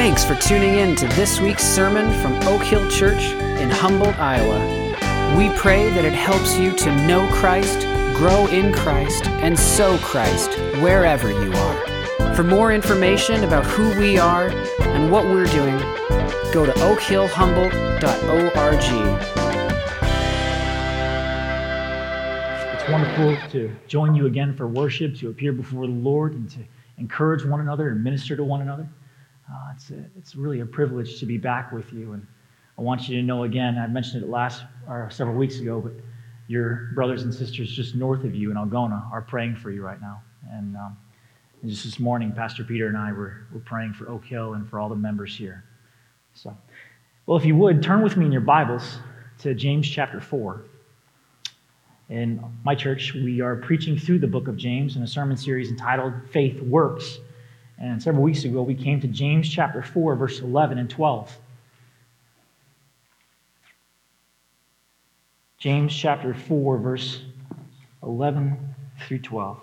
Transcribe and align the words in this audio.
Thanks 0.00 0.24
for 0.24 0.32
tuning 0.34 0.76
in 0.76 0.96
to 0.96 1.06
this 1.08 1.42
week's 1.42 1.62
sermon 1.62 2.10
from 2.22 2.32
Oak 2.48 2.62
Hill 2.62 2.90
Church 2.90 3.22
in 3.60 3.68
Humboldt, 3.68 4.18
Iowa. 4.18 5.36
We 5.36 5.50
pray 5.58 5.90
that 5.90 6.06
it 6.06 6.14
helps 6.14 6.56
you 6.56 6.74
to 6.74 7.06
know 7.06 7.28
Christ, 7.30 7.80
grow 8.16 8.46
in 8.46 8.72
Christ, 8.72 9.26
and 9.26 9.58
sow 9.58 9.98
Christ 9.98 10.54
wherever 10.80 11.30
you 11.30 11.52
are. 11.52 12.34
For 12.34 12.42
more 12.42 12.72
information 12.72 13.44
about 13.44 13.66
who 13.66 13.90
we 14.00 14.16
are 14.16 14.48
and 14.48 15.12
what 15.12 15.26
we're 15.26 15.44
doing, 15.44 15.76
go 16.50 16.64
to 16.64 16.72
oakhillhumboldt.org. 16.72 18.74
It's 22.72 22.88
wonderful 22.88 23.36
to 23.50 23.76
join 23.86 24.14
you 24.14 24.24
again 24.24 24.56
for 24.56 24.66
worship, 24.66 25.14
to 25.16 25.28
appear 25.28 25.52
before 25.52 25.86
the 25.86 25.92
Lord, 25.92 26.32
and 26.32 26.48
to 26.52 26.60
encourage 26.96 27.44
one 27.44 27.60
another 27.60 27.90
and 27.90 28.02
minister 28.02 28.34
to 28.34 28.42
one 28.42 28.62
another. 28.62 28.88
Uh, 29.50 29.72
it's, 29.74 29.90
a, 29.90 30.04
it's 30.16 30.36
really 30.36 30.60
a 30.60 30.66
privilege 30.66 31.18
to 31.18 31.26
be 31.26 31.38
back 31.38 31.72
with 31.72 31.92
you. 31.92 32.12
And 32.12 32.26
I 32.78 32.82
want 32.82 33.08
you 33.08 33.16
to 33.16 33.22
know 33.22 33.44
again, 33.44 33.78
I 33.78 33.86
mentioned 33.86 34.22
it 34.22 34.28
last 34.28 34.62
or 34.88 35.08
several 35.10 35.36
weeks 35.36 35.58
ago, 35.58 35.80
but 35.80 35.92
your 36.46 36.90
brothers 36.94 37.22
and 37.22 37.34
sisters 37.34 37.70
just 37.70 37.94
north 37.94 38.24
of 38.24 38.34
you 38.34 38.50
in 38.50 38.56
Algona 38.56 39.10
are 39.12 39.22
praying 39.22 39.56
for 39.56 39.70
you 39.70 39.82
right 39.82 40.00
now. 40.00 40.22
And, 40.50 40.76
um, 40.76 40.96
and 41.62 41.70
just 41.70 41.84
this 41.84 41.98
morning, 41.98 42.32
Pastor 42.32 42.64
Peter 42.64 42.88
and 42.88 42.96
I 42.96 43.12
were, 43.12 43.46
were 43.52 43.60
praying 43.60 43.94
for 43.94 44.08
Oak 44.08 44.24
Hill 44.24 44.54
and 44.54 44.68
for 44.68 44.78
all 44.78 44.88
the 44.88 44.96
members 44.96 45.36
here. 45.36 45.64
So, 46.34 46.56
well, 47.26 47.36
if 47.36 47.44
you 47.44 47.56
would, 47.56 47.82
turn 47.82 48.02
with 48.02 48.16
me 48.16 48.26
in 48.26 48.32
your 48.32 48.40
Bibles 48.40 48.98
to 49.38 49.54
James 49.54 49.88
chapter 49.88 50.20
4. 50.20 50.64
In 52.08 52.42
my 52.64 52.74
church, 52.74 53.14
we 53.14 53.40
are 53.40 53.56
preaching 53.56 53.96
through 53.96 54.18
the 54.18 54.26
book 54.26 54.48
of 54.48 54.56
James 54.56 54.96
in 54.96 55.02
a 55.02 55.06
sermon 55.06 55.36
series 55.36 55.70
entitled 55.70 56.14
Faith 56.30 56.60
Works. 56.60 57.18
And 57.80 58.02
several 58.02 58.22
weeks 58.22 58.44
ago, 58.44 58.60
we 58.60 58.74
came 58.74 59.00
to 59.00 59.08
James 59.08 59.48
chapter 59.48 59.82
4, 59.82 60.14
verse 60.14 60.40
11 60.40 60.76
and 60.76 60.90
12. 60.90 61.34
James 65.58 65.94
chapter 65.94 66.34
4, 66.34 66.76
verse 66.78 67.22
11 68.02 68.74
through 69.06 69.18
12. 69.20 69.60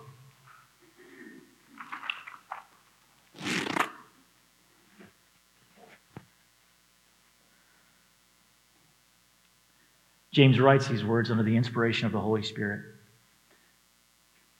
James 10.31 10.59
writes 10.59 10.87
these 10.87 11.03
words 11.03 11.31
under 11.31 11.41
the 11.41 11.55
inspiration 11.55 12.05
of 12.05 12.11
the 12.11 12.19
Holy 12.19 12.43
Spirit. 12.43 12.81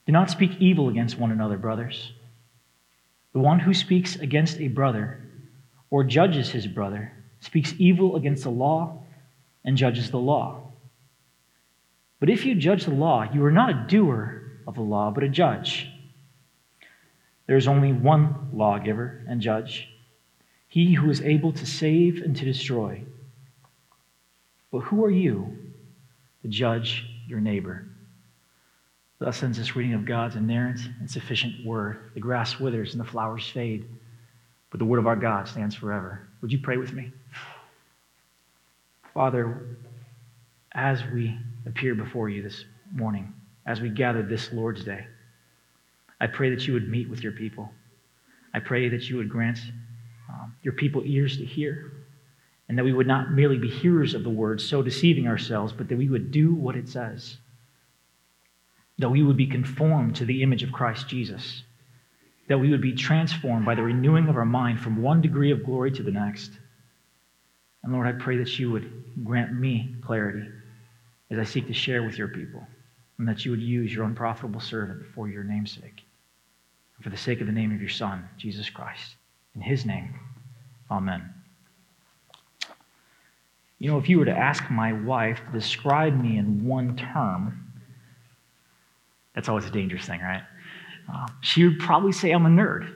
Do 0.08 0.12
not 0.12 0.32
speak 0.32 0.52
evil 0.60 0.90
against 0.90 1.20
one 1.20 1.32
another, 1.32 1.58
brothers. 1.58 2.14
The 3.38 3.44
one 3.44 3.60
who 3.60 3.76
speaks 3.76 4.16
against 4.16 4.60
a 4.60 4.68
brother 4.68 5.22
or 5.92 6.04
judges 6.04 6.50
his 6.50 6.66
brother 6.66 7.14
speaks 7.40 7.76
evil 7.78 8.16
against 8.16 8.42
the 8.42 8.50
law 8.50 9.04
and 9.64 9.78
judges 9.78 10.10
the 10.10 10.18
law. 10.18 10.72
But 12.20 12.32
if 12.32 12.46
you 12.46 12.56
judge 12.56 12.86
the 12.86 12.96
law, 12.96 13.32
you 13.32 13.46
are 13.46 13.52
not 13.52 13.70
a 13.70 13.86
doer 13.88 14.42
of 14.66 14.74
the 14.74 14.82
law, 14.82 15.12
but 15.12 15.24
a 15.24 15.30
judge. 15.30 15.88
There 17.46 17.58
is 17.58 17.68
only 17.68 17.94
one 17.94 18.50
lawgiver 18.54 19.24
and 19.30 19.40
judge, 19.40 19.88
he 20.68 20.96
who 20.96 21.12
is 21.12 21.22
able 21.22 21.54
to 21.54 21.66
save 21.68 22.24
and 22.24 22.36
to 22.38 22.44
destroy. 22.44 23.04
But 24.72 24.80
who 24.80 25.06
are 25.06 25.12
you 25.12 25.56
to 26.42 26.48
judge 26.48 27.06
your 27.28 27.40
neighbor? 27.40 27.87
Thus 29.20 29.42
ends 29.42 29.58
this 29.58 29.76
reading 29.76 29.96
of 29.96 30.06
God's 30.06 30.36
inerrant 30.36 30.80
and 31.00 31.10
sufficient 31.10 31.66
word. 31.66 32.12
The 32.14 32.20
grass 32.20 32.60
withers 32.60 32.94
and 32.94 33.02
the 33.02 33.10
flowers 33.10 33.50
fade, 33.50 33.86
but 34.70 34.78
the 34.78 34.86
word 34.86 35.00
of 35.00 35.08
our 35.08 35.16
God 35.16 35.48
stands 35.48 35.74
forever. 35.74 36.28
Would 36.42 36.52
you 36.52 36.60
pray 36.60 36.78
with 36.78 36.94
me? 36.94 37.12
Father, 39.16 39.78
as 40.74 41.04
we 41.12 41.36
appear 41.66 41.96
before 41.96 42.30
you 42.30 42.44
this 42.44 42.66
morning, 42.94 43.34
as 43.66 43.82
we 43.82 43.90
gather 43.90 44.22
this 44.22 44.54
Lord's 44.54 44.84
Day, 44.84 45.08
I 46.22 46.28
pray 46.28 46.52
that 46.52 46.68
you 46.68 46.74
would 46.74 46.88
meet 46.88 47.10
with 47.10 47.24
your 47.24 47.32
people. 47.32 47.72
I 48.54 48.60
pray 48.60 48.88
that 48.90 49.10
you 49.10 49.18
would 49.18 49.30
grant 49.30 49.60
um, 50.30 50.56
your 50.62 50.74
people 50.74 51.02
ears 51.04 51.38
to 51.38 51.46
hear, 51.46 51.92
and 52.70 52.78
that 52.78 52.84
we 52.84 52.94
would 52.94 53.08
not 53.08 53.32
merely 53.32 53.58
be 53.58 53.70
hearers 53.70 54.14
of 54.14 54.24
the 54.24 54.30
word, 54.30 54.62
so 54.62 54.84
deceiving 54.84 55.28
ourselves, 55.28 55.74
but 55.74 55.88
that 55.90 55.98
we 55.98 56.10
would 56.10 56.30
do 56.30 56.54
what 56.54 56.76
it 56.76 56.88
says 56.88 57.38
that 59.00 59.10
we 59.10 59.24
would 59.24 59.38
be 59.38 59.48
conformed 59.48 60.16
to 60.16 60.26
the 60.26 60.42
image 60.42 60.64
of 60.64 60.72
Christ 60.72 61.08
Jesus, 61.08 61.64
that 62.48 62.60
we 62.60 62.72
would 62.72 62.82
be 62.82 62.94
transformed 62.94 63.66
by 63.66 63.76
the 63.76 63.84
renewing 63.84 64.28
of 64.28 64.38
our 64.38 64.46
mind 64.46 64.80
from 64.80 65.02
one 65.02 65.22
degree 65.22 65.52
of 65.52 65.66
glory 65.66 65.92
to 65.92 66.04
the 66.04 66.12
next. 66.12 66.52
And 67.84 67.94
Lord, 67.94 68.08
I 68.08 68.14
pray 68.14 68.38
that 68.38 68.58
you 68.58 68.72
would 68.72 69.24
grant 69.24 69.54
me 69.54 69.96
clarity 70.02 70.48
as 71.30 71.38
I 71.38 71.44
seek 71.44 71.68
to 71.68 71.74
share 71.74 72.04
with 72.04 72.18
your 72.18 72.30
people, 72.30 72.66
and 73.18 73.28
that 73.28 73.46
you 73.46 73.52
would 73.52 73.62
use 73.62 73.94
your 73.94 74.06
unprofitable 74.06 74.62
servant 74.62 75.06
for 75.14 75.28
your 75.28 75.44
name's 75.44 75.72
sake, 75.72 76.04
and 76.96 77.04
for 77.04 77.10
the 77.10 77.18
sake 77.18 77.42
of 77.42 77.48
the 77.48 77.54
name 77.54 77.74
of 77.74 77.82
your 77.82 77.90
Son, 77.90 78.28
Jesus 78.38 78.70
Christ. 78.70 79.16
In 79.56 79.62
his 79.62 79.86
name, 79.86 80.20
amen. 80.90 81.34
You 83.80 83.92
know, 83.92 83.98
if 83.98 84.10
you 84.10 84.18
were 84.18 84.26
to 84.26 84.32
ask 84.32 84.72
my 84.72 84.94
wife 84.94 85.40
to 85.46 85.52
describe 85.52 86.20
me 86.20 86.38
in 86.38 86.66
one 86.66 86.96
term, 86.96 87.67
that's 89.38 89.50
always 89.50 89.68
a 89.68 89.70
dangerous 89.70 90.04
thing, 90.04 90.20
right? 90.20 90.42
Uh, 91.14 91.28
she 91.42 91.64
would 91.64 91.78
probably 91.78 92.12
say 92.12 92.32
I'm 92.32 92.48
a 92.48 92.50
nerd. 92.50 92.92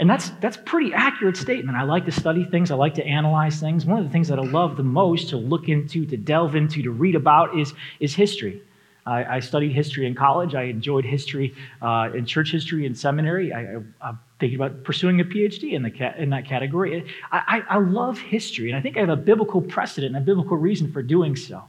And 0.00 0.10
that's, 0.10 0.30
that's 0.40 0.56
pretty 0.56 0.92
accurate 0.92 1.36
statement. 1.36 1.78
I 1.78 1.84
like 1.84 2.06
to 2.06 2.10
study 2.10 2.44
things, 2.44 2.72
I 2.72 2.74
like 2.74 2.94
to 2.94 3.06
analyze 3.06 3.60
things. 3.60 3.86
One 3.86 4.00
of 4.00 4.04
the 4.04 4.10
things 4.10 4.26
that 4.26 4.40
I 4.40 4.42
love 4.42 4.76
the 4.76 4.82
most 4.82 5.28
to 5.28 5.36
look 5.36 5.68
into, 5.68 6.04
to 6.06 6.16
delve 6.16 6.56
into, 6.56 6.82
to 6.82 6.90
read 6.90 7.14
about 7.14 7.56
is, 7.56 7.72
is 8.00 8.16
history. 8.16 8.62
I, 9.06 9.36
I 9.36 9.38
studied 9.38 9.70
history 9.70 10.08
in 10.08 10.16
college. 10.16 10.56
I 10.56 10.64
enjoyed 10.64 11.04
history 11.04 11.54
uh, 11.80 12.10
in 12.12 12.26
church 12.26 12.50
history 12.50 12.84
in 12.84 12.96
seminary. 12.96 13.52
I, 13.52 13.76
am 14.00 14.18
thinking 14.40 14.56
about 14.56 14.82
pursuing 14.82 15.20
a 15.20 15.24
PhD 15.24 15.74
in, 15.74 15.84
the 15.84 16.20
in 16.20 16.30
that 16.30 16.46
category. 16.46 17.06
I, 17.30 17.62
I, 17.68 17.76
I 17.76 17.78
love 17.78 18.18
history, 18.18 18.70
and 18.70 18.76
I 18.76 18.82
think 18.82 18.96
I 18.96 19.00
have 19.00 19.08
a 19.08 19.16
biblical 19.16 19.60
precedent 19.60 20.16
and 20.16 20.20
a 20.20 20.26
biblical 20.26 20.56
reason 20.56 20.92
for 20.92 21.00
doing 21.00 21.36
so. 21.36 21.62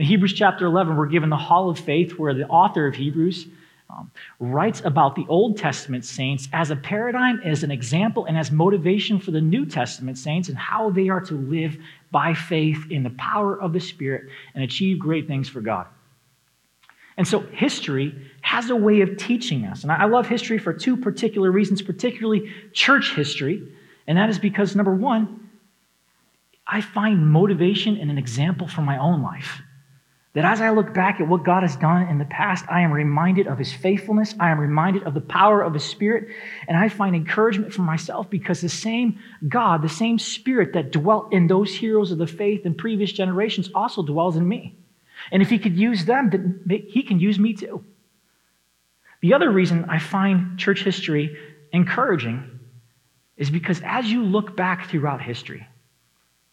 In 0.00 0.06
Hebrews 0.06 0.32
chapter 0.32 0.64
11, 0.64 0.96
we're 0.96 1.04
given 1.04 1.28
the 1.28 1.36
hall 1.36 1.68
of 1.68 1.78
faith 1.78 2.12
where 2.12 2.32
the 2.32 2.48
author 2.48 2.86
of 2.86 2.94
Hebrews 2.94 3.44
um, 3.90 4.10
writes 4.38 4.80
about 4.82 5.14
the 5.14 5.26
Old 5.28 5.58
Testament 5.58 6.06
saints 6.06 6.48
as 6.54 6.70
a 6.70 6.76
paradigm, 6.76 7.38
as 7.44 7.64
an 7.64 7.70
example, 7.70 8.24
and 8.24 8.38
as 8.38 8.50
motivation 8.50 9.20
for 9.20 9.30
the 9.30 9.42
New 9.42 9.66
Testament 9.66 10.16
saints 10.16 10.48
and 10.48 10.56
how 10.56 10.88
they 10.88 11.10
are 11.10 11.20
to 11.20 11.34
live 11.34 11.76
by 12.10 12.32
faith 12.32 12.86
in 12.88 13.02
the 13.02 13.10
power 13.10 13.60
of 13.60 13.74
the 13.74 13.80
Spirit 13.80 14.30
and 14.54 14.64
achieve 14.64 14.98
great 14.98 15.26
things 15.26 15.50
for 15.50 15.60
God. 15.60 15.86
And 17.18 17.28
so 17.28 17.40
history 17.40 18.14
has 18.40 18.70
a 18.70 18.76
way 18.76 19.02
of 19.02 19.18
teaching 19.18 19.66
us. 19.66 19.82
And 19.82 19.92
I 19.92 20.06
love 20.06 20.26
history 20.26 20.56
for 20.56 20.72
two 20.72 20.96
particular 20.96 21.52
reasons, 21.52 21.82
particularly 21.82 22.50
church 22.72 23.14
history. 23.14 23.68
And 24.06 24.16
that 24.16 24.30
is 24.30 24.38
because, 24.38 24.74
number 24.74 24.94
one, 24.94 25.50
I 26.66 26.80
find 26.80 27.30
motivation 27.30 27.98
and 27.98 28.10
an 28.10 28.16
example 28.16 28.66
for 28.66 28.80
my 28.80 28.96
own 28.96 29.20
life. 29.20 29.60
That 30.34 30.44
as 30.44 30.60
I 30.60 30.70
look 30.70 30.94
back 30.94 31.20
at 31.20 31.26
what 31.26 31.44
God 31.44 31.62
has 31.64 31.74
done 31.74 32.06
in 32.06 32.18
the 32.18 32.24
past, 32.24 32.64
I 32.68 32.82
am 32.82 32.92
reminded 32.92 33.48
of 33.48 33.58
his 33.58 33.72
faithfulness. 33.72 34.34
I 34.38 34.50
am 34.50 34.60
reminded 34.60 35.02
of 35.02 35.14
the 35.14 35.20
power 35.20 35.60
of 35.60 35.74
his 35.74 35.84
spirit. 35.84 36.28
And 36.68 36.76
I 36.76 36.88
find 36.88 37.16
encouragement 37.16 37.74
for 37.74 37.82
myself 37.82 38.30
because 38.30 38.60
the 38.60 38.68
same 38.68 39.18
God, 39.48 39.82
the 39.82 39.88
same 39.88 40.20
spirit 40.20 40.72
that 40.74 40.92
dwelt 40.92 41.32
in 41.32 41.48
those 41.48 41.74
heroes 41.74 42.12
of 42.12 42.18
the 42.18 42.28
faith 42.28 42.64
in 42.64 42.74
previous 42.74 43.10
generations 43.10 43.70
also 43.74 44.02
dwells 44.04 44.36
in 44.36 44.46
me. 44.46 44.76
And 45.32 45.42
if 45.42 45.50
he 45.50 45.58
could 45.58 45.76
use 45.76 46.04
them, 46.04 46.30
then 46.30 46.84
he 46.88 47.02
can 47.02 47.18
use 47.18 47.38
me 47.38 47.54
too. 47.54 47.84
The 49.22 49.34
other 49.34 49.50
reason 49.50 49.86
I 49.88 49.98
find 49.98 50.58
church 50.58 50.84
history 50.84 51.36
encouraging 51.72 52.60
is 53.36 53.50
because 53.50 53.80
as 53.84 54.10
you 54.10 54.22
look 54.22 54.56
back 54.56 54.88
throughout 54.88 55.20
history, 55.20 55.66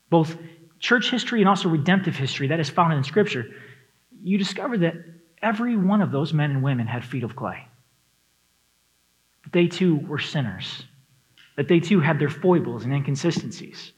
both 0.10 0.36
church 0.80 1.10
history 1.10 1.42
and 1.42 1.50
also 1.50 1.69
redemptive 1.69 2.16
history 2.16 2.48
that 2.48 2.60
is 2.60 2.69
found 2.69 2.94
in 2.94 3.04
Scripture, 3.04 3.46
you 4.24 4.38
discover 4.38 4.78
that 4.80 4.96
every 5.42 5.75
one 5.75 6.02
of 6.02 6.12
those 6.12 6.34
men 6.34 6.52
and 6.52 6.64
women 6.64 6.88
had 6.88 7.04
feet 7.04 7.24
of 7.24 7.36
clay. 7.36 7.68
That 9.44 9.54
they 9.54 9.68
too 9.68 9.98
were 9.98 10.19
sinners, 10.19 10.84
that 11.56 11.68
they 11.68 11.80
too 11.80 12.00
had 12.00 12.19
their 12.19 12.30
foibles 12.30 12.84
and 12.84 12.94
inconsistencies. 12.94 13.94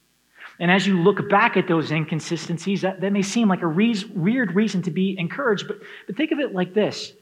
And 0.60 0.70
as 0.70 0.86
you 0.86 1.02
look 1.02 1.30
back 1.30 1.56
at 1.56 1.68
those 1.68 1.92
inconsistencies, 1.92 2.82
that, 2.82 3.00
that 3.02 3.14
may 3.14 3.22
seem 3.22 3.48
like 3.48 3.62
a 3.62 3.68
re- 3.68 3.96
weird 4.14 4.54
reason 4.54 4.82
to 4.84 4.92
be 4.92 5.18
encouraged, 5.18 5.68
but, 5.68 5.78
but 6.06 6.18
think 6.18 6.32
of 6.32 6.40
it 6.40 6.54
like 6.54 6.74
this 6.74 7.14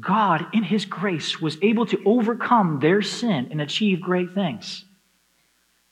God, 0.00 0.46
in 0.52 0.62
His 0.62 0.86
grace, 0.86 1.40
was 1.40 1.58
able 1.62 1.86
to 1.86 2.02
overcome 2.04 2.80
their 2.80 3.02
sin 3.02 3.48
and 3.50 3.60
achieve 3.60 4.00
great 4.00 4.34
things. 4.34 4.84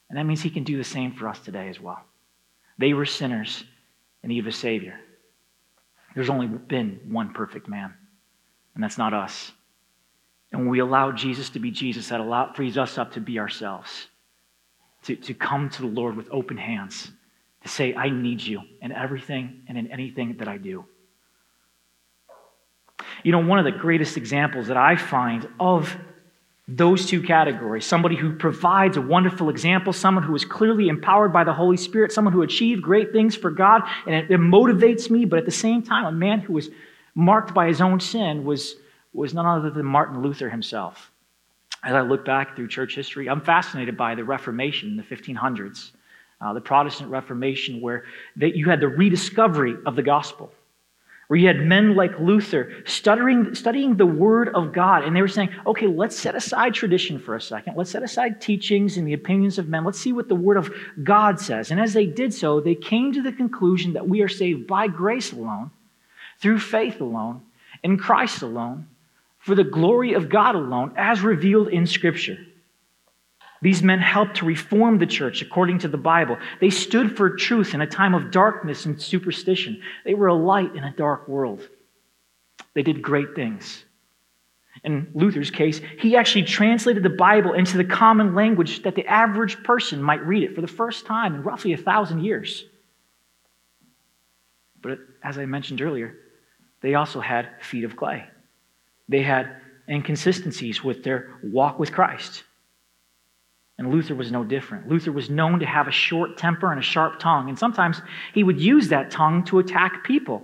And 0.08 0.19
that 0.19 0.25
means 0.25 0.43
He 0.43 0.50
can 0.50 0.64
do 0.64 0.78
the 0.78 0.85
same 0.85 1.12
for 1.12 1.28
us 1.28 1.38
today 1.40 1.69
as 1.69 1.78
well. 1.78 2.00
They 2.78 2.94
were 2.94 3.06
sinners 3.06 3.64
in 4.23 4.31
need 4.31 4.40
of 4.40 4.46
a 4.46 4.52
Savior. 4.52 4.99
There's 6.14 6.31
only 6.31 6.47
been 6.47 7.00
one 7.09 7.32
perfect 7.32 7.69
man, 7.69 7.94
and 8.75 8.85
that's 8.85 8.99
not 8.99 9.14
us. 9.14 9.53
And 10.50 10.62
when 10.62 10.70
we 10.70 10.81
allow 10.81 11.12
Jesus 11.12 11.50
to 11.50 11.59
be 11.59 11.70
Jesus, 11.70 12.09
that 12.09 12.20
allow, 12.20 12.53
frees 12.53 12.76
us 12.76 12.99
up 12.99 13.12
to 13.12 13.20
be 13.20 13.38
ourselves. 13.38 14.09
to, 15.05 15.17
to 15.17 15.35
come 15.35 15.69
to 15.70 15.82
the 15.82 15.88
Lord 15.88 16.17
with 16.17 16.29
open 16.31 16.56
hands, 16.56 17.11
to 17.62 17.69
say, 17.69 17.94
I 17.94 18.09
need 18.11 18.41
you 18.41 18.62
in 18.81 18.93
everything 18.93 19.62
and 19.69 19.76
in 19.76 19.91
anything 19.91 20.37
that 20.38 20.49
I 20.49 20.59
do. 20.59 20.85
You 23.23 23.32
know, 23.32 23.44
one 23.44 23.59
of 23.59 23.64
the 23.64 23.73
greatest 23.73 24.17
examples 24.17 24.69
that 24.69 24.76
I 24.76 24.97
find 24.97 25.49
of 25.61 25.97
those 26.69 27.06
two 27.06 27.23
categories 27.23 27.85
somebody 27.85 28.17
who 28.17 28.35
provides 28.35 28.97
a 28.97 29.00
wonderful 29.00 29.49
example, 29.49 29.93
someone 29.93 30.23
who 30.23 30.35
is 30.35 30.44
clearly 30.44 30.88
empowered 30.88 31.32
by 31.32 31.44
the 31.44 31.53
Holy 31.53 31.76
Spirit, 31.76 32.12
someone 32.12 32.32
who 32.32 32.43
achieved 32.43 32.82
great 32.82 33.12
things 33.12 33.35
for 33.35 33.50
God, 33.50 33.82
and 34.06 34.14
it, 34.14 34.31
it 34.31 34.41
motivates 34.41 35.11
me, 35.11 35.25
but 35.25 35.38
at 35.38 35.44
the 35.44 35.50
same 35.50 35.82
time, 35.82 36.05
a 36.05 36.12
man 36.12 36.41
who 36.41 36.53
was 36.53 36.70
marked 37.14 37.53
by 37.53 37.67
his 37.67 37.81
own 37.81 38.00
sin 38.00 38.44
was, 38.44 38.76
was 39.12 39.35
none 39.35 39.44
other 39.44 39.70
than 39.70 39.85
Martin 39.85 40.23
Luther 40.23 40.49
himself. 40.49 41.11
As 41.82 41.94
I 41.94 42.03
look 42.03 42.25
back 42.25 42.55
through 42.55 42.69
church 42.69 42.94
history, 42.94 43.29
I'm 43.29 43.41
fascinated 43.41 43.97
by 43.97 44.14
the 44.14 44.23
Reformation 44.23 44.91
in 44.91 44.97
the 44.97 45.03
1500s, 45.03 45.91
uh, 46.41 46.53
the 46.53 46.61
Protestant 46.61 47.11
Reformation, 47.11 47.81
where 47.81 48.05
they, 48.37 48.53
you 48.53 48.70
had 48.70 48.79
the 48.79 48.88
rediscovery 48.88 49.75
of 49.85 49.97
the 49.97 50.03
gospel 50.03 50.53
where 51.28 51.38
you 51.38 51.46
had 51.46 51.60
men 51.60 51.94
like 51.94 52.19
Luther 52.19 52.82
studying, 52.84 53.54
studying 53.54 53.96
the 53.96 54.06
Word 54.06 54.48
of 54.50 54.72
God, 54.72 55.04
and 55.04 55.14
they 55.16 55.22
were 55.22 55.28
saying, 55.28 55.50
okay, 55.66 55.86
let's 55.86 56.19
set 56.19 56.34
aside 56.34 56.74
tradition 56.74 57.19
for 57.19 57.34
a 57.34 57.40
second. 57.40 57.76
Let's 57.76 57.90
set 57.90 58.02
aside 58.02 58.40
teachings 58.40 58.96
and 58.96 59.06
the 59.06 59.14
opinions 59.14 59.58
of 59.58 59.69
men. 59.69 59.84
Let's 59.84 60.00
see 60.00 60.12
what 60.12 60.28
the 60.28 60.34
Word 60.34 60.56
of 60.56 60.70
God 61.02 61.40
says. 61.40 61.70
And 61.70 61.80
as 61.80 61.92
they 61.92 62.06
did 62.06 62.34
so, 62.34 62.60
they 62.60 62.74
came 62.74 63.12
to 63.12 63.22
the 63.22 63.32
conclusion 63.32 63.94
that 63.94 64.08
we 64.08 64.20
are 64.20 64.28
saved 64.28 64.66
by 64.66 64.88
grace 64.88 65.32
alone, 65.32 65.70
through 66.38 66.58
faith 66.58 67.00
alone, 67.00 67.42
in 67.82 67.96
Christ 67.96 68.42
alone, 68.42 68.88
for 69.38 69.54
the 69.54 69.64
glory 69.64 70.12
of 70.12 70.28
God 70.28 70.54
alone, 70.54 70.92
as 70.96 71.20
revealed 71.20 71.68
in 71.68 71.86
Scripture. 71.86 72.38
These 73.62 73.82
men 73.82 74.00
helped 74.00 74.37
to 74.38 74.44
reform 74.44 74.99
the 74.99 75.06
church 75.06 75.41
according 75.41 75.79
to 75.79 75.88
the 75.88 75.97
Bible. 75.97 76.37
They 76.61 76.69
stood 76.69 77.17
for 77.17 77.31
truth 77.31 77.75
in 77.75 77.81
a 77.81 77.87
time 77.87 78.12
of 78.12 78.32
darkness 78.32 78.87
and 78.87 79.00
superstition. 79.00 79.81
They 80.05 80.14
were 80.14 80.26
a 80.26 80.35
light 80.35 80.75
in 80.75 80.82
a 80.82 80.94
dark 80.94 81.29
world. 81.29 81.69
They 82.75 82.82
did 82.82 83.00
great 83.00 83.37
things. 83.37 83.85
In 84.82 85.12
Luther's 85.14 85.50
case, 85.50 85.81
he 85.99 86.17
actually 86.17 86.43
translated 86.43 87.05
the 87.05 87.11
Bible 87.11 87.53
into 87.53 87.76
the 87.76 87.85
common 87.85 88.35
language 88.35 88.82
that 88.82 88.97
the 88.97 89.06
average 89.06 89.62
person 89.62 90.03
might 90.03 90.26
read 90.26 90.43
it 90.43 90.56
for 90.56 90.61
the 90.61 90.67
first 90.67 91.06
time 91.06 91.37
in 91.37 91.43
roughly 91.44 91.73
a 91.73 91.76
thousand 91.76 92.25
years. 92.25 92.64
But 94.81 94.99
as 95.23 95.38
I 95.38 95.47
mentioned 95.47 95.81
earlier, 95.81 96.17
they 96.81 96.97
also 96.97 97.20
had 97.20 97.49
feet 97.61 97.85
of 97.85 97.97
clay. 97.97 98.25
They 99.09 99.23
had 99.23 99.56
inconsistencies 99.88 100.82
with 100.82 101.05
their 101.05 101.35
walk 101.44 101.79
with 101.79 101.93
Christ. 101.93 102.43
And 103.82 103.90
Luther 103.90 104.14
was 104.14 104.31
no 104.31 104.44
different. 104.44 104.88
Luther 104.88 105.11
was 105.11 105.29
known 105.29 105.58
to 105.58 105.67
have 105.67 105.88
a 105.88 105.90
short 105.90 106.37
temper 106.37 106.70
and 106.70 106.79
a 106.79 106.84
sharp 106.84 107.19
tongue, 107.19 107.49
and 107.49 107.58
sometimes 107.58 108.00
he 108.32 108.44
would 108.44 108.61
use 108.61 108.88
that 108.88 109.11
tongue 109.11 109.43
to 109.46 109.58
attack 109.58 110.05
people. 110.05 110.40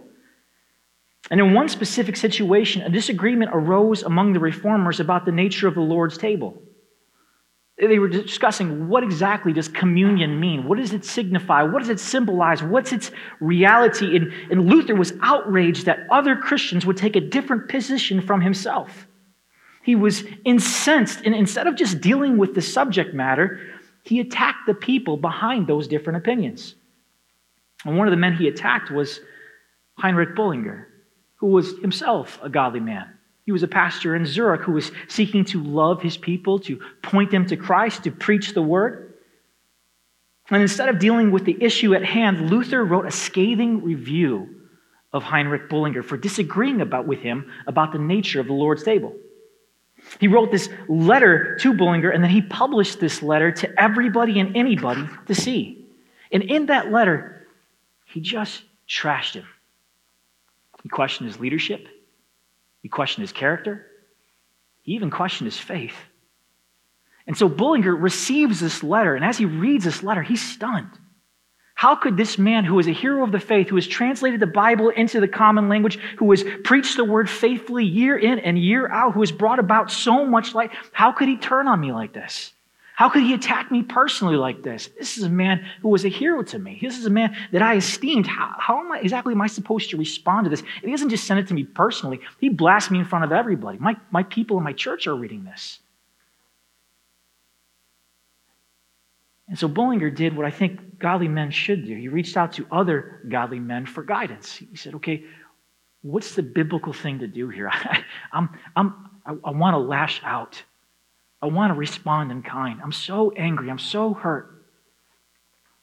And 1.30 1.38
in 1.38 1.54
one 1.54 1.68
specific 1.68 2.16
situation, 2.16 2.82
a 2.82 2.88
disagreement 2.88 3.52
arose 3.54 4.02
among 4.02 4.32
the 4.32 4.40
reformers 4.40 4.98
about 4.98 5.24
the 5.24 5.30
nature 5.30 5.68
of 5.68 5.76
the 5.76 5.80
Lord's 5.80 6.18
table. 6.18 6.60
They 7.78 8.00
were 8.00 8.08
discussing 8.08 8.88
what 8.88 9.04
exactly 9.04 9.52
does 9.52 9.68
communion 9.68 10.40
mean? 10.40 10.66
What 10.66 10.78
does 10.78 10.92
it 10.92 11.04
signify? 11.04 11.62
What 11.62 11.78
does 11.78 11.90
it 11.90 12.00
symbolize? 12.00 12.60
What's 12.60 12.92
its 12.92 13.12
reality? 13.38 14.16
And, 14.16 14.32
and 14.50 14.68
Luther 14.68 14.96
was 14.96 15.12
outraged 15.22 15.86
that 15.86 16.08
other 16.10 16.34
Christians 16.34 16.84
would 16.84 16.96
take 16.96 17.14
a 17.14 17.20
different 17.20 17.68
position 17.68 18.20
from 18.20 18.40
himself. 18.40 19.07
He 19.88 19.96
was 19.96 20.22
incensed, 20.44 21.22
and 21.24 21.34
instead 21.34 21.66
of 21.66 21.74
just 21.74 22.02
dealing 22.02 22.36
with 22.36 22.54
the 22.54 22.60
subject 22.60 23.14
matter, 23.14 23.58
he 24.02 24.20
attacked 24.20 24.66
the 24.66 24.74
people 24.74 25.16
behind 25.16 25.66
those 25.66 25.88
different 25.88 26.18
opinions. 26.18 26.74
And 27.86 27.96
one 27.96 28.06
of 28.06 28.10
the 28.10 28.18
men 28.18 28.36
he 28.36 28.48
attacked 28.48 28.90
was 28.90 29.20
Heinrich 29.96 30.36
Bullinger, 30.36 30.88
who 31.36 31.46
was 31.46 31.78
himself 31.78 32.38
a 32.42 32.50
godly 32.50 32.80
man. 32.80 33.08
He 33.46 33.52
was 33.52 33.62
a 33.62 33.66
pastor 33.66 34.14
in 34.14 34.26
Zurich 34.26 34.60
who 34.60 34.72
was 34.72 34.92
seeking 35.08 35.46
to 35.46 35.62
love 35.62 36.02
his 36.02 36.18
people, 36.18 36.58
to 36.58 36.78
point 37.00 37.30
them 37.30 37.46
to 37.46 37.56
Christ, 37.56 38.04
to 38.04 38.10
preach 38.10 38.52
the 38.52 38.60
word. 38.60 39.14
And 40.50 40.60
instead 40.60 40.90
of 40.90 40.98
dealing 40.98 41.30
with 41.30 41.46
the 41.46 41.56
issue 41.62 41.94
at 41.94 42.04
hand, 42.04 42.50
Luther 42.50 42.84
wrote 42.84 43.06
a 43.06 43.10
scathing 43.10 43.82
review 43.82 44.54
of 45.14 45.22
Heinrich 45.22 45.70
Bullinger 45.70 46.02
for 46.02 46.18
disagreeing 46.18 46.82
about, 46.82 47.06
with 47.06 47.20
him 47.20 47.50
about 47.66 47.92
the 47.92 47.98
nature 47.98 48.38
of 48.38 48.48
the 48.48 48.52
Lord's 48.52 48.82
table. 48.82 49.16
He 50.20 50.28
wrote 50.28 50.50
this 50.50 50.68
letter 50.88 51.56
to 51.60 51.74
Bullinger, 51.74 52.10
and 52.10 52.22
then 52.22 52.30
he 52.30 52.42
published 52.42 53.00
this 53.00 53.22
letter 53.22 53.52
to 53.52 53.80
everybody 53.80 54.40
and 54.40 54.56
anybody 54.56 55.04
to 55.26 55.34
see. 55.34 55.86
And 56.32 56.42
in 56.42 56.66
that 56.66 56.90
letter, 56.90 57.46
he 58.06 58.20
just 58.20 58.62
trashed 58.88 59.34
him. 59.34 59.46
He 60.82 60.88
questioned 60.88 61.28
his 61.28 61.40
leadership, 61.40 61.86
he 62.82 62.88
questioned 62.88 63.22
his 63.22 63.32
character, 63.32 63.86
he 64.82 64.92
even 64.92 65.10
questioned 65.10 65.46
his 65.46 65.58
faith. 65.58 65.96
And 67.26 67.36
so 67.36 67.48
Bullinger 67.48 67.94
receives 67.94 68.60
this 68.60 68.82
letter, 68.82 69.14
and 69.14 69.24
as 69.24 69.36
he 69.36 69.44
reads 69.44 69.84
this 69.84 70.02
letter, 70.02 70.22
he's 70.22 70.42
stunned. 70.42 70.97
How 71.78 71.94
could 71.94 72.16
this 72.16 72.38
man, 72.38 72.64
who 72.64 72.80
is 72.80 72.88
a 72.88 72.92
hero 72.92 73.22
of 73.22 73.30
the 73.30 73.38
faith, 73.38 73.68
who 73.68 73.76
has 73.76 73.86
translated 73.86 74.40
the 74.40 74.48
Bible 74.48 74.88
into 74.88 75.20
the 75.20 75.28
common 75.28 75.68
language, 75.68 75.96
who 76.16 76.28
has 76.32 76.44
preached 76.64 76.96
the 76.96 77.04
word 77.04 77.30
faithfully 77.30 77.84
year 77.84 78.18
in 78.18 78.40
and 78.40 78.58
year 78.58 78.90
out, 78.90 79.12
who 79.12 79.20
has 79.20 79.30
brought 79.30 79.60
about 79.60 79.92
so 79.92 80.26
much 80.26 80.56
light, 80.56 80.72
how 80.90 81.12
could 81.12 81.28
he 81.28 81.36
turn 81.36 81.68
on 81.68 81.80
me 81.80 81.92
like 81.92 82.12
this? 82.12 82.52
How 82.96 83.08
could 83.08 83.22
he 83.22 83.32
attack 83.32 83.70
me 83.70 83.84
personally 83.84 84.34
like 84.34 84.64
this? 84.64 84.90
This 84.98 85.18
is 85.18 85.22
a 85.22 85.28
man 85.28 85.64
who 85.80 85.90
was 85.90 86.04
a 86.04 86.08
hero 86.08 86.42
to 86.42 86.58
me. 86.58 86.80
This 86.82 86.98
is 86.98 87.06
a 87.06 87.10
man 87.10 87.36
that 87.52 87.62
I 87.62 87.76
esteemed. 87.76 88.26
How, 88.26 88.56
how 88.58 88.80
am 88.80 88.90
I, 88.90 88.98
exactly 88.98 89.34
am 89.34 89.40
I 89.40 89.46
supposed 89.46 89.90
to 89.90 89.96
respond 89.96 90.46
to 90.46 90.50
this? 90.50 90.64
he 90.82 90.90
doesn't 90.90 91.10
just 91.10 91.28
send 91.28 91.38
it 91.38 91.46
to 91.46 91.54
me 91.54 91.62
personally, 91.62 92.18
he 92.40 92.48
blasts 92.48 92.90
me 92.90 92.98
in 92.98 93.04
front 93.04 93.24
of 93.24 93.30
everybody. 93.30 93.78
My, 93.78 93.96
my 94.10 94.24
people 94.24 94.58
in 94.58 94.64
my 94.64 94.72
church 94.72 95.06
are 95.06 95.14
reading 95.14 95.44
this. 95.44 95.78
And 99.48 99.58
so 99.58 99.66
Bullinger 99.66 100.10
did 100.10 100.36
what 100.36 100.44
I 100.44 100.50
think 100.50 100.98
godly 100.98 101.28
men 101.28 101.50
should 101.50 101.86
do. 101.86 101.96
He 101.96 102.08
reached 102.08 102.36
out 102.36 102.52
to 102.54 102.66
other 102.70 103.22
godly 103.28 103.58
men 103.58 103.86
for 103.86 104.02
guidance. 104.02 104.56
He 104.56 104.76
said, 104.76 104.94
okay, 104.96 105.24
what's 106.02 106.34
the 106.34 106.42
biblical 106.42 106.92
thing 106.92 107.20
to 107.20 107.26
do 107.26 107.48
here? 107.48 107.68
I, 107.72 108.04
I'm, 108.32 108.50
I'm, 108.76 109.10
I, 109.24 109.34
I 109.44 109.50
want 109.52 109.74
to 109.74 109.78
lash 109.78 110.20
out. 110.22 110.62
I 111.40 111.46
want 111.46 111.70
to 111.70 111.78
respond 111.78 112.30
in 112.30 112.42
kind. 112.42 112.80
I'm 112.82 112.92
so 112.92 113.30
angry. 113.32 113.70
I'm 113.70 113.78
so 113.78 114.12
hurt. 114.12 114.66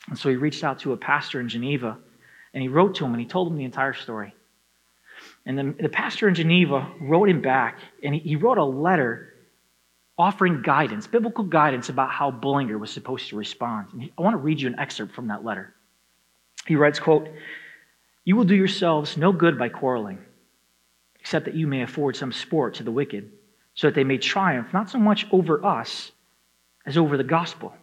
And 0.07 0.17
so 0.17 0.29
he 0.29 0.36
reached 0.36 0.63
out 0.63 0.79
to 0.79 0.93
a 0.93 0.98
pastor 0.98 1.39
in 1.39 1.50
Geneva 1.50 1.98
and 2.53 2.62
he 2.62 2.67
wrote 2.67 2.95
to 2.95 3.05
him 3.05 3.13
and 3.13 3.19
he 3.19 3.27
told 3.27 3.51
him 3.51 3.57
the 3.57 3.63
entire 3.63 3.93
story. 3.93 4.36
And 5.45 5.57
the, 5.57 5.75
the 5.81 5.89
pastor 5.89 6.27
in 6.27 6.36
Geneva 6.36 6.91
wrote 7.01 7.29
him 7.29 7.41
back 7.41 7.79
and 8.03 8.13
he, 8.13 8.19
he 8.22 8.36
wrote 8.36 8.60
a 8.60 8.63
letter 8.63 9.34
offering 10.17 10.62
guidance, 10.62 11.07
biblical 11.07 11.43
guidance 11.43 11.89
about 11.89 12.10
how 12.10 12.31
Bullinger 12.31 12.77
was 12.77 12.91
supposed 12.91 13.29
to 13.29 13.36
respond. 13.36 13.88
And 13.93 14.10
I 14.17 14.22
want 14.22 14.34
to 14.34 14.38
read 14.38 14.62
you 14.62 14.67
an 14.67 14.79
excerpt 14.79 15.13
from 15.13 15.27
that 15.27 15.43
letter. 15.43 15.74
He 16.65 16.75
writes, 16.75 17.00
quote, 17.00 17.27
You 18.24 18.36
will 18.36 18.45
do 18.45 18.55
yourselves 18.55 19.17
no 19.17 19.31
good 19.31 19.60
by 19.60 19.69
quarreling, 19.69 20.19
except 21.19 21.45
that 21.45 21.55
you 21.55 21.67
may 21.67 21.81
afford 21.81 22.15
some 22.15 22.31
sport 22.31 22.75
to 22.75 22.84
the 22.84 22.91
wicked, 22.91 23.31
so 23.74 23.88
that 23.88 23.95
they 23.95 24.03
may 24.05 24.17
triumph 24.17 24.74
not 24.74 24.89
so 24.89 24.98
much 24.98 25.27
over 25.31 25.63
us 25.65 26.12
as 26.86 26.98
over 26.98 27.17
the 27.17 27.24
gospel. 27.24 27.74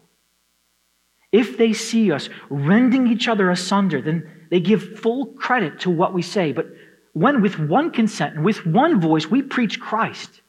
If 1.33 1.57
they 1.57 1.73
see 1.73 2.13
us 2.13 2.29
rending 2.51 3.07
each 3.07 3.29
other 3.29 3.51
asunder, 3.51 4.01
then 4.01 4.47
they 4.51 4.61
give 4.61 4.99
full 4.99 5.27
credit 5.27 5.81
to 5.81 5.91
what 5.91 6.13
we 6.13 6.23
say. 6.23 6.53
But 6.53 6.67
when 7.15 7.41
with 7.43 7.59
one 7.59 7.91
consent 7.91 8.37
and 8.37 8.45
with 8.45 8.67
one 8.67 9.01
voice 9.01 9.27
we 9.27 9.43
preach 9.43 9.81
Christ, 9.81 10.43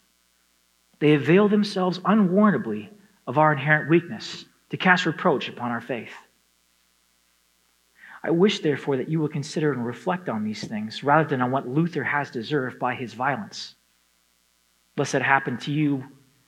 they 0.99 1.13
avail 1.13 1.49
themselves 1.49 1.99
unwarrantably 2.05 2.89
of 3.27 3.37
our 3.37 3.51
inherent 3.51 3.89
weakness 3.89 4.45
to 4.69 4.77
cast 4.77 5.05
reproach 5.05 5.49
upon 5.49 5.71
our 5.71 5.81
faith. 5.81 6.13
I 8.23 8.31
wish, 8.31 8.59
therefore, 8.59 8.97
that 8.97 9.09
you 9.09 9.19
will 9.19 9.27
consider 9.27 9.73
and 9.73 9.85
reflect 9.85 10.29
on 10.29 10.43
these 10.43 10.63
things 10.63 11.03
rather 11.03 11.27
than 11.27 11.41
on 11.41 11.51
what 11.51 11.67
Luther 11.67 12.03
has 12.03 12.31
deserved 12.31 12.79
by 12.79 12.95
his 12.95 13.13
violence. 13.13 13.75
Lest 14.95 15.13
it 15.13 15.21
happen 15.21 15.57
to 15.59 15.71
you, 15.71 16.05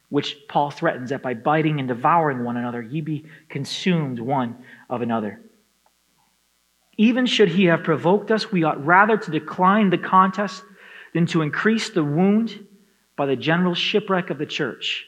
which 0.10 0.38
Paul 0.48 0.72
threatens, 0.72 1.10
that 1.10 1.22
by 1.22 1.34
biting 1.34 1.80
and 1.80 1.88
devouring 1.88 2.44
one 2.44 2.56
another, 2.56 2.82
ye 2.82 3.02
be 3.02 3.26
consumed 3.50 4.20
one 4.20 4.64
of 4.90 5.02
another. 5.02 5.42
Even 6.98 7.26
should 7.26 7.50
he 7.50 7.66
have 7.66 7.84
provoked 7.84 8.32
us, 8.32 8.52
we 8.52 8.64
ought 8.64 8.86
rather 8.86 9.18
to 9.18 9.32
decline 9.32 9.90
the 9.90 9.98
contest 9.98 10.64
than 11.14 11.26
to 11.26 11.42
increase 11.42 11.90
the 11.90 12.04
wound 12.04 12.66
by 13.16 13.26
the 13.26 13.36
general 13.36 13.74
shipwreck 13.74 14.30
of 14.30 14.38
the 14.38 14.46
church. 14.46 15.06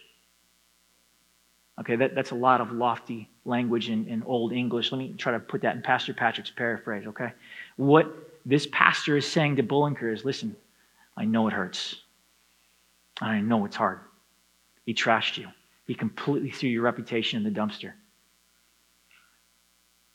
Okay, 1.79 1.95
that, 1.95 2.15
that's 2.15 2.31
a 2.31 2.35
lot 2.35 2.59
of 2.59 2.71
lofty 2.71 3.29
language 3.45 3.89
in, 3.89 4.07
in 4.07 4.23
Old 4.23 4.51
English. 4.51 4.91
Let 4.91 4.97
me 4.97 5.13
try 5.17 5.33
to 5.33 5.39
put 5.39 5.61
that 5.61 5.75
in 5.75 5.81
Pastor 5.81 6.13
Patrick's 6.13 6.49
paraphrase, 6.49 7.05
okay? 7.07 7.33
What 7.75 8.07
this 8.45 8.67
pastor 8.71 9.17
is 9.17 9.27
saying 9.27 9.57
to 9.57 9.63
Bullinger 9.63 10.11
is 10.11 10.25
listen, 10.25 10.55
I 11.15 11.25
know 11.25 11.47
it 11.47 11.53
hurts. 11.53 11.95
I 13.21 13.39
know 13.39 13.65
it's 13.65 13.75
hard. 13.75 13.99
He 14.85 14.93
trashed 14.93 15.37
you, 15.37 15.47
he 15.85 15.93
completely 15.93 16.49
threw 16.49 16.69
your 16.69 16.83
reputation 16.83 17.37
in 17.37 17.53
the 17.53 17.59
dumpster. 17.59 17.93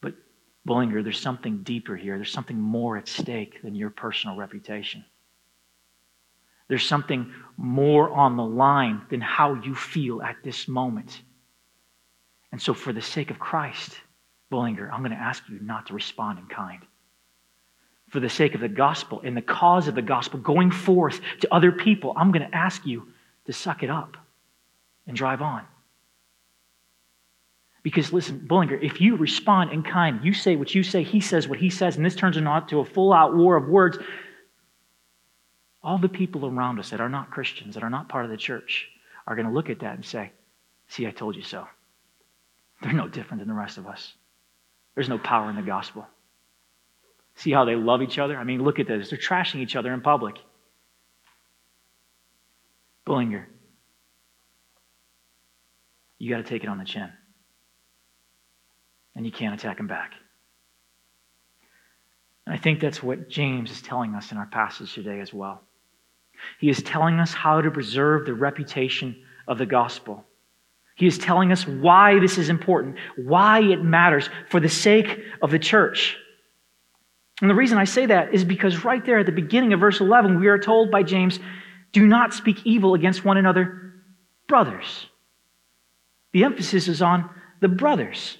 But 0.00 0.14
Bullinger, 0.64 1.02
there's 1.02 1.20
something 1.20 1.62
deeper 1.62 1.94
here. 1.94 2.16
There's 2.16 2.32
something 2.32 2.58
more 2.58 2.96
at 2.96 3.06
stake 3.06 3.62
than 3.62 3.74
your 3.74 3.90
personal 3.90 4.36
reputation. 4.36 5.04
There's 6.68 6.86
something 6.86 7.30
more 7.62 8.10
on 8.10 8.36
the 8.36 8.44
line 8.44 9.00
than 9.08 9.20
how 9.20 9.54
you 9.54 9.72
feel 9.72 10.20
at 10.20 10.36
this 10.42 10.66
moment. 10.66 11.22
And 12.50 12.60
so, 12.60 12.74
for 12.74 12.92
the 12.92 13.00
sake 13.00 13.30
of 13.30 13.38
Christ, 13.38 13.92
Bullinger, 14.50 14.90
I'm 14.92 15.00
going 15.00 15.12
to 15.12 15.16
ask 15.16 15.44
you 15.48 15.60
not 15.62 15.86
to 15.86 15.94
respond 15.94 16.40
in 16.40 16.46
kind. 16.46 16.80
For 18.10 18.18
the 18.18 18.28
sake 18.28 18.56
of 18.56 18.60
the 18.60 18.68
gospel 18.68 19.22
and 19.24 19.36
the 19.36 19.42
cause 19.42 19.86
of 19.86 19.94
the 19.94 20.02
gospel 20.02 20.40
going 20.40 20.72
forth 20.72 21.20
to 21.40 21.54
other 21.54 21.70
people, 21.70 22.12
I'm 22.16 22.32
going 22.32 22.46
to 22.46 22.54
ask 22.54 22.84
you 22.84 23.06
to 23.46 23.52
suck 23.52 23.84
it 23.84 23.90
up 23.90 24.16
and 25.06 25.16
drive 25.16 25.40
on. 25.40 25.64
Because 27.84 28.12
listen, 28.12 28.44
Bullinger, 28.44 28.76
if 28.76 29.00
you 29.00 29.16
respond 29.16 29.72
in 29.72 29.84
kind, 29.84 30.20
you 30.24 30.34
say 30.34 30.56
what 30.56 30.74
you 30.74 30.82
say, 30.82 31.04
he 31.04 31.20
says 31.20 31.46
what 31.46 31.58
he 31.58 31.70
says, 31.70 31.96
and 31.96 32.04
this 32.04 32.16
turns 32.16 32.36
into 32.36 32.78
a 32.80 32.84
full 32.84 33.12
out 33.12 33.36
war 33.36 33.56
of 33.56 33.68
words, 33.68 33.98
all 35.82 35.98
the 35.98 36.08
people 36.08 36.46
around 36.46 36.78
us 36.78 36.90
that 36.90 37.00
are 37.00 37.08
not 37.08 37.30
Christians, 37.30 37.74
that 37.74 37.82
are 37.82 37.90
not 37.90 38.08
part 38.08 38.24
of 38.24 38.30
the 38.30 38.36
church, 38.36 38.88
are 39.26 39.34
going 39.34 39.46
to 39.46 39.52
look 39.52 39.70
at 39.70 39.80
that 39.80 39.94
and 39.94 40.04
say, 40.04 40.32
See, 40.88 41.06
I 41.06 41.10
told 41.10 41.36
you 41.36 41.42
so. 41.42 41.66
They're 42.82 42.92
no 42.92 43.08
different 43.08 43.40
than 43.40 43.48
the 43.48 43.54
rest 43.54 43.78
of 43.78 43.86
us. 43.86 44.12
There's 44.94 45.08
no 45.08 45.18
power 45.18 45.48
in 45.48 45.56
the 45.56 45.62
gospel. 45.62 46.06
See 47.36 47.50
how 47.50 47.64
they 47.64 47.76
love 47.76 48.02
each 48.02 48.18
other? 48.18 48.36
I 48.36 48.44
mean, 48.44 48.62
look 48.62 48.78
at 48.78 48.88
this. 48.88 49.08
They're 49.08 49.18
trashing 49.18 49.60
each 49.60 49.74
other 49.74 49.92
in 49.94 50.02
public. 50.02 50.36
Bullinger, 53.06 53.48
you 56.18 56.30
got 56.30 56.36
to 56.36 56.42
take 56.44 56.62
it 56.62 56.68
on 56.68 56.78
the 56.78 56.84
chin 56.84 57.10
and 59.16 59.26
you 59.26 59.32
can't 59.32 59.54
attack 59.54 59.80
him 59.80 59.86
back. 59.86 60.12
And 62.46 62.54
I 62.54 62.58
think 62.58 62.80
that's 62.80 63.02
what 63.02 63.28
James 63.28 63.70
is 63.70 63.82
telling 63.82 64.14
us 64.14 64.30
in 64.30 64.38
our 64.38 64.46
passage 64.46 64.94
today 64.94 65.20
as 65.20 65.32
well. 65.32 65.62
He 66.58 66.68
is 66.68 66.82
telling 66.82 67.18
us 67.18 67.32
how 67.32 67.60
to 67.60 67.70
preserve 67.70 68.26
the 68.26 68.34
reputation 68.34 69.16
of 69.48 69.58
the 69.58 69.66
gospel. 69.66 70.24
He 70.94 71.06
is 71.06 71.18
telling 71.18 71.52
us 71.52 71.66
why 71.66 72.18
this 72.18 72.38
is 72.38 72.48
important, 72.48 72.96
why 73.16 73.60
it 73.60 73.82
matters 73.82 74.28
for 74.48 74.60
the 74.60 74.68
sake 74.68 75.20
of 75.40 75.50
the 75.50 75.58
church. 75.58 76.16
And 77.40 77.50
the 77.50 77.54
reason 77.54 77.78
I 77.78 77.84
say 77.84 78.06
that 78.06 78.34
is 78.34 78.44
because 78.44 78.84
right 78.84 79.04
there 79.04 79.18
at 79.18 79.26
the 79.26 79.32
beginning 79.32 79.72
of 79.72 79.80
verse 79.80 80.00
11, 80.00 80.38
we 80.38 80.48
are 80.48 80.58
told 80.58 80.90
by 80.90 81.02
James, 81.02 81.40
do 81.92 82.06
not 82.06 82.32
speak 82.32 82.64
evil 82.64 82.94
against 82.94 83.24
one 83.24 83.36
another, 83.36 83.94
brothers. 84.46 85.06
The 86.32 86.44
emphasis 86.44 86.88
is 86.88 87.02
on 87.02 87.28
the 87.60 87.68
brothers. 87.68 88.38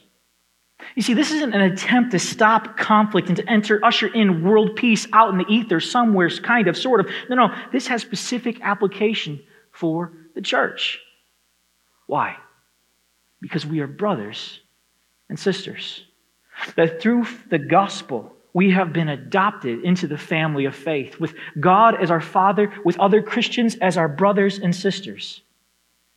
You 0.95 1.03
see, 1.03 1.15
this 1.15 1.31
isn't 1.31 1.55
an 1.55 1.61
attempt 1.61 2.13
to 2.13 2.19
stop 2.19 2.77
conflict 2.77 3.29
and 3.29 3.37
to 3.37 3.51
enter, 3.51 3.85
usher 3.85 4.07
in 4.07 4.43
world 4.43 4.77
peace 4.77 5.07
out 5.13 5.31
in 5.31 5.39
the 5.39 5.47
ether 5.49 5.81
somewhere, 5.81 6.29
kind 6.31 6.69
of, 6.69 6.77
sort 6.77 7.01
of. 7.01 7.09
No, 7.29 7.37
no, 7.37 7.55
this 7.73 7.87
has 7.87 8.03
specific 8.03 8.61
application 8.63 9.43
for 9.71 10.13
the 10.35 10.43
church. 10.43 11.01
Why? 12.07 12.37
Because 13.41 13.65
we 13.65 13.81
are 13.81 13.87
brothers 13.87 14.61
and 15.29 15.39
sisters. 15.39 16.05
That 16.77 17.01
through 17.01 17.27
the 17.49 17.59
gospel, 17.59 18.35
we 18.53 18.71
have 18.73 18.93
been 18.93 19.09
adopted 19.09 19.83
into 19.83 20.07
the 20.07 20.19
family 20.19 20.67
of 20.67 20.75
faith, 20.75 21.19
with 21.19 21.35
God 21.59 22.01
as 22.01 22.11
our 22.11 22.21
Father, 22.21 22.73
with 22.85 22.99
other 23.01 23.23
Christians 23.23 23.77
as 23.77 23.97
our 23.97 24.09
brothers 24.09 24.59
and 24.59 24.77
sisters, 24.77 25.41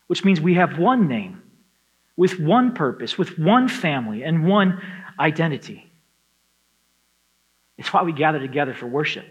which 0.07 0.25
means 0.25 0.41
we 0.41 0.55
have 0.55 0.77
one 0.77 1.07
name 1.07 1.41
with 2.17 2.39
one 2.39 2.73
purpose, 2.73 3.17
with 3.17 3.37
one 3.37 3.67
family, 3.67 4.23
and 4.23 4.47
one 4.47 4.81
identity. 5.19 5.91
It's 7.77 7.91
why 7.91 8.03
we 8.03 8.13
gather 8.13 8.39
together 8.39 8.73
for 8.73 8.87
worship. 8.87 9.25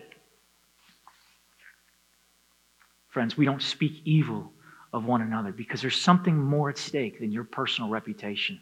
Friends, 3.09 3.37
we 3.37 3.45
don't 3.45 3.63
speak 3.63 4.03
evil 4.05 4.53
of 4.93 5.05
one 5.05 5.23
another 5.23 5.53
because 5.53 5.81
there's 5.81 6.01
something 6.01 6.37
more 6.37 6.69
at 6.71 6.79
stake 6.79 7.21
than 7.21 7.33
your 7.33 7.45
personal 7.45 7.89
reputation. 7.89 8.61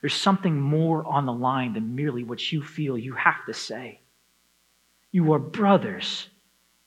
There's 0.00 0.14
something 0.14 0.60
more 0.60 1.04
on 1.06 1.24
the 1.24 1.32
line 1.32 1.72
than 1.72 1.94
merely 1.94 2.24
what 2.24 2.52
you 2.52 2.62
feel 2.62 2.98
you 2.98 3.14
have 3.14 3.44
to 3.46 3.54
say. 3.54 4.00
You 5.12 5.32
are 5.32 5.38
brothers 5.38 6.28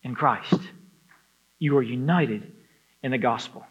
in 0.04 0.14
Christ, 0.14 0.60
you 1.60 1.78
are 1.78 1.84
united 1.84 2.52
in 3.02 3.12
the 3.12 3.18
gospel. 3.18 3.66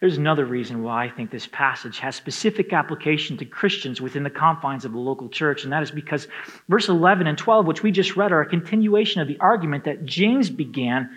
There's 0.00 0.16
another 0.16 0.44
reason 0.44 0.82
why 0.82 1.04
I 1.04 1.10
think 1.10 1.30
this 1.30 1.46
passage 1.46 1.98
has 1.98 2.16
specific 2.16 2.72
application 2.72 3.36
to 3.38 3.44
Christians 3.44 4.00
within 4.00 4.22
the 4.22 4.30
confines 4.30 4.84
of 4.84 4.92
the 4.92 4.98
local 4.98 5.28
church, 5.28 5.64
and 5.64 5.72
that 5.72 5.82
is 5.82 5.90
because 5.90 6.28
verse 6.68 6.88
11 6.88 7.26
and 7.26 7.36
12, 7.36 7.66
which 7.66 7.82
we 7.82 7.90
just 7.90 8.16
read, 8.16 8.32
are 8.32 8.40
a 8.40 8.46
continuation 8.46 9.20
of 9.20 9.28
the 9.28 9.38
argument 9.40 9.84
that 9.84 10.04
James 10.04 10.50
began 10.50 11.10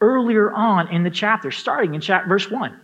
earlier 0.00 0.52
on 0.52 0.88
in 0.88 1.02
the 1.02 1.10
chapter, 1.10 1.50
starting 1.50 1.94
in 1.94 2.00
chapter, 2.00 2.28
verse 2.28 2.50
1. 2.50 2.78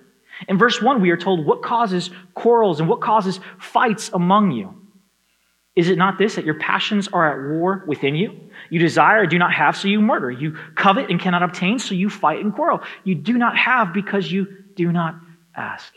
In 0.48 0.58
verse 0.58 0.82
1, 0.82 1.00
we 1.00 1.10
are 1.10 1.16
told 1.16 1.46
what 1.46 1.62
causes 1.62 2.10
quarrels 2.34 2.80
and 2.80 2.88
what 2.88 3.00
causes 3.00 3.40
fights 3.58 4.10
among 4.12 4.52
you. 4.52 4.74
Is 5.76 5.90
it 5.90 5.98
not 5.98 6.16
this, 6.16 6.36
that 6.36 6.46
your 6.46 6.58
passions 6.58 7.06
are 7.08 7.30
at 7.30 7.50
war 7.58 7.84
within 7.86 8.14
you? 8.14 8.40
You 8.70 8.78
desire, 8.78 9.26
do 9.26 9.38
not 9.38 9.52
have, 9.52 9.76
so 9.76 9.88
you 9.88 10.00
murder. 10.00 10.30
You 10.30 10.56
covet 10.74 11.10
and 11.10 11.20
cannot 11.20 11.42
obtain, 11.42 11.78
so 11.78 11.94
you 11.94 12.08
fight 12.08 12.42
and 12.42 12.54
quarrel. 12.54 12.80
You 13.04 13.14
do 13.14 13.34
not 13.34 13.56
have 13.58 13.92
because 13.92 14.32
you 14.32 14.46
do 14.76 14.92
not 14.92 15.16
ask. 15.56 15.92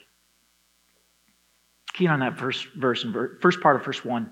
Key 1.94 2.08
on 2.08 2.22
that 2.22 2.40
first 2.40 2.68
verse 2.76 3.04
and 3.04 3.14
first 3.42 3.62
part 3.62 3.76
of 3.76 3.86
verse 3.86 4.04
1. 4.04 4.32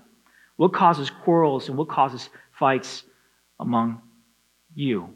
What 0.56 0.72
causes 0.72 1.10
quarrels 1.10 1.68
and 1.68 1.78
what 1.78 1.88
causes 1.88 2.28
fights 2.58 3.04
among 3.60 4.00
you? 4.74 5.14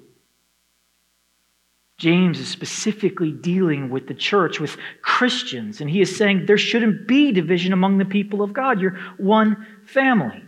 James 1.98 2.40
is 2.40 2.48
specifically 2.48 3.32
dealing 3.32 3.90
with 3.90 4.06
the 4.06 4.14
church, 4.14 4.60
with 4.60 4.76
Christians, 5.02 5.80
and 5.80 5.88
he 5.88 6.00
is 6.00 6.16
saying 6.16 6.46
there 6.46 6.58
shouldn't 6.58 7.06
be 7.06 7.32
division 7.32 7.72
among 7.72 7.98
the 7.98 8.04
people 8.04 8.42
of 8.42 8.52
God. 8.52 8.80
You're 8.80 8.98
one 9.18 9.66
family. 9.84 10.42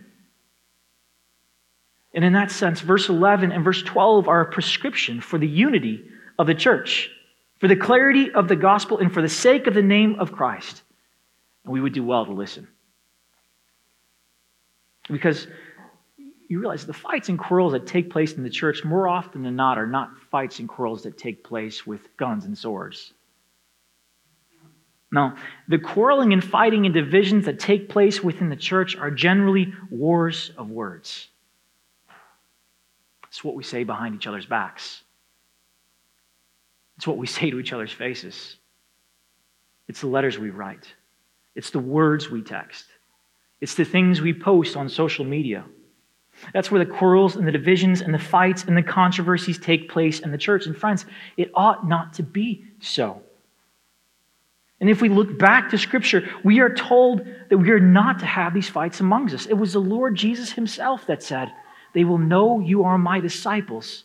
And 2.12 2.24
in 2.24 2.32
that 2.32 2.50
sense, 2.50 2.80
verse 2.80 3.08
11 3.08 3.52
and 3.52 3.64
verse 3.64 3.82
12 3.82 4.28
are 4.28 4.40
a 4.40 4.50
prescription 4.50 5.20
for 5.20 5.38
the 5.38 5.48
unity 5.48 6.04
of 6.38 6.46
the 6.46 6.54
church 6.54 7.10
for 7.64 7.68
the 7.68 7.76
clarity 7.76 8.30
of 8.30 8.46
the 8.46 8.56
gospel 8.56 8.98
and 8.98 9.10
for 9.10 9.22
the 9.22 9.28
sake 9.30 9.66
of 9.66 9.72
the 9.72 9.80
name 9.80 10.16
of 10.18 10.32
Christ. 10.32 10.82
And 11.64 11.72
we 11.72 11.80
would 11.80 11.94
do 11.94 12.04
well 12.04 12.26
to 12.26 12.32
listen. 12.32 12.68
Because 15.10 15.46
you 16.46 16.60
realize 16.60 16.84
the 16.84 16.92
fights 16.92 17.30
and 17.30 17.38
quarrels 17.38 17.72
that 17.72 17.86
take 17.86 18.10
place 18.10 18.34
in 18.34 18.42
the 18.42 18.50
church 18.50 18.84
more 18.84 19.08
often 19.08 19.42
than 19.42 19.56
not 19.56 19.78
are 19.78 19.86
not 19.86 20.10
fights 20.30 20.58
and 20.58 20.68
quarrels 20.68 21.04
that 21.04 21.16
take 21.16 21.42
place 21.42 21.86
with 21.86 22.14
guns 22.18 22.44
and 22.44 22.58
swords. 22.58 23.14
No, 25.10 25.34
the 25.66 25.78
quarreling 25.78 26.34
and 26.34 26.44
fighting 26.44 26.84
and 26.84 26.92
divisions 26.92 27.46
that 27.46 27.58
take 27.58 27.88
place 27.88 28.22
within 28.22 28.50
the 28.50 28.56
church 28.56 28.94
are 28.94 29.10
generally 29.10 29.72
wars 29.88 30.52
of 30.58 30.70
words. 30.70 31.28
It's 33.28 33.42
what 33.42 33.54
we 33.54 33.64
say 33.64 33.84
behind 33.84 34.16
each 34.16 34.26
other's 34.26 34.44
backs. 34.44 35.03
It's 36.96 37.06
what 37.06 37.16
we 37.16 37.26
say 37.26 37.50
to 37.50 37.58
each 37.58 37.72
other's 37.72 37.92
faces. 37.92 38.56
It's 39.88 40.00
the 40.00 40.06
letters 40.06 40.38
we 40.38 40.50
write. 40.50 40.86
It's 41.54 41.70
the 41.70 41.78
words 41.78 42.30
we 42.30 42.42
text. 42.42 42.86
It's 43.60 43.74
the 43.74 43.84
things 43.84 44.20
we 44.20 44.32
post 44.32 44.76
on 44.76 44.88
social 44.88 45.24
media. 45.24 45.64
That's 46.52 46.70
where 46.70 46.84
the 46.84 46.90
quarrels 46.90 47.36
and 47.36 47.46
the 47.46 47.52
divisions 47.52 48.00
and 48.00 48.12
the 48.12 48.18
fights 48.18 48.64
and 48.64 48.76
the 48.76 48.82
controversies 48.82 49.58
take 49.58 49.88
place 49.88 50.20
in 50.20 50.30
the 50.32 50.38
church. 50.38 50.66
And 50.66 50.76
friends, 50.76 51.06
it 51.36 51.50
ought 51.54 51.86
not 51.86 52.14
to 52.14 52.22
be 52.22 52.64
so. 52.80 53.22
And 54.80 54.90
if 54.90 55.00
we 55.00 55.08
look 55.08 55.38
back 55.38 55.70
to 55.70 55.78
Scripture, 55.78 56.28
we 56.42 56.60
are 56.60 56.74
told 56.74 57.24
that 57.48 57.58
we 57.58 57.70
are 57.70 57.80
not 57.80 58.18
to 58.18 58.26
have 58.26 58.52
these 58.52 58.68
fights 58.68 59.00
amongst 59.00 59.34
us. 59.34 59.46
It 59.46 59.54
was 59.54 59.72
the 59.72 59.78
Lord 59.78 60.16
Jesus 60.16 60.52
Himself 60.52 61.06
that 61.06 61.22
said, 61.22 61.52
They 61.94 62.04
will 62.04 62.18
know 62.18 62.60
you 62.60 62.84
are 62.84 62.98
my 62.98 63.20
disciples 63.20 64.04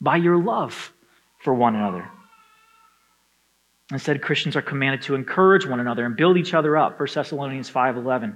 by 0.00 0.16
your 0.16 0.38
love 0.38 0.92
for 1.40 1.52
one 1.52 1.74
another. 1.74 2.08
Instead, 3.92 4.22
Christians 4.22 4.56
are 4.56 4.62
commanded 4.62 5.02
to 5.02 5.14
encourage 5.14 5.66
one 5.66 5.80
another 5.80 6.06
and 6.06 6.16
build 6.16 6.38
each 6.38 6.54
other 6.54 6.76
up, 6.76 6.98
1 6.98 7.08
Thessalonians 7.14 7.70
5.11. 7.70 8.34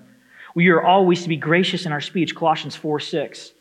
We 0.55 0.69
are 0.69 0.83
always 0.83 1.23
to 1.23 1.29
be 1.29 1.37
gracious 1.37 1.87
in 1.87 1.93
our 1.93 2.01
speech, 2.01 2.35
Colossians 2.35 2.77
4.6. 2.77 3.53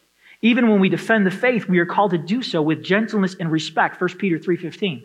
Even 0.41 0.70
when 0.70 0.79
we 0.79 0.89
defend 0.89 1.25
the 1.25 1.32
faith, 1.32 1.67
we 1.67 1.79
are 1.79 1.86
called 1.86 2.12
to 2.12 2.17
do 2.17 2.41
so 2.41 2.62
with 2.62 2.84
gentleness 2.84 3.36
and 3.39 3.51
respect, 3.51 4.00
1 4.00 4.17
Peter 4.17 4.38
3.15. 4.38 5.03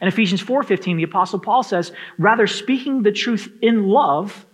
And 0.00 0.08
Ephesians 0.08 0.42
4.15, 0.42 0.96
the 0.96 1.02
Apostle 1.02 1.40
Paul 1.40 1.62
says, 1.62 1.92
rather 2.18 2.46
speaking 2.46 3.02
the 3.02 3.12
truth 3.12 3.50
in 3.60 3.88
love, 3.88 4.46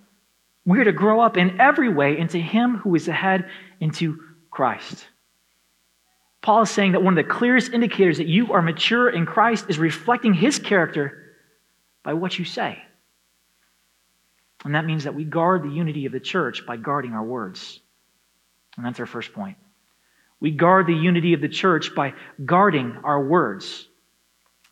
we 0.64 0.78
are 0.78 0.84
to 0.84 0.92
grow 0.92 1.20
up 1.20 1.36
in 1.36 1.60
every 1.60 1.88
way 1.88 2.16
into 2.16 2.38
him 2.38 2.78
who 2.78 2.94
is 2.94 3.06
the 3.06 3.12
head, 3.12 3.48
into 3.80 4.18
Christ. 4.50 5.06
Paul 6.40 6.62
is 6.62 6.70
saying 6.70 6.92
that 6.92 7.02
one 7.02 7.16
of 7.16 7.24
the 7.24 7.30
clearest 7.30 7.72
indicators 7.72 8.18
that 8.18 8.26
you 8.26 8.52
are 8.52 8.62
mature 8.62 9.08
in 9.08 9.26
Christ 9.26 9.66
is 9.68 9.78
reflecting 9.78 10.34
his 10.34 10.58
character 10.58 11.21
by 12.02 12.14
what 12.14 12.38
you 12.38 12.44
say. 12.44 12.78
And 14.64 14.74
that 14.74 14.84
means 14.84 15.04
that 15.04 15.14
we 15.14 15.24
guard 15.24 15.62
the 15.62 15.70
unity 15.70 16.06
of 16.06 16.12
the 16.12 16.20
church 16.20 16.66
by 16.66 16.76
guarding 16.76 17.12
our 17.12 17.24
words. 17.24 17.80
And 18.76 18.86
that's 18.86 19.00
our 19.00 19.06
first 19.06 19.32
point. 19.32 19.56
We 20.40 20.50
guard 20.50 20.88
the 20.88 20.94
unity 20.94 21.34
of 21.34 21.40
the 21.40 21.48
church 21.48 21.94
by 21.94 22.14
guarding 22.44 22.96
our 23.04 23.22
words. 23.24 23.86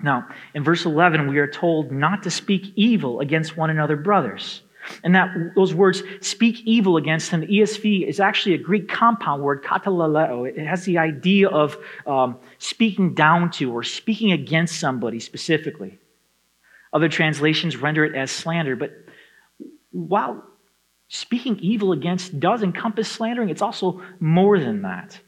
Now, 0.03 0.27
in 0.53 0.65
verse 0.65 0.85
11, 0.85 1.29
we 1.29 1.39
are 1.39 1.47
told 1.47 1.93
not 1.93 2.25
to 2.25 2.31
speak 2.31 2.73
evil 2.75 3.21
against 3.21 3.57
one 3.57 3.71
another, 3.71 3.97
brothers. 3.97 4.63
And 5.05 5.15
that 5.15 5.31
those 5.55 5.73
words, 5.73 6.03
speak 6.21 6.63
evil 6.65 6.97
against 6.97 7.31
him, 7.31 7.43
ESV 7.43 8.09
is 8.09 8.19
actually 8.19 8.57
a 8.57 8.59
Greek 8.59 8.89
compound 8.89 9.43
word, 9.43 9.63
katalaleo. 9.63 10.49
It 10.49 10.67
has 10.67 10.85
the 10.85 10.99
idea 10.99 11.49
of 11.49 11.77
um, 12.05 12.39
speaking 12.59 13.15
down 13.15 13.53
to 13.53 13.73
or 13.73 13.85
speaking 13.85 14.33
against 14.33 14.81
somebody 14.81 15.21
specifically. 15.21 16.00
Other 16.93 17.09
translations 17.09 17.77
render 17.77 18.05
it 18.05 18.15
as 18.15 18.31
slander, 18.31 18.77
but 18.77 18.93
while 19.93 20.45
speaking 21.09 21.59
evil 21.59 21.93
against 21.93 22.39
does 22.41 22.63
encompass 22.63 23.09
slandering, 23.09 23.49
it's 23.49 23.63
also 23.63 24.03
more 24.19 24.59
than 24.59 24.83
that. 24.83 25.19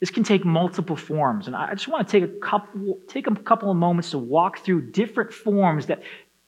This 0.00 0.10
can 0.10 0.24
take 0.24 0.44
multiple 0.44 0.96
forms. 0.96 1.46
And 1.46 1.56
I 1.56 1.72
just 1.72 1.88
want 1.88 2.06
to 2.06 2.20
take 2.20 2.28
a 2.28 2.40
couple, 2.40 2.98
take 3.08 3.26
a 3.26 3.34
couple 3.34 3.70
of 3.70 3.76
moments 3.76 4.10
to 4.10 4.18
walk 4.18 4.58
through 4.58 4.90
different 4.90 5.32
forms 5.32 5.86
that 5.86 6.02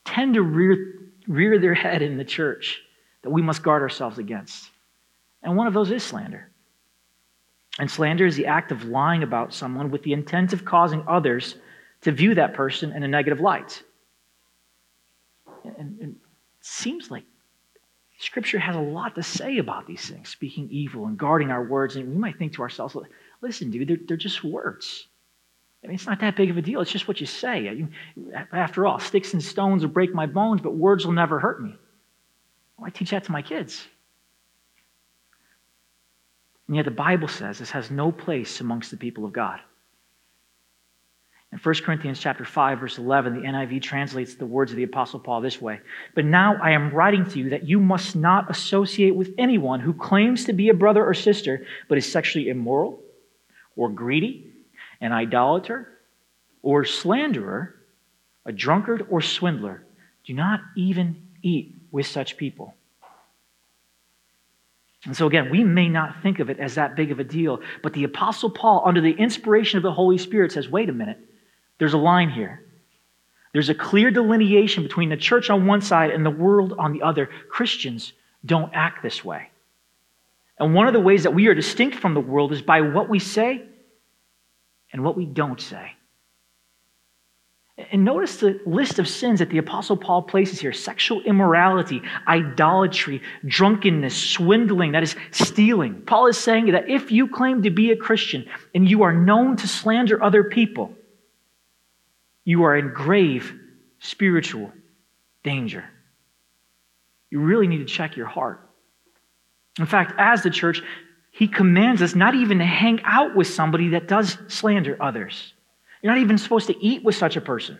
tend 0.04 0.34
to 0.34 0.42
rear, 0.42 1.10
rear 1.26 1.58
their 1.58 1.74
head 1.74 2.02
in 2.02 2.18
the 2.18 2.24
church 2.24 2.82
that 3.22 3.30
we 3.30 3.42
must 3.42 3.62
guard 3.62 3.82
ourselves 3.82 4.18
against. 4.18 4.70
And 5.42 5.56
one 5.56 5.66
of 5.66 5.74
those 5.74 5.90
is 5.90 6.02
slander. 6.02 6.50
And 7.78 7.90
slander 7.90 8.26
is 8.26 8.36
the 8.36 8.46
act 8.46 8.72
of 8.72 8.84
lying 8.84 9.22
about 9.22 9.54
someone 9.54 9.90
with 9.90 10.02
the 10.02 10.12
intent 10.12 10.52
of 10.52 10.64
causing 10.64 11.04
others 11.06 11.56
to 12.02 12.12
view 12.12 12.34
that 12.34 12.54
person 12.54 12.92
in 12.92 13.02
a 13.02 13.08
negative 13.08 13.40
light. 13.40 13.82
And, 15.78 16.00
and 16.00 16.10
it 16.10 16.16
seems 16.60 17.10
like 17.10 17.24
Scripture 18.18 18.58
has 18.58 18.76
a 18.76 18.80
lot 18.80 19.14
to 19.14 19.22
say 19.22 19.58
about 19.58 19.86
these 19.86 20.08
things, 20.08 20.28
speaking 20.28 20.68
evil 20.70 21.06
and 21.06 21.18
guarding 21.18 21.50
our 21.50 21.64
words. 21.64 21.96
And 21.96 22.08
we 22.08 22.16
might 22.16 22.38
think 22.38 22.54
to 22.54 22.62
ourselves, 22.62 22.96
Listen, 23.42 23.70
dude, 23.70 23.88
they're, 23.88 23.98
they're 24.08 24.16
just 24.16 24.42
words. 24.42 25.08
I 25.84 25.88
mean, 25.88 25.94
it's 25.94 26.06
not 26.06 26.20
that 26.20 26.36
big 26.36 26.50
of 26.50 26.56
a 26.56 26.62
deal. 26.62 26.80
It's 26.80 26.90
just 26.90 27.06
what 27.06 27.20
you 27.20 27.26
say. 27.26 27.86
After 28.52 28.86
all, 28.86 28.98
sticks 28.98 29.34
and 29.34 29.42
stones 29.42 29.82
will 29.82 29.92
break 29.92 30.14
my 30.14 30.26
bones, 30.26 30.60
but 30.60 30.74
words 30.74 31.04
will 31.04 31.12
never 31.12 31.38
hurt 31.38 31.62
me. 31.62 31.76
Well, 32.76 32.86
I 32.86 32.90
teach 32.90 33.10
that 33.10 33.24
to 33.24 33.32
my 33.32 33.42
kids. 33.42 33.86
And 36.66 36.76
yet 36.76 36.86
the 36.86 36.90
Bible 36.90 37.28
says 37.28 37.58
this 37.58 37.70
has 37.70 37.90
no 37.90 38.10
place 38.10 38.60
amongst 38.60 38.90
the 38.90 38.96
people 38.96 39.24
of 39.24 39.32
God. 39.32 39.60
In 41.52 41.58
1 41.58 41.74
Corinthians 41.84 42.18
chapter 42.18 42.44
5, 42.44 42.80
verse 42.80 42.98
11, 42.98 43.34
the 43.34 43.46
NIV 43.46 43.80
translates 43.80 44.34
the 44.34 44.46
words 44.46 44.72
of 44.72 44.76
the 44.76 44.82
Apostle 44.82 45.20
Paul 45.20 45.40
this 45.40 45.60
way. 45.60 45.80
But 46.14 46.24
now 46.24 46.56
I 46.60 46.72
am 46.72 46.90
writing 46.90 47.24
to 47.30 47.38
you 47.38 47.50
that 47.50 47.68
you 47.68 47.78
must 47.78 48.16
not 48.16 48.50
associate 48.50 49.14
with 49.14 49.32
anyone 49.38 49.80
who 49.80 49.94
claims 49.94 50.44
to 50.46 50.52
be 50.52 50.68
a 50.68 50.74
brother 50.74 51.04
or 51.04 51.14
sister, 51.14 51.64
but 51.88 51.98
is 51.98 52.10
sexually 52.10 52.48
immoral 52.48 53.00
or 53.76 53.88
greedy, 53.88 54.52
an 55.00 55.12
idolater, 55.12 55.88
or 56.62 56.84
slanderer, 56.84 57.76
a 58.44 58.52
drunkard 58.52 59.06
or 59.08 59.20
swindler. 59.20 59.84
Do 60.24 60.34
not 60.34 60.60
even 60.76 61.28
eat 61.42 61.74
with 61.92 62.06
such 62.06 62.36
people. 62.36 62.74
And 65.04 65.16
so, 65.16 65.28
again, 65.28 65.50
we 65.50 65.62
may 65.62 65.88
not 65.88 66.22
think 66.22 66.40
of 66.40 66.50
it 66.50 66.58
as 66.58 66.74
that 66.74 66.96
big 66.96 67.12
of 67.12 67.20
a 67.20 67.24
deal, 67.24 67.60
but 67.82 67.92
the 67.92 68.02
Apostle 68.02 68.50
Paul, 68.50 68.82
under 68.84 69.00
the 69.00 69.12
inspiration 69.12 69.76
of 69.76 69.84
the 69.84 69.92
Holy 69.92 70.18
Spirit, 70.18 70.50
says, 70.50 70.68
wait 70.68 70.88
a 70.88 70.92
minute, 70.92 71.20
there's 71.78 71.94
a 71.94 71.98
line 71.98 72.30
here. 72.30 72.62
There's 73.52 73.68
a 73.68 73.74
clear 73.74 74.10
delineation 74.10 74.82
between 74.82 75.08
the 75.08 75.16
church 75.16 75.48
on 75.50 75.66
one 75.66 75.80
side 75.80 76.10
and 76.10 76.24
the 76.24 76.30
world 76.30 76.74
on 76.78 76.92
the 76.92 77.02
other. 77.02 77.30
Christians 77.48 78.12
don't 78.44 78.70
act 78.74 79.02
this 79.02 79.24
way. 79.24 79.50
And 80.58 80.74
one 80.74 80.86
of 80.86 80.92
the 80.92 81.00
ways 81.00 81.22
that 81.24 81.34
we 81.34 81.46
are 81.48 81.54
distinct 81.54 81.96
from 81.96 82.14
the 82.14 82.20
world 82.20 82.52
is 82.52 82.62
by 82.62 82.80
what 82.80 83.08
we 83.08 83.18
say 83.18 83.62
and 84.92 85.04
what 85.04 85.16
we 85.16 85.26
don't 85.26 85.60
say. 85.60 85.92
And 87.92 88.06
notice 88.06 88.38
the 88.38 88.58
list 88.64 88.98
of 88.98 89.06
sins 89.06 89.40
that 89.40 89.50
the 89.50 89.58
Apostle 89.58 89.98
Paul 89.98 90.22
places 90.22 90.60
here 90.60 90.72
sexual 90.72 91.20
immorality, 91.22 92.00
idolatry, 92.26 93.20
drunkenness, 93.44 94.16
swindling, 94.16 94.92
that 94.92 95.02
is, 95.02 95.14
stealing. 95.30 96.00
Paul 96.06 96.26
is 96.28 96.38
saying 96.38 96.72
that 96.72 96.88
if 96.88 97.12
you 97.12 97.28
claim 97.28 97.62
to 97.62 97.70
be 97.70 97.90
a 97.90 97.96
Christian 97.96 98.46
and 98.74 98.88
you 98.88 99.02
are 99.02 99.12
known 99.12 99.56
to 99.56 99.68
slander 99.68 100.22
other 100.22 100.44
people, 100.44 100.94
you 102.46 102.62
are 102.62 102.76
in 102.76 102.94
grave 102.94 103.52
spiritual 103.98 104.72
danger. 105.42 105.84
You 107.28 107.40
really 107.40 107.66
need 107.66 107.78
to 107.78 107.84
check 107.84 108.16
your 108.16 108.28
heart. 108.28 108.70
In 109.78 109.84
fact, 109.84 110.14
as 110.16 110.42
the 110.42 110.48
church, 110.48 110.80
he 111.32 111.48
commands 111.48 112.00
us 112.00 112.14
not 112.14 112.34
even 112.34 112.60
to 112.60 112.64
hang 112.64 113.00
out 113.02 113.34
with 113.34 113.48
somebody 113.48 113.90
that 113.90 114.06
does 114.06 114.38
slander 114.46 114.96
others. 115.00 115.52
You're 116.00 116.14
not 116.14 116.22
even 116.22 116.38
supposed 116.38 116.68
to 116.68 116.84
eat 116.84 117.02
with 117.02 117.16
such 117.16 117.36
a 117.36 117.40
person. 117.40 117.78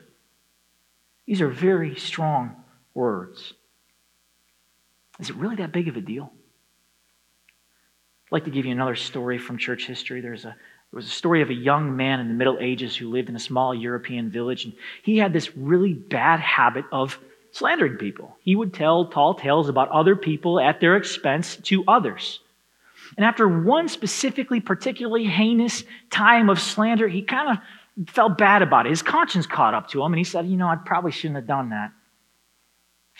These 1.27 1.41
are 1.41 1.49
very 1.49 1.95
strong 1.95 2.57
words. 2.93 3.55
Is 5.21 5.31
it 5.31 5.37
really 5.37 5.57
that 5.57 5.73
big 5.73 5.87
of 5.87 5.97
a 5.97 6.01
deal? 6.01 6.33
I'd 8.27 8.33
like 8.33 8.45
to 8.45 8.51
give 8.51 8.67
you 8.67 8.73
another 8.73 8.97
story 8.97 9.39
from 9.39 9.59
church 9.59 9.87
history. 9.87 10.21
There's 10.21 10.45
a, 10.45 10.57
there 10.91 10.99
was 10.99 11.07
a 11.07 11.11
story 11.11 11.43
of 11.43 11.51
a 11.51 11.55
young 11.55 11.97
man 11.97 12.21
in 12.21 12.29
the 12.29 12.35
Middle 12.35 12.59
Ages 12.61 12.97
who 12.97 13.11
lived 13.11 13.29
in 13.29 13.37
a 13.37 13.41
small 13.41 13.75
European 13.75 14.31
village, 14.31 14.65
and 14.65 14.75
he 15.03 15.19
had 15.19 15.33
this 15.33 15.57
really 15.57 15.93
bad 15.93 16.41
habit 16.41 16.85
of 16.93 17.19
slandering 17.53 17.97
people. 17.97 18.37
He 18.41 18.55
would 18.55 18.73
tell 18.73 19.07
tall 19.07 19.35
tales 19.35 19.69
about 19.69 19.89
other 19.91 20.15
people 20.15 20.61
at 20.61 20.81
their 20.81 20.97
expense 20.97 21.57
to 21.65 21.85
others. 21.89 22.41
And 23.17 23.25
after 23.25 23.49
one 23.49 23.89
specifically, 23.89 24.61
particularly 24.61 25.25
heinous 25.25 25.85
time 26.11 26.51
of 26.51 26.61
slander, 26.61 27.09
he 27.09 27.23
kind 27.23 27.59
of 27.59 28.09
felt 28.09 28.37
bad 28.37 28.63
about 28.63 28.87
it. 28.87 28.91
His 28.91 29.03
conscience 29.03 29.47
caught 29.47 29.75
up 29.75 29.89
to 29.91 30.03
him, 30.03 30.13
and 30.13 30.19
he 30.19 30.25
said, 30.25 30.47
You 30.47 30.57
know, 30.57 30.69
I 30.69 30.77
probably 30.77 31.13
shouldn't 31.13 31.37
have 31.37 31.47
done 31.47 31.71
that. 31.71 31.93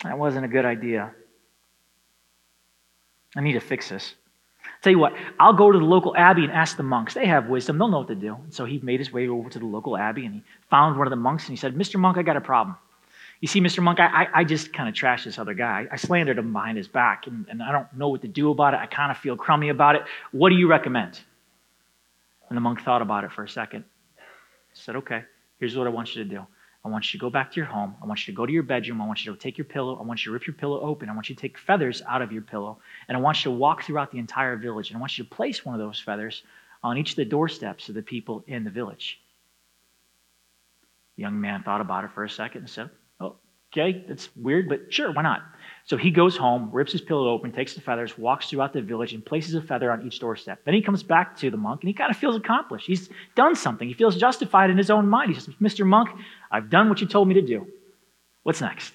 That 0.03 0.17
wasn't 0.17 0.45
a 0.45 0.49
good 0.49 0.65
idea. 0.65 1.11
I 3.35 3.41
need 3.41 3.53
to 3.53 3.59
fix 3.59 3.89
this. 3.89 4.15
Tell 4.81 4.91
you 4.91 4.99
what, 4.99 5.13
I'll 5.39 5.53
go 5.53 5.71
to 5.71 5.79
the 5.79 5.85
local 5.85 6.15
abbey 6.15 6.43
and 6.43 6.51
ask 6.51 6.77
the 6.77 6.83
monks. 6.83 7.13
They 7.13 7.25
have 7.25 7.47
wisdom, 7.47 7.77
they'll 7.77 7.87
know 7.87 7.99
what 7.99 8.07
to 8.09 8.15
do. 8.15 8.35
And 8.35 8.53
so 8.53 8.65
he 8.65 8.79
made 8.79 8.99
his 8.99 9.11
way 9.11 9.27
over 9.27 9.49
to 9.49 9.59
the 9.59 9.65
local 9.65 9.97
abbey 9.97 10.25
and 10.25 10.35
he 10.35 10.43
found 10.69 10.97
one 10.97 11.07
of 11.07 11.11
the 11.11 11.17
monks 11.17 11.45
and 11.45 11.51
he 11.51 11.57
said, 11.57 11.75
Mr. 11.75 11.99
Monk, 11.99 12.17
I 12.17 12.21
got 12.21 12.37
a 12.37 12.41
problem. 12.41 12.77
You 13.39 13.47
see, 13.47 13.61
Mr. 13.61 13.83
Monk, 13.83 13.99
I, 13.99 14.27
I, 14.33 14.43
just 14.43 14.73
kind 14.73 14.89
of 14.89 14.95
trashed 14.95 15.25
this 15.25 15.37
other 15.37 15.53
guy. 15.53 15.85
I 15.91 15.97
slandered 15.97 16.39
him 16.39 16.53
behind 16.53 16.75
his 16.75 16.87
back, 16.87 17.27
and, 17.27 17.45
and 17.49 17.61
I 17.61 17.71
don't 17.71 17.91
know 17.93 18.09
what 18.09 18.21
to 18.23 18.27
do 18.27 18.49
about 18.49 18.73
it. 18.73 18.79
I 18.79 18.87
kind 18.87 19.11
of 19.11 19.17
feel 19.17 19.37
crummy 19.37 19.69
about 19.69 19.95
it. 19.95 20.01
What 20.31 20.49
do 20.49 20.55
you 20.55 20.67
recommend? 20.67 21.19
And 22.49 22.57
the 22.57 22.61
monk 22.61 22.81
thought 22.81 23.03
about 23.03 23.25
it 23.25 23.31
for 23.31 23.43
a 23.43 23.49
second. 23.49 23.83
He 24.15 24.81
said, 24.81 24.95
Okay, 24.95 25.23
here's 25.59 25.77
what 25.77 25.85
I 25.85 25.91
want 25.91 26.15
you 26.15 26.23
to 26.23 26.29
do. 26.29 26.47
I 26.87 26.89
want 26.89 27.13
you 27.13 27.19
to 27.19 27.21
go 27.21 27.29
back 27.29 27.51
to 27.51 27.57
your 27.57 27.65
home. 27.65 27.95
I 28.01 28.05
want 28.05 28.25
you 28.25 28.33
to 28.33 28.37
go 28.37 28.45
to 28.45 28.51
your 28.51 28.63
bedroom. 28.63 29.01
I 29.01 29.05
want 29.05 29.25
you 29.25 29.33
to 29.33 29.37
take 29.37 29.57
your 29.57 29.65
pillow. 29.65 29.97
I 29.99 30.03
want 30.03 30.21
you 30.25 30.29
to 30.29 30.33
rip 30.33 30.47
your 30.47 30.53
pillow 30.53 30.79
open. 30.79 31.09
I 31.09 31.13
want 31.13 31.27
you 31.27 31.35
to 31.35 31.41
take 31.41 31.57
feathers 31.57 32.01
out 32.07 32.21
of 32.21 32.31
your 32.31 32.41
pillow. 32.41 32.79
And 33.09 33.17
I 33.17 33.19
want 33.19 33.39
you 33.39 33.51
to 33.51 33.57
walk 33.57 33.83
throughout 33.83 34.09
the 34.11 34.19
entire 34.19 34.55
village. 34.55 34.89
And 34.89 34.95
I 34.97 34.99
want 35.01 35.17
you 35.17 35.25
to 35.25 35.29
place 35.29 35.65
one 35.65 35.75
of 35.75 35.81
those 35.81 35.99
feathers 35.99 36.43
on 36.81 36.97
each 36.97 37.11
of 37.11 37.15
the 37.17 37.25
doorsteps 37.25 37.89
of 37.89 37.95
the 37.95 38.01
people 38.01 38.41
in 38.47 38.63
the 38.63 38.69
village. 38.69 39.19
The 41.17 41.23
young 41.23 41.41
man 41.41 41.61
thought 41.63 41.81
about 41.81 42.05
it 42.05 42.11
for 42.11 42.23
a 42.23 42.29
second 42.29 42.61
and 42.61 42.69
said, 42.69 42.89
oh, 43.19 43.35
Okay, 43.73 44.05
that's 44.07 44.29
weird, 44.35 44.69
but 44.69 44.93
sure, 44.93 45.11
why 45.11 45.23
not? 45.23 45.41
So 45.87 45.95
he 45.95 46.11
goes 46.11 46.35
home, 46.35 46.69
rips 46.73 46.91
his 46.91 46.99
pillow 46.99 47.29
open, 47.29 47.53
takes 47.53 47.73
the 47.73 47.79
feathers, 47.79 48.17
walks 48.17 48.49
throughout 48.49 48.73
the 48.73 48.81
village, 48.81 49.13
and 49.13 49.25
places 49.25 49.55
a 49.55 49.61
feather 49.61 49.89
on 49.89 50.05
each 50.05 50.19
doorstep. 50.19 50.59
Then 50.65 50.73
he 50.73 50.81
comes 50.81 51.01
back 51.01 51.37
to 51.37 51.49
the 51.49 51.55
monk 51.55 51.81
and 51.81 51.87
he 51.87 51.93
kind 51.93 52.11
of 52.11 52.17
feels 52.17 52.35
accomplished. 52.35 52.85
He's 52.85 53.09
done 53.35 53.55
something. 53.55 53.87
He 53.87 53.93
feels 53.93 54.17
justified 54.17 54.69
in 54.69 54.77
his 54.77 54.89
own 54.89 55.07
mind. 55.07 55.33
He 55.33 55.39
says, 55.39 55.55
Mr. 55.61 55.87
Monk, 55.87 56.09
I've 56.51 56.69
done 56.69 56.89
what 56.89 56.99
you 56.99 57.07
told 57.07 57.29
me 57.29 57.35
to 57.35 57.41
do. 57.41 57.67
What's 58.43 58.59
next? 58.59 58.93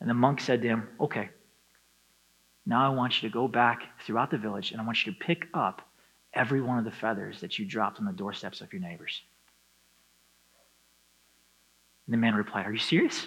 And 0.00 0.08
the 0.08 0.14
monk 0.14 0.40
said 0.40 0.62
to 0.62 0.68
him, 0.68 0.88
Okay, 0.98 1.28
now 2.64 2.90
I 2.90 2.94
want 2.94 3.22
you 3.22 3.28
to 3.28 3.32
go 3.32 3.46
back 3.46 3.82
throughout 4.06 4.30
the 4.30 4.38
village 4.38 4.72
and 4.72 4.80
I 4.80 4.84
want 4.84 5.04
you 5.04 5.12
to 5.12 5.18
pick 5.18 5.46
up 5.52 5.82
every 6.32 6.62
one 6.62 6.78
of 6.78 6.86
the 6.86 6.90
feathers 6.90 7.38
that 7.42 7.58
you 7.58 7.66
dropped 7.66 7.98
on 7.98 8.06
the 8.06 8.12
doorsteps 8.12 8.62
of 8.62 8.72
your 8.72 8.80
neighbors. 8.80 9.20
And 12.06 12.14
the 12.14 12.18
man 12.18 12.34
replied, 12.34 12.66
Are 12.66 12.72
you 12.72 12.78
serious? 12.78 13.26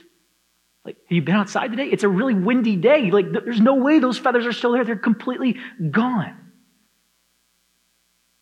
Like, 0.86 0.98
have 0.98 1.12
you 1.12 1.22
been 1.22 1.36
outside 1.36 1.72
today? 1.72 1.88
It's 1.88 2.04
a 2.04 2.10
really 2.10 2.34
windy 2.34 2.76
day. 2.76 3.10
Like, 3.10 3.32
there's 3.32 3.62
no 3.62 3.76
way 3.76 4.00
those 4.00 4.18
feathers 4.18 4.46
are 4.46 4.52
still 4.52 4.74
there. 4.74 4.84
They're 4.84 4.96
completely 4.96 5.58
gone. 5.92 6.36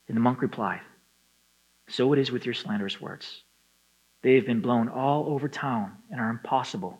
And 0.07 0.17
the 0.17 0.21
monk 0.21 0.41
replied, 0.41 0.81
So 1.87 2.11
it 2.13 2.19
is 2.19 2.31
with 2.31 2.45
your 2.45 2.53
slanderous 2.53 2.99
words. 2.99 3.43
They 4.23 4.35
have 4.35 4.45
been 4.45 4.61
blown 4.61 4.89
all 4.89 5.27
over 5.29 5.47
town 5.47 5.93
and 6.09 6.19
are 6.19 6.29
impossible 6.29 6.99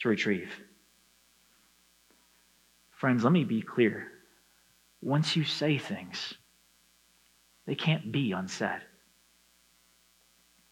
to 0.00 0.08
retrieve. 0.08 0.50
Friends, 2.90 3.24
let 3.24 3.32
me 3.32 3.44
be 3.44 3.62
clear. 3.62 4.08
Once 5.02 5.36
you 5.36 5.44
say 5.44 5.78
things, 5.78 6.34
they 7.66 7.74
can't 7.74 8.10
be 8.10 8.32
unsaid. 8.32 8.80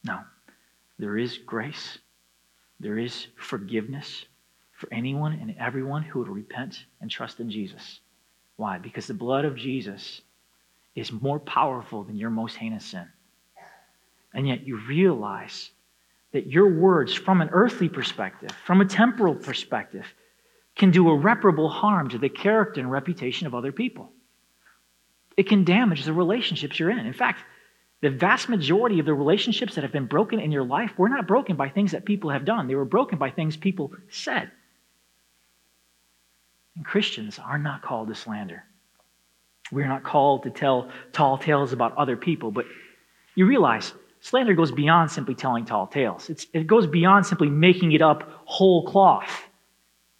No. 0.04 0.20
There 0.98 1.16
is 1.16 1.38
grace, 1.38 1.98
there 2.82 2.98
is 2.98 3.28
forgiveness 3.36 4.24
for 4.72 4.92
anyone 4.92 5.32
and 5.34 5.54
everyone 5.58 6.02
who 6.02 6.18
would 6.18 6.28
repent 6.28 6.84
and 7.00 7.08
trust 7.08 7.38
in 7.38 7.48
Jesus. 7.48 8.00
Why? 8.56 8.78
Because 8.78 9.06
the 9.06 9.14
blood 9.14 9.44
of 9.44 9.56
Jesus 9.56 10.20
is 10.96 11.12
more 11.12 11.38
powerful 11.38 12.02
than 12.02 12.16
your 12.16 12.30
most 12.30 12.56
heinous 12.56 12.84
sin. 12.86 13.06
And 14.34 14.48
yet 14.48 14.66
you 14.66 14.76
realize 14.76 15.70
that 16.32 16.48
your 16.48 16.74
words, 16.74 17.14
from 17.14 17.40
an 17.40 17.50
earthly 17.52 17.88
perspective, 17.88 18.50
from 18.64 18.80
a 18.80 18.86
temporal 18.86 19.36
perspective, 19.36 20.06
can 20.74 20.90
do 20.90 21.08
irreparable 21.08 21.68
harm 21.68 22.08
to 22.08 22.18
the 22.18 22.28
character 22.28 22.80
and 22.80 22.90
reputation 22.90 23.46
of 23.46 23.54
other 23.54 23.70
people. 23.70 24.10
It 25.36 25.48
can 25.48 25.64
damage 25.64 26.04
the 26.04 26.12
relationships 26.12 26.78
you're 26.78 26.90
in. 26.90 26.98
In 26.98 27.12
fact, 27.12 27.44
the 28.02 28.10
vast 28.10 28.48
majority 28.48 28.98
of 28.98 29.06
the 29.06 29.14
relationships 29.14 29.76
that 29.76 29.82
have 29.82 29.92
been 29.92 30.06
broken 30.06 30.40
in 30.40 30.50
your 30.50 30.64
life 30.64 30.90
were 30.98 31.08
not 31.08 31.28
broken 31.28 31.54
by 31.54 31.68
things 31.68 31.92
that 31.92 32.04
people 32.04 32.30
have 32.30 32.44
done, 32.44 32.66
they 32.66 32.74
were 32.74 32.84
broken 32.84 33.16
by 33.16 33.30
things 33.30 33.56
people 33.56 33.92
said. 34.10 34.50
And 36.74 36.84
Christians 36.84 37.38
are 37.38 37.58
not 37.58 37.82
called 37.82 38.08
to 38.08 38.14
slander. 38.14 38.64
We're 39.70 39.86
not 39.86 40.02
called 40.02 40.42
to 40.42 40.50
tell 40.50 40.90
tall 41.12 41.38
tales 41.38 41.72
about 41.72 41.96
other 41.96 42.16
people, 42.16 42.50
but 42.50 42.66
you 43.36 43.46
realize 43.46 43.92
slander 44.20 44.54
goes 44.54 44.72
beyond 44.72 45.12
simply 45.12 45.36
telling 45.36 45.64
tall 45.64 45.86
tales. 45.86 46.28
It's, 46.28 46.48
it 46.52 46.66
goes 46.66 46.88
beyond 46.88 47.24
simply 47.24 47.48
making 47.50 47.92
it 47.92 48.02
up 48.02 48.28
whole 48.46 48.84
cloth. 48.84 49.48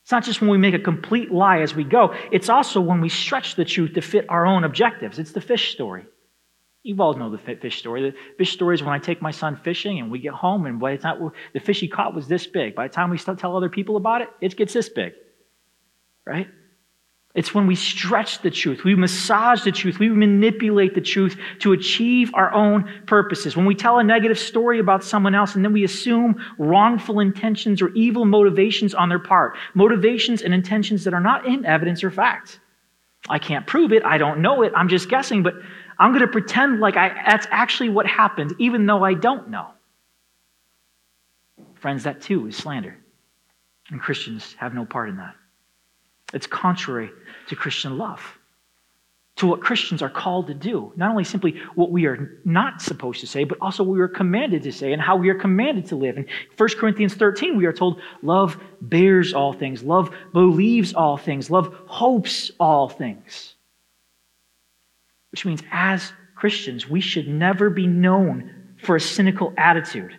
It's 0.03 0.13
not 0.13 0.25
just 0.25 0.41
when 0.41 0.51
we 0.51 0.59
make 0.59 0.75
a 0.75 0.79
complete 0.79 1.33
lie 1.33 1.61
as 1.61 1.75
we 1.75 1.83
go, 1.83 2.15
it's 2.31 2.49
also 2.49 2.81
when 2.81 3.01
we 3.01 3.09
stretch 3.09 3.57
the 3.57 3.65
truth 3.65 3.95
to 3.95 4.03
fit 4.03 4.27
our 4.29 4.47
own 4.47 4.63
objectives. 4.63 5.19
It's 5.19 5.33
the 5.33 5.41
fish 5.41 5.73
story. 5.73 6.05
You 6.83 6.97
all 7.01 7.15
know 7.15 7.31
the 7.31 7.39
fish 7.39 7.79
story. 7.79 8.03
The 8.03 8.17
fish 8.37 8.53
story 8.53 8.75
is 8.75 8.83
when 8.83 8.93
I 8.93 8.99
take 8.99 9.23
my 9.23 9.31
son 9.31 9.57
fishing 9.57 10.01
and 10.01 10.11
we 10.11 10.19
get 10.19 10.35
home, 10.35 10.67
and 10.67 10.81
by 10.81 10.97
the 10.97 11.03
time 11.03 11.31
the 11.53 11.61
fish 11.61 11.81
he 11.81 11.89
caught 11.89 12.15
was 12.15 12.27
this 12.27 12.47
big. 12.47 12.75
By 12.75 12.89
the 12.89 12.95
time 12.95 13.11
we 13.11 13.19
tell 13.19 13.57
other 13.57 13.69
people 13.69 13.97
about 13.97 14.23
it, 14.23 14.29
it 14.41 14.57
gets 14.57 14.73
this 14.73 14.89
big 14.89 15.13
right? 16.25 16.49
It's 17.35 17.55
when 17.55 17.67
we 17.67 17.77
stretch 17.77 18.43
the 18.43 18.51
truth, 18.51 18.85
we 18.85 18.95
massage 18.95 19.65
the 19.65 19.73
truth, 19.73 19.99
we 19.99 20.11
manipulate 20.11 20.95
the 20.95 21.01
truth 21.01 21.39
to 21.61 21.73
achieve 21.73 22.31
our 22.35 22.53
own 22.53 22.91
purposes. 23.07 23.57
When 23.57 23.65
we 23.65 23.75
tell 23.75 23.99
a 23.99 24.05
negative 24.05 24.39
story 24.39 24.79
about 24.79 25.03
someone 25.03 25.35
else 25.35 25.55
and 25.55 25.65
then 25.65 25.73
we 25.73 25.83
assume 25.83 26.37
wrongful 26.59 27.21
intentions 27.21 27.81
or 27.81 27.89
evil 27.95 28.27
motivations 28.27 28.95
on 28.95 29.09
their 29.09 29.19
part, 29.19 29.57
motivations 29.73 30.43
and 30.43 30.53
intentions 30.53 31.05
that 31.05 31.15
are 31.15 31.21
not 31.21 31.47
in 31.47 31.65
evidence 31.65 32.05
or 32.05 32.11
fact. 32.11 32.61
I 33.31 33.39
can't 33.39 33.67
prove 33.67 33.93
it, 33.93 34.05
I 34.05 34.19
don't 34.19 34.43
know 34.43 34.63
it, 34.63 34.73
I'm 34.77 34.89
just 34.89 35.09
guessing, 35.09 35.43
but 35.43 35.55
I'm 36.03 36.11
going 36.11 36.23
to 36.23 36.27
pretend 36.27 36.81
like 36.81 36.97
I, 36.97 37.11
that's 37.29 37.47
actually 37.53 37.89
what 37.89 38.09
happened, 38.09 38.57
even 38.59 38.87
though 38.87 39.05
I 39.05 39.15
don't 39.15 39.51
know. 39.51 39.69
Friends, 41.75 42.03
that 42.03 42.21
too 42.21 42.49
is 42.49 42.57
slander. 42.57 42.97
And 43.89 44.01
Christians 44.01 44.57
have 44.59 44.75
no 44.75 44.85
part 44.85 45.11
in 45.11 45.19
that. 45.19 45.37
It's 46.35 46.49
contrary 46.49 47.11
to 47.47 47.55
Christian 47.55 47.99
love, 47.99 48.21
to 49.37 49.47
what 49.47 49.61
Christians 49.61 50.03
are 50.03 50.11
called 50.11 50.49
to 50.49 50.55
do. 50.55 50.93
Not 50.97 51.13
only 51.13 51.23
simply 51.23 51.61
what 51.77 51.93
we 51.93 52.07
are 52.07 52.41
not 52.45 52.83
supposed 52.83 53.21
to 53.21 53.29
say, 53.29 53.45
but 53.45 53.59
also 53.61 53.85
what 53.85 53.95
we 53.95 54.01
are 54.01 54.09
commanded 54.09 54.65
to 54.65 54.73
say 54.73 54.93
and 54.93 55.01
how 55.01 55.15
we 55.15 55.29
are 55.29 55.37
commanded 55.37 55.87
to 55.87 55.95
live. 55.95 56.17
In 56.17 56.27
1 56.57 56.69
Corinthians 56.81 57.15
13, 57.15 57.57
we 57.57 57.67
are 57.67 57.73
told 57.73 58.01
love 58.23 58.61
bears 58.81 59.35
all 59.35 59.53
things, 59.53 59.85
love 59.85 60.13
believes 60.33 60.95
all 60.95 61.17
things, 61.17 61.49
love 61.49 61.73
hopes 61.87 62.51
all 62.59 62.89
things. 62.89 63.52
Which 65.33 65.45
means, 65.45 65.63
as 65.73 66.13
Christians, 66.37 66.89
we 66.89 67.01
should 67.01 67.27
never 67.27 67.71
be 67.71 67.87
known 67.87 68.75
for 68.83 68.97
a 68.97 69.01
cynical 69.01 69.53
attitude. 69.57 70.17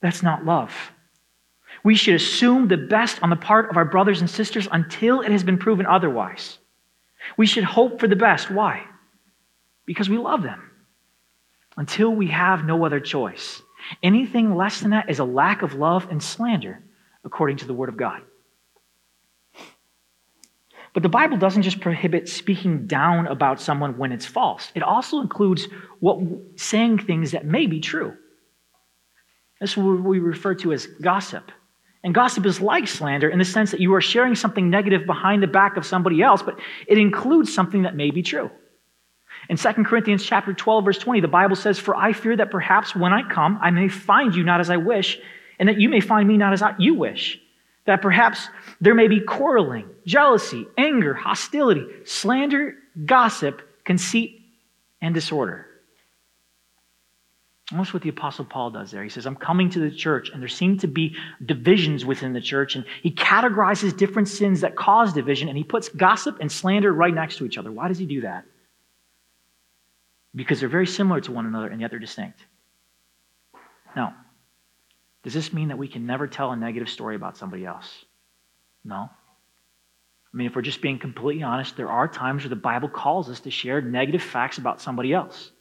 That's 0.00 0.22
not 0.22 0.44
love. 0.44 0.92
We 1.84 1.94
should 1.94 2.14
assume 2.14 2.68
the 2.68 2.76
best 2.76 3.22
on 3.22 3.30
the 3.30 3.36
part 3.36 3.70
of 3.70 3.76
our 3.76 3.84
brothers 3.84 4.20
and 4.20 4.28
sisters 4.28 4.68
until 4.70 5.20
it 5.20 5.30
has 5.30 5.42
been 5.42 5.58
proven 5.58 5.86
otherwise. 5.86 6.58
We 7.36 7.46
should 7.46 7.64
hope 7.64 8.00
for 8.00 8.08
the 8.08 8.16
best. 8.16 8.50
Why? 8.50 8.84
Because 9.86 10.08
we 10.08 10.18
love 10.18 10.42
them 10.42 10.70
until 11.76 12.10
we 12.10 12.28
have 12.28 12.64
no 12.64 12.84
other 12.84 13.00
choice. 13.00 13.62
Anything 14.02 14.54
less 14.54 14.80
than 14.80 14.90
that 14.90 15.10
is 15.10 15.18
a 15.18 15.24
lack 15.24 15.62
of 15.62 15.74
love 15.74 16.08
and 16.10 16.22
slander, 16.22 16.82
according 17.24 17.58
to 17.58 17.66
the 17.66 17.74
Word 17.74 17.88
of 17.88 17.96
God. 17.96 18.22
But 20.94 21.02
the 21.02 21.08
Bible 21.08 21.38
doesn't 21.38 21.62
just 21.62 21.80
prohibit 21.80 22.28
speaking 22.28 22.86
down 22.86 23.26
about 23.26 23.60
someone 23.60 23.96
when 23.96 24.12
it's 24.12 24.26
false. 24.26 24.70
It 24.74 24.82
also 24.82 25.20
includes 25.20 25.66
what 26.00 26.18
saying 26.56 26.98
things 26.98 27.30
that 27.30 27.46
may 27.46 27.66
be 27.66 27.80
true. 27.80 28.14
That's 29.58 29.76
what 29.76 30.02
we 30.02 30.18
refer 30.18 30.54
to 30.56 30.72
as 30.72 30.86
gossip. 30.86 31.50
And 32.04 32.14
gossip 32.14 32.44
is 32.46 32.60
like 32.60 32.88
slander 32.88 33.28
in 33.28 33.38
the 33.38 33.44
sense 33.44 33.70
that 33.70 33.80
you 33.80 33.94
are 33.94 34.00
sharing 34.00 34.34
something 34.34 34.68
negative 34.68 35.06
behind 35.06 35.42
the 35.42 35.46
back 35.46 35.76
of 35.76 35.86
somebody 35.86 36.20
else, 36.20 36.42
but 36.42 36.58
it 36.86 36.98
includes 36.98 37.54
something 37.54 37.82
that 37.82 37.94
may 37.94 38.10
be 38.10 38.22
true. 38.22 38.50
In 39.48 39.56
2 39.56 39.72
Corinthians 39.84 40.24
chapter 40.24 40.52
12 40.52 40.84
verse 40.84 40.98
20, 40.98 41.20
the 41.20 41.28
Bible 41.28 41.56
says, 41.56 41.78
"For 41.78 41.96
I 41.96 42.12
fear 42.12 42.36
that 42.36 42.50
perhaps 42.50 42.94
when 42.94 43.12
I 43.12 43.22
come, 43.22 43.58
I 43.62 43.70
may 43.70 43.88
find 43.88 44.34
you 44.34 44.44
not 44.44 44.60
as 44.60 44.68
I 44.68 44.76
wish, 44.76 45.18
and 45.58 45.68
that 45.68 45.80
you 45.80 45.88
may 45.88 46.00
find 46.00 46.28
me 46.28 46.36
not 46.36 46.52
as 46.52 46.62
you 46.78 46.94
wish." 46.94 47.40
That 47.84 48.00
perhaps 48.00 48.48
there 48.80 48.94
may 48.94 49.08
be 49.08 49.20
quarreling, 49.20 49.88
jealousy, 50.06 50.66
anger, 50.78 51.14
hostility, 51.14 51.86
slander, 52.04 52.76
gossip, 53.04 53.60
conceit, 53.84 54.40
and 55.00 55.12
disorder. 55.12 55.66
Almost 57.72 57.94
what 57.94 58.02
the 58.02 58.10
Apostle 58.10 58.44
Paul 58.44 58.70
does 58.70 58.90
there. 58.90 59.02
He 59.02 59.08
says, 59.08 59.26
I'm 59.26 59.34
coming 59.34 59.70
to 59.70 59.80
the 59.80 59.90
church, 59.90 60.30
and 60.30 60.40
there 60.40 60.48
seem 60.48 60.78
to 60.78 60.86
be 60.86 61.16
divisions 61.44 62.04
within 62.04 62.34
the 62.34 62.40
church, 62.40 62.76
and 62.76 62.84
he 63.02 63.10
categorizes 63.10 63.96
different 63.96 64.28
sins 64.28 64.60
that 64.60 64.76
cause 64.76 65.12
division, 65.12 65.48
and 65.48 65.56
he 65.56 65.64
puts 65.64 65.88
gossip 65.88 66.36
and 66.40 66.52
slander 66.52 66.92
right 66.92 67.14
next 67.14 67.38
to 67.38 67.46
each 67.46 67.56
other. 67.56 67.72
Why 67.72 67.88
does 67.88 67.98
he 67.98 68.06
do 68.06 68.20
that? 68.20 68.44
Because 70.34 70.60
they're 70.60 70.68
very 70.68 70.86
similar 70.86 71.20
to 71.22 71.32
one 71.32 71.46
another, 71.46 71.68
and 71.68 71.80
yet 71.80 71.90
they're 71.90 71.98
distinct. 71.98 72.44
Now, 73.96 74.14
does 75.22 75.34
this 75.34 75.52
mean 75.52 75.68
that 75.68 75.78
we 75.78 75.88
can 75.88 76.06
never 76.06 76.26
tell 76.26 76.50
a 76.50 76.56
negative 76.56 76.88
story 76.88 77.16
about 77.16 77.36
somebody 77.36 77.64
else? 77.64 78.04
No. 78.84 79.08
I 80.32 80.36
mean, 80.36 80.46
if 80.46 80.56
we're 80.56 80.62
just 80.62 80.80
being 80.80 80.98
completely 80.98 81.42
honest, 81.42 81.76
there 81.76 81.90
are 81.90 82.08
times 82.08 82.42
where 82.42 82.48
the 82.48 82.56
Bible 82.56 82.88
calls 82.88 83.28
us 83.28 83.40
to 83.40 83.50
share 83.50 83.80
negative 83.80 84.22
facts 84.22 84.58
about 84.58 84.80
somebody 84.80 85.12
else. 85.12 85.52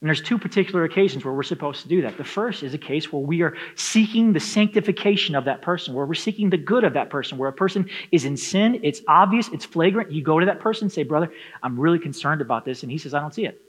And 0.00 0.08
there's 0.08 0.22
two 0.22 0.38
particular 0.38 0.84
occasions 0.84 1.24
where 1.24 1.34
we're 1.34 1.42
supposed 1.42 1.82
to 1.82 1.88
do 1.88 2.02
that. 2.02 2.16
The 2.16 2.24
first 2.24 2.62
is 2.62 2.72
a 2.72 2.78
case 2.78 3.12
where 3.12 3.20
we 3.20 3.42
are 3.42 3.54
seeking 3.74 4.32
the 4.32 4.40
sanctification 4.40 5.34
of 5.34 5.44
that 5.44 5.60
person, 5.60 5.92
where 5.92 6.06
we're 6.06 6.14
seeking 6.14 6.48
the 6.48 6.56
good 6.56 6.84
of 6.84 6.94
that 6.94 7.10
person, 7.10 7.36
where 7.36 7.50
a 7.50 7.52
person 7.52 7.88
is 8.10 8.24
in 8.24 8.36
sin, 8.36 8.80
it's 8.82 9.02
obvious, 9.08 9.48
it's 9.48 9.66
flagrant. 9.66 10.10
You 10.10 10.22
go 10.22 10.40
to 10.40 10.46
that 10.46 10.60
person 10.60 10.88
say, 10.88 11.02
Brother, 11.02 11.30
I'm 11.62 11.78
really 11.78 11.98
concerned 11.98 12.40
about 12.40 12.64
this. 12.64 12.82
And 12.82 12.90
he 12.90 12.96
says, 12.96 13.12
I 13.12 13.20
don't 13.20 13.34
see 13.34 13.44
it. 13.44 13.60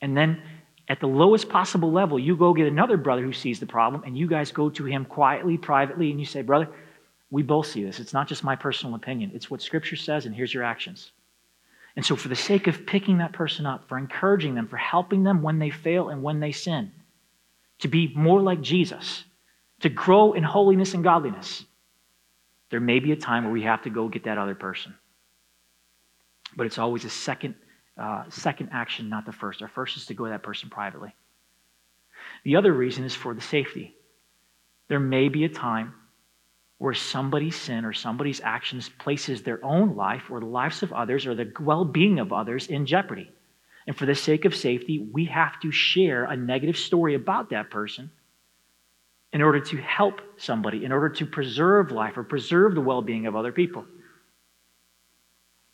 And 0.00 0.16
then 0.16 0.42
at 0.88 1.00
the 1.00 1.08
lowest 1.08 1.48
possible 1.48 1.90
level, 1.90 2.18
you 2.18 2.36
go 2.36 2.52
get 2.52 2.66
another 2.66 2.96
brother 2.96 3.22
who 3.22 3.32
sees 3.32 3.58
the 3.58 3.66
problem, 3.66 4.02
and 4.04 4.18
you 4.18 4.26
guys 4.26 4.52
go 4.52 4.68
to 4.70 4.84
him 4.84 5.04
quietly, 5.04 5.56
privately, 5.56 6.10
and 6.10 6.20
you 6.20 6.26
say, 6.26 6.42
Brother, 6.42 6.68
we 7.30 7.42
both 7.42 7.66
see 7.66 7.82
this. 7.82 8.00
It's 8.00 8.12
not 8.12 8.28
just 8.28 8.44
my 8.44 8.54
personal 8.54 8.94
opinion, 8.94 9.30
it's 9.34 9.50
what 9.50 9.62
Scripture 9.62 9.96
says, 9.96 10.26
and 10.26 10.34
here's 10.34 10.52
your 10.52 10.62
actions. 10.62 11.12
And 11.96 12.04
so, 12.04 12.16
for 12.16 12.28
the 12.28 12.36
sake 12.36 12.66
of 12.66 12.86
picking 12.86 13.18
that 13.18 13.32
person 13.32 13.66
up, 13.66 13.88
for 13.88 13.96
encouraging 13.96 14.54
them, 14.54 14.66
for 14.66 14.76
helping 14.76 15.22
them 15.22 15.42
when 15.42 15.58
they 15.58 15.70
fail 15.70 16.08
and 16.08 16.22
when 16.22 16.40
they 16.40 16.52
sin, 16.52 16.92
to 17.78 17.88
be 17.88 18.12
more 18.14 18.40
like 18.40 18.60
Jesus, 18.60 19.24
to 19.80 19.88
grow 19.88 20.32
in 20.32 20.42
holiness 20.42 20.94
and 20.94 21.04
godliness, 21.04 21.64
there 22.70 22.80
may 22.80 22.98
be 22.98 23.12
a 23.12 23.16
time 23.16 23.44
where 23.44 23.52
we 23.52 23.62
have 23.62 23.82
to 23.82 23.90
go 23.90 24.08
get 24.08 24.24
that 24.24 24.38
other 24.38 24.54
person. 24.54 24.94
But 26.56 26.66
it's 26.66 26.78
always 26.78 27.04
a 27.04 27.10
second, 27.10 27.54
uh, 27.96 28.24
second 28.28 28.70
action, 28.72 29.08
not 29.08 29.26
the 29.26 29.32
first. 29.32 29.62
Our 29.62 29.68
first 29.68 29.96
is 29.96 30.06
to 30.06 30.14
go 30.14 30.24
to 30.24 30.30
that 30.30 30.42
person 30.42 30.70
privately. 30.70 31.14
The 32.44 32.56
other 32.56 32.72
reason 32.72 33.04
is 33.04 33.14
for 33.14 33.34
the 33.34 33.40
safety. 33.40 33.94
There 34.88 35.00
may 35.00 35.28
be 35.28 35.44
a 35.44 35.48
time 35.48 35.94
where 36.78 36.94
somebody's 36.94 37.56
sin 37.56 37.84
or 37.84 37.92
somebody's 37.92 38.40
actions 38.42 38.90
places 38.98 39.42
their 39.42 39.64
own 39.64 39.96
life 39.96 40.30
or 40.30 40.40
the 40.40 40.46
lives 40.46 40.82
of 40.82 40.92
others 40.92 41.26
or 41.26 41.34
the 41.34 41.52
well 41.60 41.84
being 41.84 42.18
of 42.18 42.32
others 42.32 42.66
in 42.66 42.86
jeopardy. 42.86 43.30
And 43.86 43.96
for 43.96 44.06
the 44.06 44.14
sake 44.14 44.44
of 44.44 44.54
safety, 44.54 44.98
we 45.12 45.26
have 45.26 45.60
to 45.60 45.70
share 45.70 46.24
a 46.24 46.36
negative 46.36 46.76
story 46.76 47.14
about 47.14 47.50
that 47.50 47.70
person 47.70 48.10
in 49.32 49.42
order 49.42 49.60
to 49.60 49.76
help 49.76 50.20
somebody, 50.36 50.84
in 50.84 50.92
order 50.92 51.08
to 51.10 51.26
preserve 51.26 51.90
life 51.90 52.16
or 52.16 52.24
preserve 52.24 52.74
the 52.74 52.80
well 52.80 53.02
being 53.02 53.26
of 53.26 53.36
other 53.36 53.52
people. 53.52 53.84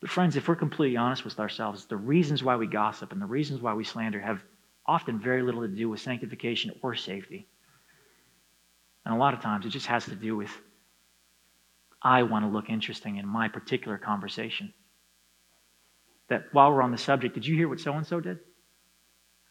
But, 0.01 0.09
friends, 0.09 0.35
if 0.35 0.47
we're 0.47 0.55
completely 0.55 0.97
honest 0.97 1.23
with 1.23 1.39
ourselves, 1.39 1.85
the 1.85 1.95
reasons 1.95 2.43
why 2.43 2.55
we 2.55 2.67
gossip 2.67 3.11
and 3.11 3.21
the 3.21 3.25
reasons 3.25 3.61
why 3.61 3.73
we 3.75 3.83
slander 3.83 4.19
have 4.19 4.43
often 4.85 5.19
very 5.19 5.43
little 5.43 5.61
to 5.61 5.67
do 5.67 5.89
with 5.89 6.01
sanctification 6.01 6.71
or 6.81 6.95
safety. 6.95 7.47
And 9.05 9.13
a 9.13 9.17
lot 9.17 9.35
of 9.35 9.41
times 9.41 9.65
it 9.65 9.69
just 9.69 9.85
has 9.87 10.05
to 10.05 10.15
do 10.15 10.35
with 10.35 10.51
I 12.01 12.23
want 12.23 12.45
to 12.45 12.49
look 12.49 12.69
interesting 12.69 13.17
in 13.17 13.27
my 13.27 13.47
particular 13.47 13.99
conversation. 13.99 14.73
That 16.29 16.45
while 16.51 16.71
we're 16.71 16.81
on 16.81 16.91
the 16.91 16.97
subject, 16.97 17.35
did 17.35 17.45
you 17.45 17.55
hear 17.55 17.69
what 17.69 17.79
so 17.79 17.93
and 17.93 18.07
so 18.07 18.19
did? 18.19 18.39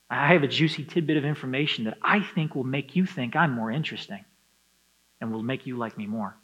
I 0.08 0.32
have 0.32 0.42
a 0.42 0.48
juicy 0.48 0.84
tidbit 0.84 1.16
of 1.16 1.24
information 1.24 1.84
that 1.84 1.98
I 2.02 2.20
think 2.20 2.56
will 2.56 2.64
make 2.64 2.96
you 2.96 3.06
think 3.06 3.36
I'm 3.36 3.52
more 3.52 3.70
interesting. 3.70 4.24
and 5.20 5.30
will 5.30 5.42
make 5.42 5.66
you 5.66 5.76
like 5.76 5.96
me 5.98 6.06
more. 6.06 6.34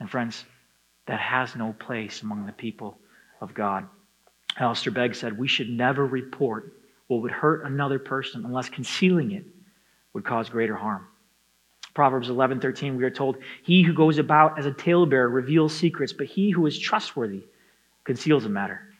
And 0.00 0.10
friends, 0.10 0.44
that 1.08 1.18
has 1.18 1.56
no 1.56 1.74
place 1.80 2.22
among 2.22 2.44
the 2.46 2.52
people 2.52 2.98
of 3.40 3.54
God. 3.54 3.88
Alistair 4.58 4.92
Begg 4.92 5.14
said, 5.14 5.36
We 5.36 5.48
should 5.48 5.70
never 5.70 6.06
report 6.06 6.74
what 7.06 7.22
would 7.22 7.30
hurt 7.30 7.64
another 7.64 7.98
person 7.98 8.44
unless 8.44 8.68
concealing 8.68 9.32
it 9.32 9.46
would 10.12 10.24
cause 10.24 10.50
greater 10.50 10.76
harm. 10.76 11.06
Proverbs 11.94 12.28
11:13 12.28 12.96
we 12.96 13.04
are 13.04 13.10
told, 13.10 13.38
"He 13.62 13.82
who 13.82 13.94
goes 13.94 14.18
about 14.18 14.58
as 14.58 14.66
a 14.66 14.72
talebearer 14.72 15.28
reveals 15.28 15.74
secrets, 15.74 16.12
but 16.12 16.26
he 16.26 16.50
who 16.50 16.66
is 16.66 16.78
trustworthy 16.78 17.44
conceals 18.04 18.44
a 18.44 18.48
matter." 18.50 18.94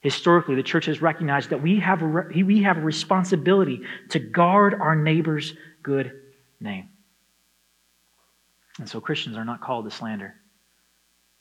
Historically, 0.00 0.54
the 0.54 0.62
church 0.62 0.84
has 0.84 1.00
recognized 1.02 1.50
that 1.50 1.62
we 1.62 1.80
have 1.80 2.02
a, 2.02 2.06
we 2.44 2.62
have 2.62 2.76
a 2.76 2.82
responsibility 2.82 3.82
to 4.10 4.18
guard 4.18 4.74
our 4.74 4.94
neighbor's 4.94 5.54
good 5.82 6.12
name. 6.60 6.90
And 8.78 8.88
so 8.88 9.00
Christians 9.00 9.36
are 9.36 9.44
not 9.44 9.62
called 9.62 9.86
to 9.86 9.90
slander. 9.90 10.34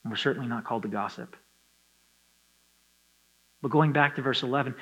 And 0.05 0.11
we're 0.11 0.17
certainly 0.17 0.47
not 0.47 0.65
called 0.65 0.83
to 0.83 0.87
gossip. 0.87 1.35
But 3.63 3.71
going 3.71 3.91
back 3.91 4.15
to 4.15 4.21
verse 4.21 4.43
11, 4.43 4.75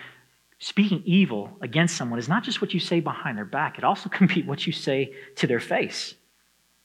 speaking 0.60 1.02
evil 1.06 1.50
against 1.62 1.96
someone 1.96 2.20
is 2.20 2.28
not 2.28 2.44
just 2.44 2.60
what 2.60 2.74
you 2.74 2.82
say 2.82 3.00
behind 3.00 3.38
their 3.38 3.46
back, 3.46 3.78
it 3.78 3.86
also 3.86 4.10
can 4.10 4.28
be 4.28 4.44
what 4.44 4.68
you 4.68 4.74
say 4.74 5.14
to 5.38 5.48
their 5.48 5.62
face. 5.62 6.14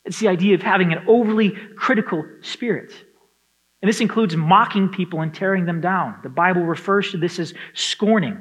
It's 0.05 0.21
the 0.21 0.29
idea 0.29 0.55
of 0.55 0.63
having 0.63 0.93
an 0.93 1.05
overly 1.09 1.51
critical 1.77 2.25
spirit. 2.41 2.93
And 3.83 3.89
this 3.89 4.01
includes 4.01 4.37
mocking 4.37 4.89
people 4.89 5.21
and 5.21 5.35
tearing 5.35 5.67
them 5.67 5.81
down. 5.81 6.21
The 6.23 6.29
Bible 6.29 6.63
refers 6.63 7.11
to 7.11 7.17
this 7.17 7.41
as 7.41 7.55
scorning. 7.75 8.39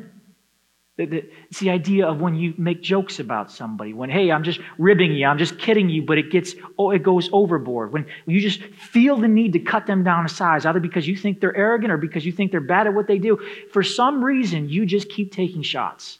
It's 0.97 1.60
the 1.60 1.69
idea 1.69 2.07
of 2.07 2.21
when 2.21 2.33
you 2.33 2.55
make 2.57 2.81
jokes 2.81 3.19
about 3.19 3.51
somebody, 3.51 3.93
when, 3.93 4.10
hey, 4.10 4.31
I'm 4.31 4.43
just 4.43 4.60
ribbing 4.79 5.12
you, 5.12 5.27
I'm 5.27 5.38
just 5.38 5.60
kidding 5.60 5.89
you, 5.89 6.01
but 6.01 6.17
it 6.17 6.31
gets, 6.31 6.55
oh, 6.79 6.89
it 6.89 7.03
goes 7.03 7.29
overboard. 7.31 7.93
When 7.93 8.07
you 8.25 8.41
just 8.41 8.63
feel 8.63 9.15
the 9.15 9.27
need 9.27 9.53
to 9.53 9.60
cut 9.60 9.86
them 9.86 10.03
down 10.03 10.25
a 10.25 10.29
size, 10.29 10.65
either 10.65 10.79
because 10.79 11.07
you 11.07 11.15
think 11.15 11.39
they're 11.39 11.55
arrogant 11.55 11.91
or 11.91 11.97
because 11.97 12.25
you 12.25 12.31
think 12.31 12.49
they're 12.49 12.62
bad 12.62 12.88
at 12.88 12.95
what 12.95 13.05
they 13.05 13.19
do. 13.19 13.38
For 13.71 13.83
some 13.83 14.25
reason, 14.25 14.69
you 14.69 14.88
just 14.88 15.10
keep 15.10 15.31
taking 15.31 15.62
shots. 15.62 16.17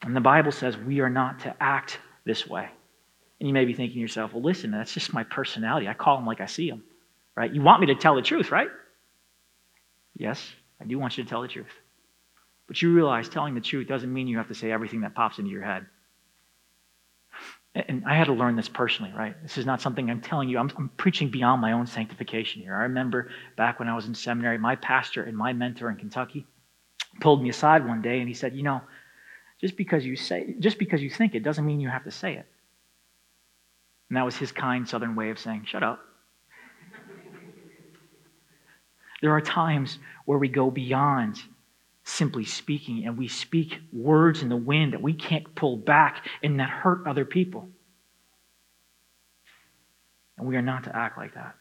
And 0.00 0.16
the 0.16 0.20
Bible 0.20 0.52
says 0.52 0.78
we 0.78 1.00
are 1.00 1.10
not 1.10 1.40
to 1.40 1.54
act 1.60 1.98
this 2.24 2.48
way. 2.48 2.70
And 3.40 3.46
you 3.46 3.52
may 3.52 3.66
be 3.66 3.74
thinking 3.74 3.96
to 3.96 4.00
yourself, 4.00 4.32
well, 4.32 4.42
listen, 4.42 4.70
that's 4.70 4.94
just 4.94 5.12
my 5.12 5.24
personality. 5.24 5.86
I 5.86 5.92
call 5.94 6.16
them 6.16 6.26
like 6.26 6.40
I 6.40 6.46
see 6.46 6.70
them, 6.70 6.82
right? 7.34 7.52
You 7.52 7.60
want 7.60 7.80
me 7.82 7.88
to 7.88 7.94
tell 7.94 8.14
the 8.14 8.22
truth, 8.22 8.50
right? 8.50 8.68
Yes, 10.16 10.50
I 10.80 10.84
do 10.84 10.98
want 10.98 11.18
you 11.18 11.24
to 11.24 11.28
tell 11.28 11.42
the 11.42 11.48
truth. 11.48 11.66
But 12.70 12.80
you 12.80 12.94
realize 12.94 13.28
telling 13.28 13.56
the 13.56 13.60
truth 13.60 13.88
doesn't 13.88 14.12
mean 14.12 14.28
you 14.28 14.36
have 14.36 14.46
to 14.46 14.54
say 14.54 14.70
everything 14.70 15.00
that 15.00 15.12
pops 15.12 15.40
into 15.40 15.50
your 15.50 15.64
head. 15.64 15.86
And 17.74 18.04
I 18.06 18.14
had 18.14 18.28
to 18.28 18.32
learn 18.32 18.54
this 18.54 18.68
personally, 18.68 19.12
right? 19.12 19.34
This 19.42 19.58
is 19.58 19.66
not 19.66 19.80
something 19.80 20.08
I'm 20.08 20.20
telling 20.20 20.48
you. 20.48 20.56
I'm, 20.56 20.70
I'm, 20.78 20.88
preaching 20.90 21.30
beyond 21.30 21.60
my 21.60 21.72
own 21.72 21.88
sanctification 21.88 22.62
here. 22.62 22.76
I 22.76 22.82
remember 22.82 23.28
back 23.56 23.80
when 23.80 23.88
I 23.88 23.96
was 23.96 24.06
in 24.06 24.14
seminary, 24.14 24.56
my 24.56 24.76
pastor 24.76 25.24
and 25.24 25.36
my 25.36 25.52
mentor 25.52 25.90
in 25.90 25.96
Kentucky 25.96 26.46
pulled 27.20 27.42
me 27.42 27.48
aside 27.48 27.84
one 27.84 28.02
day 28.02 28.20
and 28.20 28.28
he 28.28 28.34
said, 28.34 28.54
You 28.54 28.62
know, 28.62 28.82
just 29.60 29.76
because 29.76 30.06
you 30.06 30.14
say, 30.14 30.54
just 30.60 30.78
because 30.78 31.02
you 31.02 31.10
think 31.10 31.34
it 31.34 31.42
doesn't 31.42 31.66
mean 31.66 31.80
you 31.80 31.88
have 31.88 32.04
to 32.04 32.12
say 32.12 32.34
it. 32.34 32.46
And 34.10 34.16
that 34.16 34.24
was 34.24 34.36
his 34.36 34.52
kind 34.52 34.88
southern 34.88 35.16
way 35.16 35.30
of 35.30 35.40
saying, 35.40 35.64
Shut 35.66 35.82
up. 35.82 35.98
there 39.22 39.32
are 39.32 39.40
times 39.40 39.98
where 40.24 40.38
we 40.38 40.46
go 40.46 40.70
beyond 40.70 41.42
simply 42.10 42.44
speaking, 42.44 43.06
and 43.06 43.16
we 43.16 43.28
speak 43.28 43.78
words 43.92 44.42
in 44.42 44.48
the 44.48 44.56
wind 44.56 44.92
that 44.92 45.02
we 45.02 45.14
can't 45.14 45.54
pull 45.54 45.76
back 45.76 46.26
and 46.42 46.60
that 46.60 46.68
hurt 46.68 47.06
other 47.06 47.24
people. 47.24 47.68
And 50.36 50.46
we 50.46 50.56
are 50.56 50.62
not 50.62 50.84
to 50.84 50.96
act 50.96 51.18
like 51.18 51.34
that. 51.34 51.54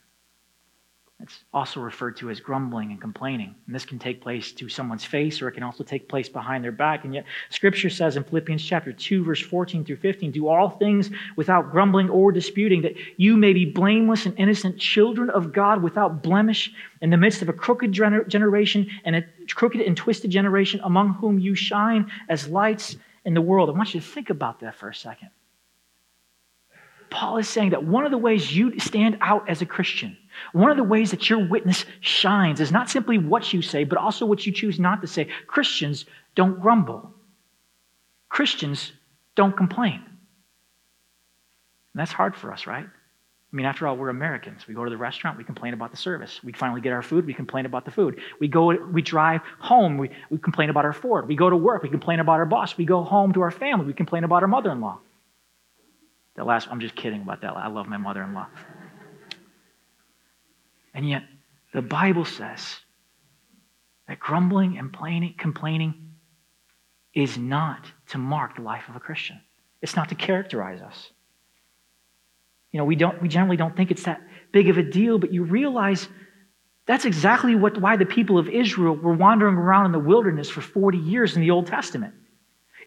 It's 1.21 1.43
also 1.53 1.81
referred 1.81 2.15
to 2.17 2.29
as 2.29 2.39
grumbling 2.39 2.91
and 2.91 3.01
complaining. 3.01 3.53
And 3.65 3.75
this 3.75 3.83
can 3.83 3.99
take 3.99 4.21
place 4.21 4.53
to 4.53 4.69
someone's 4.69 5.03
face 5.03 5.41
or 5.41 5.49
it 5.49 5.51
can 5.51 5.63
also 5.63 5.83
take 5.83 6.07
place 6.07 6.29
behind 6.29 6.63
their 6.63 6.71
back. 6.71 7.03
And 7.03 7.13
yet, 7.13 7.25
Scripture 7.49 7.89
says 7.89 8.15
in 8.15 8.23
Philippians 8.23 8.63
chapter 8.63 8.93
2, 8.93 9.25
verse 9.25 9.41
14 9.41 9.83
through 9.83 9.97
15, 9.97 10.31
do 10.31 10.47
all 10.47 10.69
things 10.69 11.09
without 11.35 11.71
grumbling 11.71 12.09
or 12.09 12.31
disputing, 12.31 12.81
that 12.83 12.95
you 13.17 13.35
may 13.35 13.51
be 13.51 13.65
blameless 13.65 14.25
and 14.25 14.39
innocent 14.39 14.79
children 14.79 15.29
of 15.29 15.51
God 15.51 15.83
without 15.83 16.23
blemish 16.23 16.71
in 17.01 17.09
the 17.09 17.17
midst 17.17 17.41
of 17.41 17.49
a 17.49 17.53
crooked 17.53 17.91
gener- 17.91 18.27
generation 18.27 18.89
and 19.03 19.17
a 19.17 19.25
crooked 19.53 19.81
and 19.81 19.97
twisted 19.97 20.31
generation 20.31 20.79
among 20.85 21.15
whom 21.15 21.37
you 21.37 21.53
shine 21.53 22.09
as 22.29 22.47
lights 22.47 22.95
in 23.25 23.33
the 23.33 23.41
world. 23.41 23.69
I 23.69 23.73
want 23.73 23.93
you 23.93 23.99
to 23.99 24.05
think 24.05 24.29
about 24.29 24.61
that 24.61 24.75
for 24.75 24.87
a 24.87 24.95
second. 24.95 25.29
Paul 27.09 27.37
is 27.37 27.49
saying 27.49 27.71
that 27.71 27.83
one 27.83 28.05
of 28.05 28.11
the 28.11 28.17
ways 28.17 28.55
you 28.55 28.79
stand 28.79 29.17
out 29.21 29.49
as 29.49 29.61
a 29.61 29.65
Christian, 29.65 30.17
one 30.53 30.71
of 30.71 30.77
the 30.77 30.83
ways 30.83 31.11
that 31.11 31.29
your 31.29 31.47
witness 31.47 31.85
shines, 32.01 32.59
is 32.59 32.71
not 32.71 32.89
simply 32.89 33.17
what 33.17 33.53
you 33.53 33.61
say, 33.61 33.83
but 33.83 33.97
also 33.97 34.25
what 34.25 34.45
you 34.45 34.51
choose 34.51 34.79
not 34.79 35.01
to 35.01 35.07
say. 35.07 35.27
Christians 35.47 36.05
don't 36.35 36.59
grumble, 36.59 37.13
Christians 38.29 38.91
don't 39.35 39.55
complain. 39.55 40.01
And 41.93 41.99
that's 41.99 42.11
hard 42.11 42.35
for 42.35 42.53
us, 42.53 42.67
right? 42.67 42.85
I 43.51 43.55
mean, 43.55 43.65
after 43.65 43.87
all, 43.87 43.97
we're 43.97 44.09
Americans. 44.09 44.67
We 44.67 44.75
go 44.75 44.83
to 44.83 44.91
the 44.91 44.97
restaurant, 44.97 45.37
we 45.37 45.43
complain 45.43 45.73
about 45.73 45.89
the 45.89 45.97
service. 45.97 46.39
We 46.43 46.51
finally 46.51 46.81
get 46.81 46.93
our 46.93 47.01
food, 47.01 47.25
we 47.25 47.33
complain 47.33 47.65
about 47.65 47.83
the 47.83 47.89
food. 47.89 48.19
We 48.39 48.47
go, 48.47 48.67
we 48.67 49.01
drive 49.01 49.41
home, 49.57 49.97
we, 49.97 50.11
we 50.29 50.37
complain 50.37 50.69
about 50.69 50.85
our 50.85 50.93
Ford. 50.93 51.27
We 51.27 51.35
go 51.35 51.49
to 51.49 51.57
work, 51.57 51.81
we 51.81 51.89
complain 51.89 52.19
about 52.19 52.33
our 52.33 52.45
boss. 52.45 52.77
We 52.77 52.85
go 52.85 53.03
home 53.03 53.33
to 53.33 53.41
our 53.41 53.49
family, 53.49 53.87
we 53.87 53.93
complain 53.93 54.23
about 54.23 54.43
our 54.43 54.47
mother 54.47 54.71
in 54.71 54.81
law. 54.81 54.99
That 56.35 56.45
last, 56.45 56.67
I'm 56.69 56.79
just 56.79 56.95
kidding 56.95 57.23
about 57.23 57.41
that. 57.41 57.57
I 57.57 57.67
love 57.67 57.87
my 57.87 57.97
mother 57.97 58.21
in 58.21 58.33
law. 58.33 58.47
And 60.93 61.07
yet, 61.07 61.23
the 61.73 61.81
Bible 61.81 62.25
says 62.25 62.79
that 64.07 64.19
grumbling 64.19 64.77
and 64.77 64.91
complaining 65.37 65.93
is 67.13 67.37
not 67.37 67.85
to 68.09 68.17
mark 68.17 68.55
the 68.55 68.61
life 68.61 68.89
of 68.89 68.95
a 68.95 68.99
Christian. 68.99 69.39
It's 69.81 69.95
not 69.95 70.09
to 70.09 70.15
characterize 70.15 70.81
us. 70.81 71.11
You 72.71 72.77
know, 72.77 72.85
we, 72.85 72.95
don't, 72.95 73.21
we 73.21 73.29
generally 73.29 73.57
don't 73.57 73.75
think 73.75 73.91
it's 73.91 74.03
that 74.03 74.21
big 74.51 74.69
of 74.69 74.77
a 74.77 74.83
deal, 74.83 75.17
but 75.17 75.33
you 75.33 75.43
realize 75.43 76.07
that's 76.85 77.05
exactly 77.05 77.55
what, 77.55 77.79
why 77.79 77.97
the 77.97 78.05
people 78.05 78.37
of 78.37 78.47
Israel 78.49 78.95
were 78.95 79.13
wandering 79.13 79.55
around 79.55 79.87
in 79.87 79.91
the 79.91 79.99
wilderness 79.99 80.49
for 80.49 80.61
40 80.61 80.97
years 80.97 81.35
in 81.35 81.41
the 81.41 81.51
Old 81.51 81.67
Testament. 81.67 82.13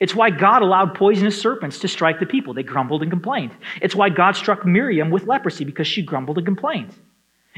It's 0.00 0.14
why 0.14 0.30
God 0.30 0.62
allowed 0.62 0.94
poisonous 0.94 1.40
serpents 1.40 1.78
to 1.80 1.88
strike 1.88 2.18
the 2.18 2.26
people. 2.26 2.54
They 2.54 2.64
grumbled 2.64 3.02
and 3.02 3.10
complained. 3.10 3.52
It's 3.80 3.94
why 3.94 4.08
God 4.08 4.34
struck 4.34 4.66
Miriam 4.66 5.10
with 5.10 5.26
leprosy 5.26 5.64
because 5.64 5.86
she 5.86 6.02
grumbled 6.02 6.38
and 6.38 6.46
complained. 6.46 6.92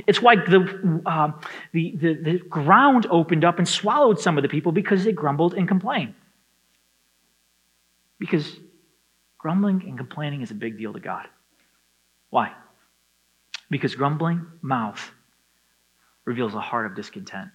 It's 0.07 0.20
why 0.20 0.37
the, 0.37 1.02
uh, 1.07 1.33
the, 1.72 1.96
the, 1.96 2.14
the 2.14 2.38
ground 2.38 3.07
opened 3.11 3.44
up 3.44 3.59
and 3.59 3.68
swallowed 3.68 4.20
some 4.20 4.37
of 4.37 4.42
the 4.42 4.48
people 4.48 4.72
because 4.72 5.04
they 5.04 5.12
grumbled 5.12 5.54
and 5.54 5.68
complained. 5.68 6.14
Because 8.18 8.59
grumbling 9.38 9.83
and 9.87 9.96
complaining 9.96 10.42
is 10.42 10.50
a 10.50 10.54
big 10.54 10.78
deal 10.78 10.92
to 10.92 11.00
God. 11.00 11.26
Why? 12.30 12.52
Because 13.70 13.94
grumbling 13.94 14.46
mouth 14.62 15.12
reveals 16.24 16.54
a 16.54 16.61
heart 16.61 16.87
of 16.87 16.96
discontent, 16.96 17.50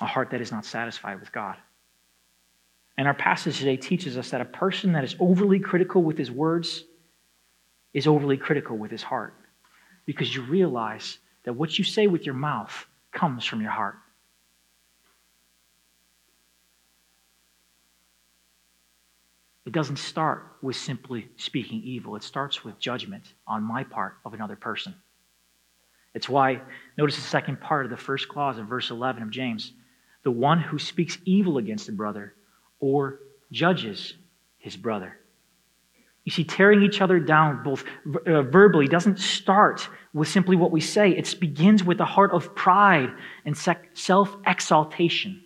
a 0.00 0.06
heart 0.06 0.30
that 0.32 0.40
is 0.40 0.52
not 0.52 0.66
satisfied 0.66 1.20
with 1.20 1.32
God. 1.32 1.56
And 2.98 3.06
our 3.06 3.14
passage 3.14 3.58
today 3.58 3.76
teaches 3.76 4.18
us 4.18 4.30
that 4.30 4.40
a 4.40 4.44
person 4.44 4.92
that 4.92 5.04
is 5.04 5.16
overly 5.20 5.60
critical 5.60 6.02
with 6.02 6.18
his 6.18 6.30
words 6.30 6.84
is 7.94 8.06
overly 8.06 8.36
critical 8.36 8.76
with 8.76 8.90
his 8.90 9.02
heart 9.02 9.34
because 10.08 10.34
you 10.34 10.40
realize 10.40 11.18
that 11.44 11.52
what 11.52 11.78
you 11.78 11.84
say 11.84 12.06
with 12.06 12.24
your 12.24 12.34
mouth 12.34 12.86
comes 13.12 13.44
from 13.44 13.60
your 13.60 13.70
heart. 13.70 13.96
It 19.66 19.74
doesn't 19.74 19.98
start 19.98 20.46
with 20.62 20.76
simply 20.76 21.28
speaking 21.36 21.82
evil, 21.82 22.16
it 22.16 22.22
starts 22.22 22.64
with 22.64 22.78
judgment 22.78 23.34
on 23.46 23.62
my 23.62 23.84
part 23.84 24.14
of 24.24 24.32
another 24.32 24.56
person. 24.56 24.94
It's 26.14 26.26
why, 26.26 26.62
notice 26.96 27.16
the 27.16 27.20
second 27.20 27.60
part 27.60 27.84
of 27.84 27.90
the 27.90 27.98
first 27.98 28.30
clause 28.30 28.56
of 28.56 28.66
verse 28.66 28.90
11 28.90 29.22
of 29.22 29.28
James 29.28 29.74
the 30.22 30.30
one 30.30 30.58
who 30.58 30.78
speaks 30.78 31.18
evil 31.26 31.58
against 31.58 31.90
a 31.90 31.92
brother 31.92 32.34
or 32.80 33.20
judges 33.52 34.14
his 34.56 34.74
brother. 34.74 35.18
You 36.28 36.32
see, 36.32 36.44
tearing 36.44 36.82
each 36.82 37.00
other 37.00 37.18
down, 37.18 37.62
both 37.62 37.84
uh, 38.26 38.42
verbally, 38.42 38.86
doesn't 38.86 39.18
start 39.18 39.88
with 40.12 40.28
simply 40.28 40.56
what 40.56 40.70
we 40.70 40.82
say. 40.82 41.12
It 41.12 41.34
begins 41.40 41.82
with 41.82 42.00
a 42.00 42.04
heart 42.04 42.32
of 42.32 42.54
pride 42.54 43.08
and 43.46 43.56
self 43.56 44.36
exaltation. 44.46 45.42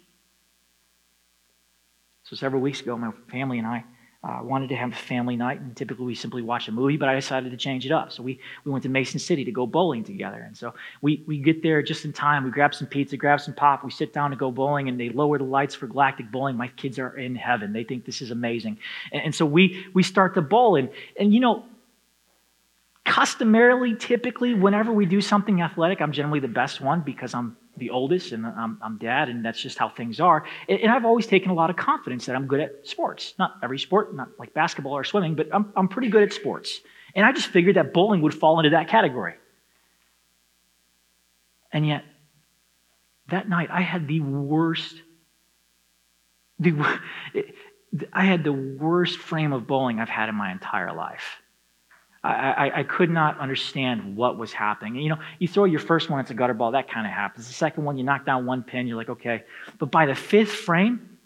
So, 2.24 2.34
several 2.34 2.60
weeks 2.60 2.80
ago, 2.80 2.98
my 2.98 3.12
family 3.30 3.58
and 3.58 3.66
I 3.68 3.84
uh, 4.24 4.38
wanted 4.42 4.68
to 4.68 4.76
have 4.76 4.92
a 4.92 4.96
family 4.96 5.34
night, 5.34 5.60
and 5.60 5.76
typically 5.76 6.06
we 6.06 6.14
simply 6.14 6.42
watch 6.42 6.68
a 6.68 6.72
movie, 6.72 6.96
but 6.96 7.08
I 7.08 7.14
decided 7.16 7.50
to 7.50 7.56
change 7.56 7.84
it 7.84 7.90
up. 7.90 8.12
So 8.12 8.22
we, 8.22 8.38
we 8.64 8.70
went 8.70 8.84
to 8.84 8.88
Mason 8.88 9.18
City 9.18 9.44
to 9.44 9.50
go 9.50 9.66
bowling 9.66 10.04
together. 10.04 10.40
And 10.46 10.56
so 10.56 10.74
we, 11.00 11.24
we 11.26 11.38
get 11.38 11.62
there 11.62 11.82
just 11.82 12.04
in 12.04 12.12
time. 12.12 12.44
We 12.44 12.52
grab 12.52 12.72
some 12.72 12.86
pizza, 12.86 13.16
grab 13.16 13.40
some 13.40 13.54
pop. 13.54 13.84
We 13.84 13.90
sit 13.90 14.12
down 14.12 14.30
to 14.30 14.36
go 14.36 14.52
bowling, 14.52 14.88
and 14.88 14.98
they 14.98 15.08
lower 15.08 15.38
the 15.38 15.44
lights 15.44 15.74
for 15.74 15.88
galactic 15.88 16.30
bowling. 16.30 16.56
My 16.56 16.68
kids 16.68 17.00
are 17.00 17.16
in 17.16 17.34
heaven. 17.34 17.72
They 17.72 17.82
think 17.82 18.04
this 18.04 18.22
is 18.22 18.30
amazing. 18.30 18.78
And, 19.10 19.22
and 19.22 19.34
so 19.34 19.44
we, 19.44 19.86
we 19.92 20.04
start 20.04 20.34
to 20.34 20.42
bowl. 20.42 20.76
And, 20.76 20.90
and 21.18 21.34
you 21.34 21.40
know, 21.40 21.64
customarily, 23.04 23.96
typically, 23.96 24.54
whenever 24.54 24.92
we 24.92 25.04
do 25.04 25.20
something 25.20 25.60
athletic, 25.62 26.00
I'm 26.00 26.12
generally 26.12 26.38
the 26.38 26.46
best 26.46 26.80
one 26.80 27.00
because 27.00 27.34
I'm 27.34 27.56
the 27.82 27.90
oldest 27.90 28.30
and 28.30 28.46
I'm, 28.46 28.78
I'm 28.80 28.96
dad, 28.98 29.28
and 29.28 29.44
that's 29.44 29.60
just 29.60 29.76
how 29.76 29.88
things 29.88 30.20
are. 30.20 30.44
And, 30.68 30.78
and, 30.80 30.92
I've 30.92 31.04
always 31.04 31.26
taken 31.26 31.50
a 31.50 31.54
lot 31.54 31.68
of 31.68 31.76
confidence 31.76 32.26
that 32.26 32.36
I'm 32.36 32.46
good 32.46 32.60
at 32.60 32.86
sports. 32.86 33.34
Not 33.38 33.54
every 33.62 33.78
sport, 33.78 34.14
not 34.14 34.28
like 34.38 34.54
basketball 34.54 34.96
or 34.96 35.02
swimming, 35.02 35.34
but 35.34 35.48
I'm, 35.52 35.72
I'm 35.74 35.88
pretty 35.88 36.08
good 36.08 36.22
at 36.22 36.32
sports. 36.32 36.80
And 37.16 37.26
I 37.26 37.32
just 37.32 37.48
figured 37.48 37.76
that 37.76 37.92
bowling 37.92 38.22
would 38.22 38.34
fall 38.34 38.60
into 38.60 38.70
that 38.70 38.88
category. 38.88 39.34
And 41.72 41.86
yet, 41.86 42.04
that 43.28 43.48
night, 43.48 43.68
I 43.70 43.80
had 43.80 44.06
the 44.06 44.20
worst, 44.20 44.94
the, 46.60 46.72
I 48.12 48.24
had 48.24 48.44
the 48.44 48.52
worst 48.52 49.18
frame 49.18 49.52
of 49.52 49.66
bowling 49.66 49.98
I've 49.98 50.08
had 50.08 50.28
in 50.28 50.36
my 50.36 50.52
entire 50.52 50.94
life. 50.94 51.41
I, 52.24 52.28
I, 52.68 52.78
I, 52.78 52.82
could 52.84 53.10
not 53.10 53.40
understand 53.40 54.16
what 54.16 54.38
was 54.38 54.52
happening. 54.52 54.94
You 54.96 55.10
know, 55.10 55.18
you 55.40 55.48
throw 55.48 55.64
your 55.64 55.80
first 55.80 56.08
one, 56.08 56.20
it's 56.20 56.30
a 56.30 56.34
gutter 56.34 56.54
ball, 56.54 56.70
that 56.70 56.88
kind 56.88 57.04
of 57.04 57.12
happens. 57.12 57.48
The 57.48 57.52
second 57.52 57.84
one, 57.84 57.98
you 57.98 58.04
knock 58.04 58.24
down 58.24 58.46
one 58.46 58.62
pin, 58.62 58.86
you're 58.86 58.96
like, 58.96 59.08
okay. 59.08 59.42
But 59.78 59.90
by 59.90 60.06
the 60.06 60.14
fifth 60.14 60.52
frame, 60.52 61.18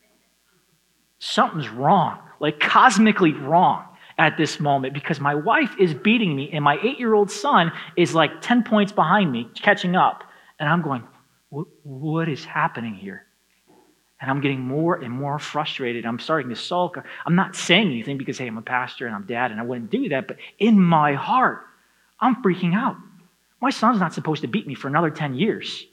something's 1.19 1.69
wrong, 1.69 2.19
like 2.41 2.61
cosmically 2.61 3.35
wrong 3.35 3.85
at 4.19 4.39
this 4.39 4.59
moment 4.59 4.95
because 4.95 5.21
my 5.21 5.35
wife 5.35 5.75
is 5.79 5.93
beating 5.93 6.35
me 6.35 6.51
and 6.53 6.65
my 6.65 6.79
eight 6.83 6.99
year 6.99 7.13
old 7.13 7.31
son 7.31 7.71
is 7.97 8.15
like 8.15 8.41
10 8.41 8.63
points 8.63 8.93
behind 8.93 9.31
me, 9.31 9.49
catching 9.55 9.95
up. 9.95 10.25
And 10.59 10.69
I'm 10.69 10.81
going, 10.81 11.05
what 11.51 12.29
is 12.29 12.45
happening 12.45 12.95
here? 12.95 13.26
And 14.21 14.31
I'm 14.31 14.41
getting 14.41 14.61
more 14.61 14.97
and 14.97 15.13
more 15.13 15.39
frustrated. 15.39 16.07
I'm 16.07 16.19
starting 16.19 16.49
to 16.49 16.57
sulk. 16.57 16.97
I'm 17.27 17.35
not 17.35 17.55
saying 17.55 17.89
anything 17.89 18.17
because, 18.17 18.39
hey, 18.39 18.47
I'm 18.47 18.57
a 18.57 18.63
pastor 18.63 19.07
and 19.07 19.15
I'm 19.15 19.27
dad 19.27 19.51
and 19.51 19.61
I 19.61 19.63
wouldn't 19.63 19.91
do 19.91 20.09
that. 20.09 20.27
But 20.27 20.39
in 20.59 20.81
my 20.81 21.13
heart, 21.13 21.63
I'm 22.19 22.43
freaking 22.43 22.75
out. 22.75 22.97
My 23.61 23.71
son's 23.71 24.01
not 24.01 24.15
supposed 24.15 24.43
to 24.43 24.49
beat 24.49 24.67
me 24.67 24.75
for 24.75 24.89
another 24.89 25.11
10 25.11 25.35
years. 25.35 25.85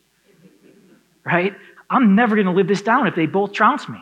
Right? 1.25 1.53
I'm 1.89 2.15
never 2.15 2.35
going 2.35 2.47
to 2.47 2.53
live 2.53 2.67
this 2.67 2.81
down 2.81 3.07
if 3.07 3.15
they 3.15 3.25
both 3.25 3.51
trounce 3.51 3.89
me. 3.89 3.99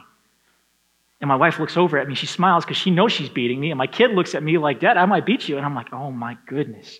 And 1.19 1.27
my 1.27 1.35
wife 1.35 1.59
looks 1.59 1.77
over 1.77 1.99
at 1.99 2.07
me. 2.07 2.15
She 2.15 2.25
smiles 2.25 2.65
because 2.65 2.77
she 2.77 2.89
knows 2.89 3.11
she's 3.11 3.29
beating 3.29 3.59
me. 3.59 3.69
And 3.69 3.77
my 3.77 3.87
kid 3.87 4.11
looks 4.11 4.33
at 4.33 4.41
me 4.41 4.57
like, 4.57 4.79
Dad, 4.79 4.97
I 4.97 5.05
might 5.05 5.25
beat 5.25 5.47
you. 5.47 5.57
And 5.57 5.65
I'm 5.65 5.75
like, 5.75 5.93
oh 5.93 6.11
my 6.11 6.37
goodness. 6.47 6.99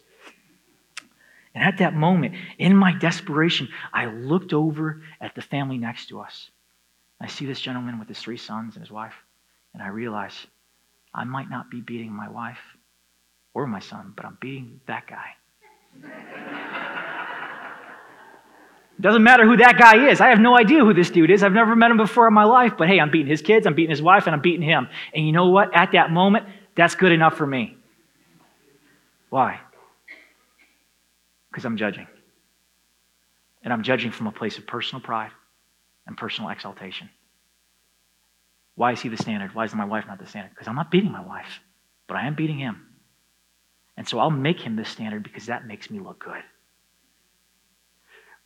And 1.54 1.64
at 1.64 1.80
that 1.80 1.96
moment, 1.96 2.36
in 2.58 2.76
my 2.76 2.94
desperation, 2.94 3.68
I 3.92 4.06
looked 4.06 4.54
over 4.54 5.02
at 5.20 5.36
the 5.36 5.42
family 5.42 5.78
next 5.78 6.08
to 6.10 6.20
us. 6.20 6.50
I 7.22 7.28
see 7.28 7.46
this 7.46 7.62
gentleman 7.62 8.00
with 8.00 8.08
his 8.08 8.20
three 8.20 8.38
sons 8.38 8.76
and 8.76 8.84
his 8.84 8.92
wife, 8.92 9.14
and 9.74 9.84
I 9.84 9.90
realize 9.90 10.48
I 11.14 11.24
might 11.24 11.50
not 11.50 11.70
be 11.70 11.80
beating 11.80 12.12
my 12.12 12.28
wife 12.28 12.58
or 13.54 13.68
my 13.68 13.80
son, 13.80 14.14
but 14.16 14.26
I'm 14.26 14.40
beating 14.42 14.82
that 14.88 15.06
guy. 15.06 15.28
It 18.98 19.02
doesn't 19.02 19.24
matter 19.24 19.46
who 19.46 19.58
that 19.58 19.78
guy 19.78 20.10
is. 20.10 20.20
I 20.20 20.30
have 20.30 20.40
no 20.40 20.58
idea 20.58 20.80
who 20.80 20.96
this 20.96 21.12
dude 21.12 21.30
is. 21.30 21.44
I've 21.44 21.54
never 21.54 21.76
met 21.76 21.92
him 21.92 21.98
before 21.98 22.28
in 22.28 22.34
my 22.34 22.46
life, 22.46 22.74
but 22.76 22.88
hey, 22.88 23.00
I'm 23.00 23.12
beating 23.12 23.28
his 23.28 23.44
kids, 23.44 23.68
I'm 23.68 23.76
beating 23.76 23.92
his 23.92 24.02
wife, 24.02 24.26
and 24.26 24.34
I'm 24.34 24.42
beating 24.42 24.64
him. 24.64 24.88
And 25.14 25.24
you 25.26 25.32
know 25.32 25.50
what? 25.50 25.76
At 25.76 25.92
that 25.92 26.10
moment, 26.10 26.48
that's 26.76 26.96
good 26.96 27.12
enough 27.12 27.38
for 27.38 27.46
me. 27.46 27.78
Why? 29.30 29.60
Because 31.52 31.66
I'm 31.66 31.78
judging. 31.78 32.08
And 33.64 33.72
I'm 33.72 33.84
judging 33.84 34.12
from 34.12 34.26
a 34.26 34.32
place 34.32 34.58
of 34.58 34.66
personal 34.66 35.02
pride 35.02 35.32
and 36.08 36.18
personal 36.18 36.50
exaltation. 36.50 37.10
Why 38.76 38.94
is 38.94 39.02
he 39.02 39.10
the 39.10 39.18
standard? 39.18 39.54
Why 39.54 39.66
is 39.66 39.76
my 39.76 39.86
wife 39.86 40.06
not 40.08 40.20
the 40.20 40.26
standard? 40.26 40.52
Because 40.52 40.68
I'm 40.68 40.76
not 40.76 40.92
beating 40.92 41.12
my 41.12 41.26
wife, 41.26 41.60
but 42.08 42.18
I 42.18 42.26
am 42.26 42.36
beating 42.36 42.60
him. 42.60 42.88
And 43.98 44.08
so 44.08 44.20
I'll 44.20 44.32
make 44.32 44.60
him 44.60 44.76
the 44.76 44.86
standard 44.86 45.24
because 45.24 45.46
that 45.48 45.68
makes 45.68 45.90
me 45.90 46.00
look 46.00 46.24
good. 46.24 46.42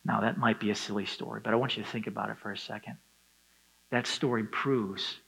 Now, 0.04 0.20
that 0.20 0.38
might 0.38 0.60
be 0.60 0.70
a 0.70 0.74
silly 0.74 1.06
story, 1.06 1.40
but 1.42 1.52
I 1.52 1.56
want 1.56 1.76
you 1.76 1.82
to 1.82 1.88
think 1.88 2.06
about 2.06 2.30
it 2.30 2.38
for 2.38 2.52
a 2.52 2.58
second. 2.58 2.96
That 3.90 4.06
story 4.06 4.44
proves 4.44 5.18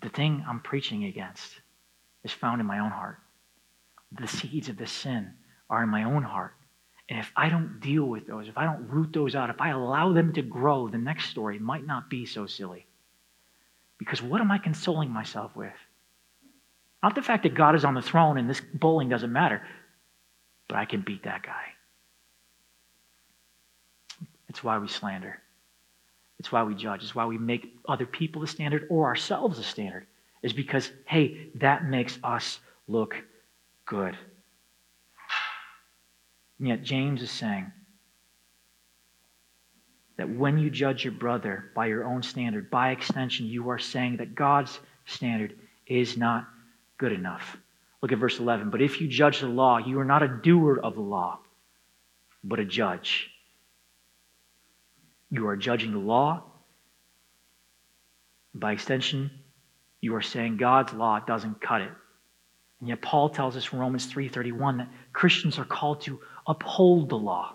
the 0.00 0.08
thing 0.08 0.44
I'm 0.48 0.60
preaching 0.60 1.04
against 1.04 1.60
is 2.24 2.32
found 2.32 2.60
in 2.60 2.66
my 2.66 2.78
own 2.78 2.90
heart. 2.90 3.18
The 4.12 4.26
seeds 4.26 4.68
of 4.68 4.76
the 4.76 4.86
sin 4.86 5.34
are 5.68 5.82
in 5.82 5.88
my 5.88 6.04
own 6.04 6.22
heart. 6.22 6.54
And 7.08 7.18
if 7.18 7.32
I 7.36 7.48
don't 7.48 7.80
deal 7.80 8.04
with 8.04 8.26
those, 8.26 8.48
if 8.48 8.58
I 8.58 8.64
don't 8.64 8.88
root 8.88 9.12
those 9.12 9.34
out, 9.34 9.50
if 9.50 9.60
I 9.60 9.70
allow 9.70 10.12
them 10.12 10.32
to 10.34 10.42
grow, 10.42 10.88
the 10.88 10.98
next 10.98 11.30
story 11.30 11.58
might 11.58 11.86
not 11.86 12.10
be 12.10 12.26
so 12.26 12.46
silly. 12.46 12.86
Because 13.98 14.22
what 14.22 14.40
am 14.40 14.50
I 14.50 14.58
consoling 14.58 15.10
myself 15.10 15.56
with? 15.56 15.72
Not 17.02 17.14
the 17.14 17.22
fact 17.22 17.44
that 17.44 17.54
God 17.54 17.74
is 17.74 17.84
on 17.84 17.94
the 17.94 18.02
throne 18.02 18.38
and 18.38 18.48
this 18.48 18.60
bowling 18.74 19.08
doesn't 19.08 19.32
matter, 19.32 19.62
but 20.68 20.76
I 20.76 20.84
can 20.84 21.00
beat 21.00 21.24
that 21.24 21.42
guy. 21.42 21.64
It's 24.48 24.62
why 24.62 24.78
we 24.78 24.88
slander. 24.88 25.40
It's 26.38 26.52
why 26.52 26.62
we 26.62 26.74
judge. 26.74 27.02
It's 27.02 27.14
why 27.14 27.26
we 27.26 27.38
make 27.38 27.74
other 27.88 28.06
people 28.06 28.40
the 28.40 28.46
standard 28.46 28.86
or 28.90 29.06
ourselves 29.06 29.58
the 29.58 29.64
standard. 29.64 30.06
Is 30.42 30.52
because, 30.52 30.90
hey, 31.04 31.48
that 31.56 31.84
makes 31.86 32.18
us 32.22 32.60
look 32.86 33.16
good. 33.86 34.16
And 36.58 36.68
yet, 36.68 36.82
James 36.82 37.22
is 37.22 37.30
saying 37.30 37.72
that 40.16 40.28
when 40.28 40.58
you 40.58 40.70
judge 40.70 41.04
your 41.04 41.12
brother 41.12 41.70
by 41.74 41.86
your 41.86 42.04
own 42.04 42.22
standard, 42.22 42.70
by 42.70 42.90
extension, 42.90 43.46
you 43.46 43.70
are 43.70 43.78
saying 43.78 44.16
that 44.16 44.34
God's 44.34 44.78
standard 45.06 45.56
is 45.86 46.16
not 46.16 46.48
good 46.98 47.12
enough. 47.12 47.56
Look 48.02 48.12
at 48.12 48.18
verse 48.18 48.38
11. 48.38 48.70
But 48.70 48.82
if 48.82 49.00
you 49.00 49.08
judge 49.08 49.40
the 49.40 49.48
law, 49.48 49.78
you 49.78 49.98
are 50.00 50.04
not 50.04 50.22
a 50.22 50.28
doer 50.28 50.78
of 50.82 50.94
the 50.94 51.00
law, 51.00 51.38
but 52.42 52.60
a 52.60 52.64
judge. 52.64 53.30
You 55.30 55.46
are 55.48 55.56
judging 55.56 55.92
the 55.92 55.98
law. 55.98 56.42
By 58.54 58.72
extension, 58.72 59.30
you 60.00 60.14
are 60.14 60.22
saying 60.22 60.56
God's 60.56 60.92
law 60.92 61.20
doesn't 61.20 61.60
cut 61.60 61.82
it. 61.82 61.92
And 62.80 62.88
yet 62.88 63.02
Paul 63.02 63.28
tells 63.28 63.56
us 63.56 63.72
in 63.72 63.78
Romans 63.78 64.06
3:31 64.06 64.78
that 64.78 64.88
Christians 65.12 65.58
are 65.58 65.64
called 65.64 66.00
to 66.02 66.20
uphold 66.48 67.10
the 67.10 67.18
law. 67.18 67.54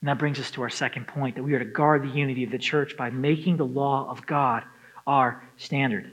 And 0.00 0.08
that 0.08 0.18
brings 0.18 0.40
us 0.40 0.50
to 0.52 0.62
our 0.62 0.70
second 0.70 1.06
point 1.06 1.36
that 1.36 1.42
we 1.42 1.54
are 1.54 1.58
to 1.58 1.64
guard 1.64 2.02
the 2.02 2.08
unity 2.08 2.44
of 2.44 2.50
the 2.50 2.58
church 2.58 2.96
by 2.96 3.10
making 3.10 3.56
the 3.56 3.66
law 3.66 4.10
of 4.10 4.26
God 4.26 4.64
our 5.06 5.42
standard. 5.56 6.10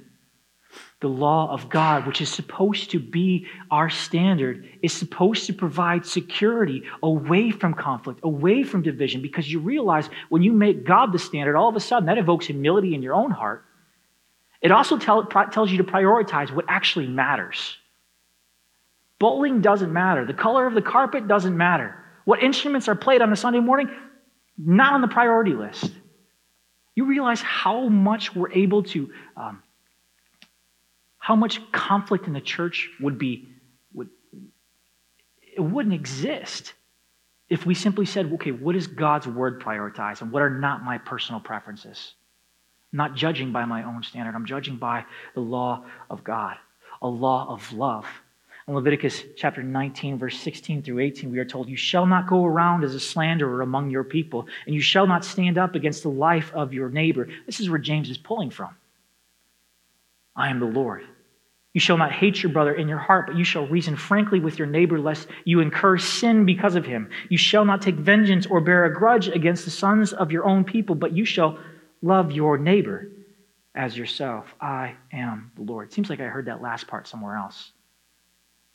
The 1.02 1.10
law 1.10 1.52
of 1.52 1.70
God, 1.70 2.08
which 2.08 2.22
is 2.22 2.30
supposed 2.30 2.92
to 2.92 3.00
be 3.00 3.48
our 3.70 3.90
standard, 3.90 4.70
is 4.82 4.94
supposed 4.94 5.46
to 5.48 5.54
provide 5.54 6.06
security 6.06 6.84
away 7.04 7.52
from 7.52 7.74
conflict, 7.74 8.22
away 8.24 8.64
from 8.64 8.82
division, 8.82 9.22
because 9.22 9.52
you 9.52 9.60
realize 9.60 10.10
when 10.30 10.42
you 10.42 10.54
make 10.54 10.86
God 10.86 11.12
the 11.12 11.20
standard, 11.20 11.58
all 11.58 11.68
of 11.68 11.76
a 11.76 11.82
sudden 11.82 12.06
that 12.06 12.18
evokes 12.18 12.46
humility 12.46 12.96
in 12.96 13.02
your 13.02 13.16
own 13.16 13.32
heart. 13.32 13.66
It 14.62 14.72
also 14.72 14.98
tell, 14.98 15.26
tells 15.26 15.72
you 15.72 15.78
to 15.80 15.84
prioritize 15.84 16.52
what 16.52 16.66
actually 16.68 17.08
matters. 17.08 17.78
Bowling 19.22 19.62
doesn't 19.62 19.94
matter. 19.94 20.26
The 20.26 20.34
color 20.34 20.66
of 20.66 20.74
the 20.74 20.82
carpet 20.82 21.28
doesn't 21.28 21.56
matter. 21.56 21.96
What 22.26 22.42
instruments 22.42 22.88
are 22.88 22.96
played 22.96 23.22
on 23.22 23.32
a 23.32 23.36
Sunday 23.36 23.60
morning, 23.60 23.88
not 24.58 24.94
on 24.94 25.02
the 25.02 25.08
priority 25.08 25.54
list. 25.54 25.92
You 26.96 27.06
realize 27.06 27.40
how 27.40 27.88
much 27.88 28.36
we're 28.36 28.52
able 28.52 28.82
to, 28.82 29.12
um, 29.38 29.62
how 31.20 31.36
much 31.36 31.62
conflict 31.72 32.26
in 32.26 32.34
the 32.34 32.42
church 32.42 32.90
would 33.00 33.20
be, 33.20 33.48
would, 33.94 34.10
it 35.56 35.62
wouldn't 35.62 35.94
exist 35.94 36.74
if 37.48 37.64
we 37.64 37.76
simply 37.76 38.08
said, 38.08 38.26
okay, 38.34 38.52
what 38.52 38.74
does 38.74 38.88
God's 38.88 39.28
word 39.28 39.62
prioritize 39.62 40.22
and 40.22 40.32
what 40.32 40.41
are 40.41 40.50
not 40.50 40.84
my 40.84 40.98
personal 40.98 41.39
preferences? 41.39 42.16
I'm 42.91 42.98
not 42.98 43.14
judging 43.14 43.52
by 43.52 43.66
my 43.66 43.84
own 43.84 44.02
standard, 44.02 44.34
I'm 44.34 44.48
judging 44.48 44.78
by 44.78 45.06
the 45.36 45.41
law 45.41 45.86
of 46.10 46.24
God, 46.24 46.58
a 47.04 47.08
law 47.08 47.54
of 47.54 47.72
love. 47.72 48.08
In 48.68 48.76
Leviticus 48.76 49.24
chapter 49.36 49.64
19, 49.64 50.20
verse 50.20 50.39
16 50.39 50.84
through 50.84 50.99
18, 50.99 51.32
we 51.32 51.39
are 51.39 51.45
told, 51.45 51.68
You 51.68 51.78
shall 51.78 52.05
not 52.05 52.28
go 52.28 52.45
around 52.45 52.84
as 52.84 52.93
a 52.93 52.99
slanderer 52.99 53.62
among 53.62 53.89
your 53.89 54.03
people, 54.03 54.47
and 54.66 54.76
you 54.76 54.82
shall 54.82 55.07
not 55.07 55.26
stand 55.26 55.57
up 55.57 55.74
against 55.74 56.03
the 56.03 56.09
life 56.09 56.51
of 56.53 56.74
your 56.74 56.89
neighbor. 56.89 57.28
This 57.45 57.59
is 57.59 57.70
where 57.70 57.80
James 57.80 58.09
is 58.09 58.18
pulling 58.18 58.51
from. 58.51 58.76
I 60.36 60.49
am 60.49 60.59
the 60.59 60.66
Lord. 60.66 61.03
You 61.74 61.80
shall 61.80 61.97
not 61.97 62.12
hate 62.12 62.43
your 62.43 62.51
brother 62.51 62.74
in 62.74 62.88
your 62.88 62.97
heart, 62.97 63.28
but 63.28 63.38
you 63.38 63.45
shall 63.45 63.66
reason 63.68 63.95
frankly 63.95 64.39
with 64.39 64.59
your 64.59 64.68
neighbor, 64.68 64.99
lest 64.99 65.28
you 65.45 65.62
incur 65.62 65.97
sin 65.97 66.45
because 66.45 66.76
of 66.76 66.86
him. 66.86 67.09
You 67.30 67.38
shall 67.38 67.66
not 67.66 67.82
take 67.82 67.95
vengeance 67.95 68.45
or 68.45 68.59
bear 68.59 68.86
a 68.86 68.93
grudge 68.93 69.30
against 69.30 69.66
the 69.66 69.72
sons 69.72 70.12
of 70.12 70.32
your 70.32 70.45
own 70.45 70.66
people, 70.66 70.95
but 70.95 71.14
you 71.14 71.24
shall 71.24 71.57
love 72.01 72.32
your 72.32 72.57
neighbor 72.57 73.09
as 73.74 73.97
yourself. 73.97 74.53
I 74.59 74.95
am 75.14 75.51
the 75.55 75.64
Lord. 75.64 75.88
It 75.88 75.93
seems 75.93 76.09
like 76.09 76.20
I 76.20 76.26
heard 76.26 76.45
that 76.45 76.62
last 76.62 76.88
part 76.88 77.07
somewhere 77.07 77.38
else. 77.38 77.72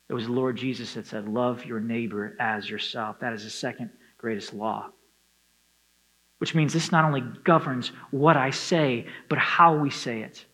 It 0.09 0.13
was 0.13 0.25
the 0.25 0.31
Lord 0.31 0.55
Jesus 0.55 0.93
that 0.93 1.05
said, 1.05 1.27
Love 1.27 1.65
your 1.65 1.79
neighbor 1.79 2.35
as 2.39 2.69
yourself. 2.69 3.19
That 3.19 3.33
is 3.33 3.43
the 3.43 3.49
second 3.49 3.91
greatest 4.17 4.53
law. 4.53 4.89
Which 6.39 6.55
means 6.55 6.73
this 6.73 6.91
not 6.91 7.05
only 7.05 7.23
governs 7.43 7.91
what 8.11 8.37
I 8.37 8.51
say, 8.51 9.07
but 9.27 9.37
how 9.37 9.75
we 9.75 9.89
say 9.89 10.21
it 10.21 10.45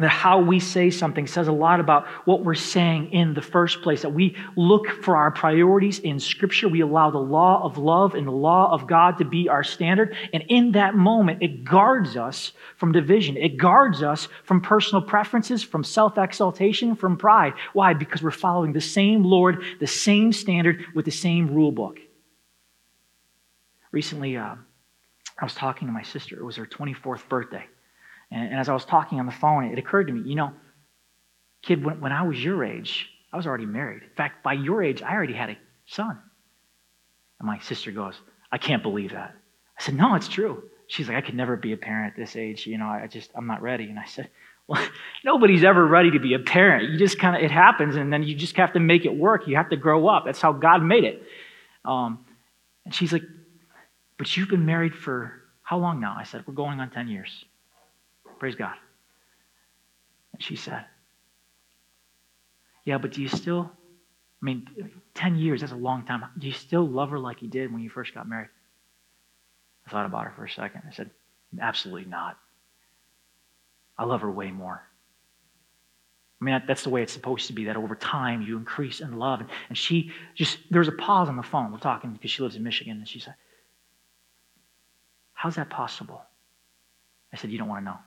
that 0.00 0.08
how 0.08 0.40
we 0.40 0.58
say 0.58 0.90
something 0.90 1.26
says 1.26 1.48
a 1.48 1.52
lot 1.52 1.78
about 1.78 2.06
what 2.24 2.44
we're 2.44 2.54
saying 2.54 3.12
in 3.12 3.34
the 3.34 3.42
first 3.42 3.82
place. 3.82 4.02
That 4.02 4.14
we 4.14 4.36
look 4.56 4.88
for 4.88 5.16
our 5.16 5.30
priorities 5.30 5.98
in 5.98 6.18
Scripture. 6.18 6.68
We 6.68 6.80
allow 6.80 7.10
the 7.10 7.18
law 7.18 7.62
of 7.62 7.78
love 7.78 8.14
and 8.14 8.26
the 8.26 8.32
law 8.32 8.72
of 8.72 8.86
God 8.86 9.18
to 9.18 9.24
be 9.24 9.48
our 9.48 9.62
standard. 9.62 10.16
And 10.32 10.42
in 10.48 10.72
that 10.72 10.94
moment, 10.94 11.42
it 11.42 11.64
guards 11.64 12.16
us 12.16 12.52
from 12.76 12.92
division. 12.92 13.36
It 13.36 13.58
guards 13.58 14.02
us 14.02 14.28
from 14.44 14.60
personal 14.60 15.02
preferences, 15.02 15.62
from 15.62 15.84
self 15.84 16.16
exaltation, 16.16 16.96
from 16.96 17.16
pride. 17.16 17.52
Why? 17.72 17.92
Because 17.92 18.22
we're 18.22 18.30
following 18.30 18.72
the 18.72 18.80
same 18.80 19.22
Lord, 19.22 19.62
the 19.80 19.86
same 19.86 20.32
standard, 20.32 20.84
with 20.94 21.04
the 21.04 21.10
same 21.10 21.54
rule 21.54 21.72
book. 21.72 21.98
Recently, 23.92 24.36
uh, 24.36 24.54
I 25.38 25.44
was 25.44 25.54
talking 25.54 25.88
to 25.88 25.92
my 25.92 26.02
sister. 26.02 26.38
It 26.38 26.44
was 26.44 26.56
her 26.56 26.66
24th 26.66 27.28
birthday. 27.28 27.66
And, 28.30 28.50
and 28.50 28.60
as 28.60 28.68
I 28.68 28.74
was 28.74 28.84
talking 28.84 29.18
on 29.18 29.26
the 29.26 29.32
phone, 29.32 29.64
it 29.64 29.78
occurred 29.78 30.06
to 30.06 30.12
me, 30.12 30.28
you 30.28 30.36
know, 30.36 30.52
kid, 31.62 31.84
when, 31.84 32.00
when 32.00 32.12
I 32.12 32.22
was 32.22 32.42
your 32.42 32.64
age, 32.64 33.08
I 33.32 33.36
was 33.36 33.46
already 33.46 33.66
married. 33.66 34.02
In 34.02 34.10
fact, 34.16 34.42
by 34.42 34.54
your 34.54 34.82
age, 34.82 35.02
I 35.02 35.12
already 35.12 35.34
had 35.34 35.50
a 35.50 35.58
son. 35.86 36.18
And 37.38 37.46
my 37.46 37.58
sister 37.60 37.90
goes, 37.90 38.14
I 38.52 38.58
can't 38.58 38.82
believe 38.82 39.12
that. 39.12 39.34
I 39.78 39.82
said, 39.82 39.94
No, 39.94 40.14
it's 40.14 40.28
true. 40.28 40.64
She's 40.86 41.08
like, 41.08 41.16
I 41.16 41.20
could 41.20 41.36
never 41.36 41.56
be 41.56 41.72
a 41.72 41.76
parent 41.76 42.12
at 42.12 42.16
this 42.16 42.34
age. 42.34 42.66
You 42.66 42.76
know, 42.76 42.86
I 42.86 43.06
just, 43.06 43.30
I'm 43.34 43.46
not 43.46 43.62
ready. 43.62 43.84
And 43.84 43.98
I 43.98 44.04
said, 44.04 44.28
Well, 44.66 44.84
nobody's 45.24 45.64
ever 45.64 45.84
ready 45.84 46.12
to 46.12 46.20
be 46.20 46.34
a 46.34 46.38
parent. 46.38 46.90
You 46.90 46.98
just 46.98 47.18
kind 47.18 47.34
of, 47.34 47.42
it 47.42 47.50
happens, 47.50 47.96
and 47.96 48.12
then 48.12 48.22
you 48.22 48.36
just 48.36 48.56
have 48.56 48.72
to 48.74 48.80
make 48.80 49.04
it 49.04 49.16
work. 49.16 49.48
You 49.48 49.56
have 49.56 49.70
to 49.70 49.76
grow 49.76 50.06
up. 50.06 50.24
That's 50.26 50.40
how 50.40 50.52
God 50.52 50.82
made 50.82 51.02
it. 51.02 51.22
Um, 51.84 52.24
and 52.84 52.94
she's 52.94 53.12
like, 53.12 53.22
But 54.18 54.36
you've 54.36 54.48
been 54.48 54.66
married 54.66 54.94
for 54.94 55.32
how 55.62 55.78
long 55.78 56.00
now? 56.00 56.14
I 56.18 56.24
said, 56.24 56.44
We're 56.46 56.54
going 56.54 56.78
on 56.78 56.90
10 56.90 57.08
years. 57.08 57.44
Praise 58.40 58.54
God. 58.54 58.74
And 60.32 60.42
she 60.42 60.56
said, 60.56 60.86
Yeah, 62.86 62.98
but 62.98 63.12
do 63.12 63.22
you 63.22 63.28
still, 63.28 63.70
I 63.70 64.44
mean, 64.44 64.66
10 65.14 65.36
years, 65.36 65.60
that's 65.60 65.72
a 65.72 65.76
long 65.76 66.04
time. 66.06 66.24
Do 66.38 66.46
you 66.46 66.54
still 66.54 66.88
love 66.88 67.10
her 67.10 67.18
like 67.18 67.42
you 67.42 67.48
did 67.48 67.70
when 67.70 67.82
you 67.82 67.90
first 67.90 68.14
got 68.14 68.26
married? 68.26 68.48
I 69.86 69.90
thought 69.90 70.06
about 70.06 70.24
her 70.24 70.32
for 70.34 70.46
a 70.46 70.50
second. 70.50 70.82
I 70.88 70.92
said, 70.92 71.10
Absolutely 71.60 72.08
not. 72.10 72.38
I 73.98 74.04
love 74.04 74.22
her 74.22 74.30
way 74.30 74.50
more. 74.50 74.82
I 76.40 76.44
mean, 76.44 76.62
that's 76.66 76.84
the 76.84 76.90
way 76.90 77.02
it's 77.02 77.12
supposed 77.12 77.48
to 77.48 77.52
be, 77.52 77.66
that 77.66 77.76
over 77.76 77.94
time 77.94 78.40
you 78.40 78.56
increase 78.56 79.00
in 79.00 79.18
love. 79.18 79.42
And 79.68 79.76
she 79.76 80.12
just, 80.34 80.56
there 80.70 80.78
was 80.78 80.88
a 80.88 80.92
pause 80.92 81.28
on 81.28 81.36
the 81.36 81.42
phone. 81.42 81.70
We're 81.70 81.78
talking 81.78 82.14
because 82.14 82.30
she 82.30 82.42
lives 82.42 82.56
in 82.56 82.62
Michigan. 82.62 82.96
And 82.96 83.06
she 83.06 83.20
said, 83.20 83.34
How's 85.34 85.56
that 85.56 85.68
possible? 85.68 86.22
I 87.34 87.36
said, 87.36 87.50
You 87.50 87.58
don't 87.58 87.68
want 87.68 87.82
to 87.82 87.90
know. 87.90 87.98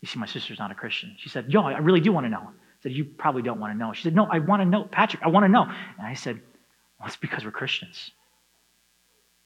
You 0.00 0.08
see, 0.08 0.18
my 0.18 0.26
sister's 0.26 0.58
not 0.58 0.70
a 0.70 0.74
Christian. 0.74 1.16
She 1.18 1.28
said, 1.28 1.52
Yo, 1.52 1.62
I 1.62 1.78
really 1.78 2.00
do 2.00 2.12
want 2.12 2.26
to 2.26 2.30
know. 2.30 2.38
I 2.38 2.82
said, 2.82 2.92
You 2.92 3.04
probably 3.04 3.42
don't 3.42 3.58
want 3.58 3.72
to 3.72 3.78
know. 3.78 3.92
She 3.92 4.02
said, 4.02 4.14
No, 4.14 4.26
I 4.30 4.38
want 4.38 4.62
to 4.62 4.66
know. 4.66 4.84
Patrick, 4.84 5.22
I 5.24 5.28
want 5.28 5.44
to 5.44 5.48
know. 5.48 5.62
And 5.62 6.06
I 6.06 6.14
said, 6.14 6.40
Well, 6.98 7.06
it's 7.06 7.16
because 7.16 7.44
we're 7.44 7.50
Christians. 7.50 8.10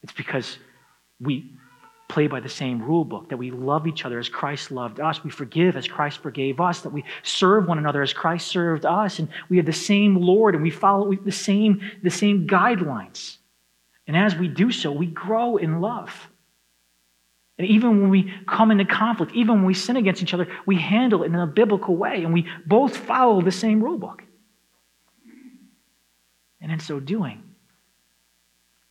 It's 0.02 0.12
because 0.12 0.58
we 1.20 1.52
play 2.12 2.26
by 2.26 2.40
the 2.40 2.48
same 2.48 2.82
rule 2.82 3.04
book, 3.04 3.30
that 3.30 3.38
we 3.38 3.50
love 3.50 3.86
each 3.86 4.04
other 4.04 4.18
as 4.18 4.28
Christ 4.28 4.70
loved 4.70 5.00
us, 5.00 5.24
we 5.24 5.30
forgive 5.30 5.76
as 5.76 5.88
Christ 5.88 6.18
forgave 6.18 6.60
us, 6.60 6.82
that 6.82 6.92
we 6.92 7.04
serve 7.22 7.66
one 7.66 7.78
another 7.78 8.02
as 8.02 8.12
Christ 8.12 8.48
served 8.48 8.84
us, 8.84 9.18
and 9.18 9.28
we 9.48 9.56
have 9.56 9.64
the 9.64 9.72
same 9.72 10.16
Lord 10.16 10.54
and 10.54 10.62
we 10.62 10.68
follow 10.68 11.14
the 11.14 11.32
same, 11.32 11.80
the 12.02 12.10
same 12.10 12.46
guidelines. 12.46 13.38
And 14.06 14.14
as 14.14 14.36
we 14.36 14.46
do 14.46 14.70
so, 14.70 14.92
we 14.92 15.06
grow 15.06 15.56
in 15.56 15.80
love. 15.80 16.28
And 17.58 17.66
even 17.68 18.00
when 18.00 18.10
we 18.10 18.32
come 18.46 18.70
into 18.70 18.84
conflict, 18.84 19.32
even 19.34 19.56
when 19.56 19.64
we 19.64 19.74
sin 19.74 19.96
against 19.96 20.22
each 20.22 20.34
other, 20.34 20.48
we 20.66 20.76
handle 20.76 21.22
it 21.22 21.26
in 21.26 21.34
a 21.34 21.46
biblical 21.46 21.96
way 21.96 22.24
and 22.24 22.32
we 22.32 22.48
both 22.66 22.96
follow 22.96 23.40
the 23.40 23.52
same 23.52 23.82
rule 23.82 23.98
book. 23.98 24.22
And 26.60 26.72
in 26.72 26.80
so 26.80 27.00
doing, 27.00 27.42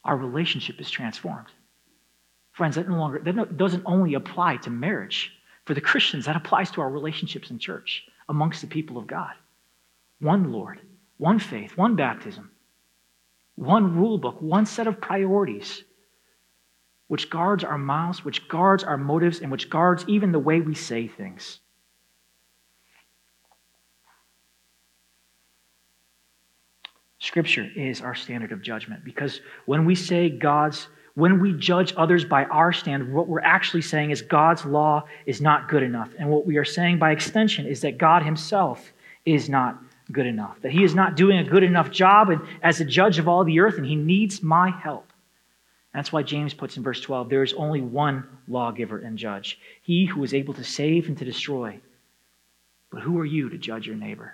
our 0.03 0.15
relationship 0.15 0.79
is 0.79 0.89
transformed. 0.89 1.47
Friends, 2.51 2.75
that 2.75 2.87
no 2.87 2.97
longer 2.97 3.19
that 3.19 3.57
doesn't 3.57 3.83
only 3.85 4.13
apply 4.13 4.57
to 4.57 4.69
marriage. 4.69 5.31
For 5.65 5.73
the 5.73 5.81
Christians, 5.81 6.25
that 6.25 6.35
applies 6.35 6.71
to 6.71 6.81
our 6.81 6.89
relationships 6.89 7.51
in 7.51 7.59
church 7.59 8.03
amongst 8.29 8.61
the 8.61 8.67
people 8.67 8.97
of 8.97 9.07
God. 9.07 9.33
One 10.19 10.51
Lord, 10.51 10.81
one 11.17 11.39
faith, 11.39 11.77
one 11.77 11.95
baptism, 11.95 12.51
one 13.55 13.95
rule 13.95 14.17
book, 14.17 14.41
one 14.41 14.65
set 14.65 14.87
of 14.87 14.99
priorities 14.99 15.83
which 17.11 17.29
guards 17.29 17.65
our 17.65 17.77
mouths, 17.77 18.23
which 18.23 18.47
guards 18.47 18.85
our 18.85 18.95
motives, 18.95 19.41
and 19.41 19.51
which 19.51 19.69
guards 19.69 20.05
even 20.07 20.31
the 20.31 20.39
way 20.39 20.61
we 20.61 20.73
say 20.73 21.09
things. 21.09 21.59
Scripture 27.19 27.67
is 27.75 27.99
our 27.99 28.15
standard 28.15 28.53
of 28.53 28.61
judgment 28.61 29.03
because 29.03 29.41
when 29.65 29.83
we 29.83 29.93
say 29.93 30.29
God's, 30.29 30.87
when 31.15 31.41
we 31.41 31.51
judge 31.51 31.93
others 31.97 32.23
by 32.23 32.45
our 32.45 32.71
standard, 32.71 33.11
what 33.11 33.27
we're 33.27 33.41
actually 33.41 33.81
saying 33.81 34.11
is 34.11 34.21
God's 34.21 34.63
law 34.63 35.03
is 35.25 35.41
not 35.41 35.67
good 35.67 35.83
enough. 35.83 36.13
And 36.17 36.29
what 36.29 36.45
we 36.45 36.55
are 36.55 36.63
saying 36.63 36.97
by 36.97 37.11
extension 37.11 37.65
is 37.65 37.81
that 37.81 37.97
God 37.97 38.23
Himself 38.23 38.93
is 39.25 39.49
not 39.49 39.83
good 40.13 40.27
enough, 40.27 40.61
that 40.61 40.71
He 40.71 40.85
is 40.85 40.95
not 40.95 41.17
doing 41.17 41.39
a 41.39 41.43
good 41.43 41.63
enough 41.63 41.91
job 41.91 42.29
as 42.63 42.79
a 42.79 42.85
judge 42.85 43.19
of 43.19 43.27
all 43.27 43.43
the 43.43 43.59
earth, 43.59 43.75
and 43.75 43.85
He 43.85 43.97
needs 43.97 44.41
my 44.41 44.69
help. 44.69 45.10
That's 45.93 46.13
why 46.13 46.23
James 46.23 46.53
puts 46.53 46.77
in 46.77 46.83
verse 46.83 47.01
12 47.01 47.29
there 47.29 47.43
is 47.43 47.53
only 47.53 47.81
one 47.81 48.25
lawgiver 48.47 48.99
and 48.99 49.17
judge, 49.17 49.59
he 49.81 50.05
who 50.05 50.23
is 50.23 50.33
able 50.33 50.53
to 50.53 50.63
save 50.63 51.07
and 51.07 51.17
to 51.17 51.25
destroy. 51.25 51.79
But 52.91 53.01
who 53.01 53.19
are 53.19 53.25
you 53.25 53.49
to 53.49 53.57
judge 53.57 53.87
your 53.87 53.95
neighbor? 53.95 54.33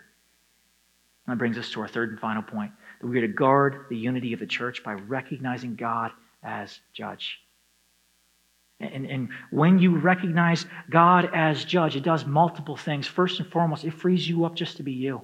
And 1.26 1.34
that 1.34 1.40
brings 1.40 1.58
us 1.58 1.70
to 1.72 1.82
our 1.82 1.88
third 1.88 2.10
and 2.10 2.20
final 2.20 2.42
point 2.42 2.72
that 3.02 3.08
we 3.08 3.18
are 3.18 3.28
to 3.28 3.28
guard 3.28 3.86
the 3.90 3.98
unity 3.98 4.34
of 4.34 4.40
the 4.40 4.48
church 4.48 4.84
by 4.84 4.94
recognizing 4.94 5.76
God 5.76 6.12
as 6.44 6.80
judge. 6.94 7.40
And, 8.80 9.06
and 9.06 9.30
when 9.52 9.80
you 9.80 9.98
recognize 9.98 10.66
God 10.90 11.30
as 11.34 11.66
judge, 11.66 11.96
it 11.96 12.04
does 12.04 12.26
multiple 12.26 12.78
things. 12.78 13.08
First 13.08 13.40
and 13.40 13.52
foremost, 13.52 13.84
it 13.84 13.92
frees 13.92 14.30
you 14.30 14.46
up 14.46 14.56
just 14.56 14.78
to 14.78 14.84
be 14.84 14.94
you. 14.94 15.22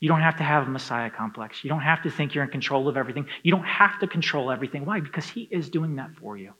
You 0.00 0.08
don't 0.08 0.20
have 0.20 0.36
to 0.36 0.44
have 0.44 0.66
a 0.66 0.70
Messiah 0.70 1.10
complex. 1.10 1.64
You 1.64 1.70
don't 1.70 1.80
have 1.80 2.02
to 2.02 2.10
think 2.10 2.34
you're 2.34 2.44
in 2.44 2.50
control 2.50 2.88
of 2.88 2.96
everything. 2.96 3.26
You 3.42 3.50
don't 3.50 3.64
have 3.64 3.98
to 4.00 4.06
control 4.06 4.50
everything. 4.50 4.84
Why? 4.84 5.00
Because 5.00 5.28
He 5.28 5.48
is 5.50 5.70
doing 5.70 5.96
that 5.96 6.10
for 6.20 6.36
you. 6.36 6.52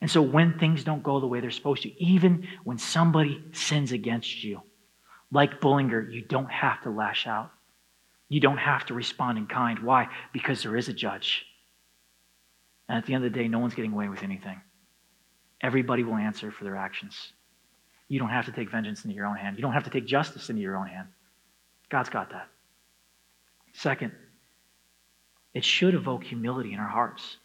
And 0.00 0.10
so 0.10 0.20
when 0.20 0.58
things 0.58 0.84
don't 0.84 1.02
go 1.02 1.18
the 1.18 1.26
way 1.26 1.40
they're 1.40 1.50
supposed 1.50 1.84
to, 1.84 2.02
even 2.02 2.46
when 2.64 2.76
somebody 2.76 3.42
sins 3.52 3.92
against 3.92 4.44
you, 4.44 4.60
like 5.32 5.62
Bullinger, 5.62 6.10
you 6.10 6.22
don't 6.22 6.50
have 6.50 6.82
to 6.82 6.90
lash 6.90 7.26
out. 7.26 7.50
You 8.28 8.40
don't 8.40 8.58
have 8.58 8.84
to 8.86 8.94
respond 8.94 9.38
in 9.38 9.46
kind. 9.46 9.78
Why? 9.78 10.08
Because 10.32 10.62
there 10.62 10.76
is 10.76 10.88
a 10.88 10.92
judge. 10.92 11.46
And 12.88 12.98
at 12.98 13.06
the 13.06 13.14
end 13.14 13.24
of 13.24 13.32
the 13.32 13.38
day, 13.38 13.48
no 13.48 13.60
one's 13.60 13.74
getting 13.74 13.92
away 13.92 14.08
with 14.08 14.22
anything. 14.22 14.60
Everybody 15.62 16.02
will 16.02 16.16
answer 16.16 16.50
for 16.50 16.64
their 16.64 16.76
actions. 16.76 17.32
You 18.08 18.18
don't 18.18 18.28
have 18.28 18.44
to 18.44 18.52
take 18.52 18.70
vengeance 18.70 19.04
into 19.04 19.16
your 19.16 19.24
own 19.26 19.36
hand. 19.36 19.56
You 19.56 19.62
don't 19.62 19.72
have 19.72 19.84
to 19.84 19.90
take 19.90 20.04
justice 20.04 20.50
into 20.50 20.60
your 20.60 20.76
own 20.76 20.86
hand. 20.86 21.08
God's 21.90 22.08
got 22.08 22.30
that. 22.30 22.48
Second, 23.72 24.12
it 25.52 25.64
should 25.64 25.94
evoke 25.94 26.24
humility 26.24 26.72
in 26.72 26.80
our 26.80 26.88
hearts 26.88 27.36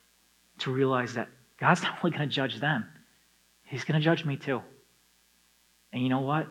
to 0.60 0.72
realize 0.72 1.14
that 1.14 1.30
God's 1.60 1.84
not 1.84 1.98
only 2.04 2.16
going 2.16 2.28
to 2.28 2.34
judge 2.34 2.60
them, 2.60 2.86
He's 3.64 3.84
going 3.84 4.00
to 4.00 4.04
judge 4.04 4.26
me 4.26 4.36
too. 4.36 4.62
And 5.94 6.02
you 6.02 6.10
know 6.10 6.22
what? 6.22 6.48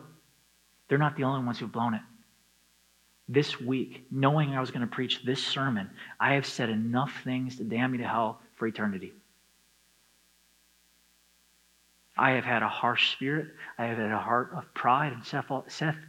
They're 0.87 0.97
not 0.97 1.17
the 1.17 1.23
only 1.23 1.45
ones 1.45 1.59
who've 1.59 1.71
blown 1.71 1.93
it. 1.93 2.01
This 3.27 3.59
week, 3.59 4.07
knowing 4.09 4.53
I 4.53 4.61
was 4.61 4.71
going 4.71 4.81
to 4.81 4.87
preach 4.87 5.23
this 5.23 5.43
sermon, 5.43 5.89
I 6.19 6.33
have 6.33 6.45
said 6.45 6.69
enough 6.69 7.13
things 7.23 7.57
to 7.57 7.63
damn 7.63 7.91
me 7.91 7.97
to 7.99 8.07
hell 8.07 8.41
for 8.55 8.67
eternity. 8.67 9.13
I 12.17 12.31
have 12.31 12.43
had 12.43 12.63
a 12.63 12.67
harsh 12.67 13.11
spirit. 13.13 13.47
I 13.77 13.85
have 13.85 13.97
had 13.97 14.11
a 14.11 14.17
heart 14.17 14.51
of 14.55 14.73
pride 14.73 15.13
and 15.13 15.23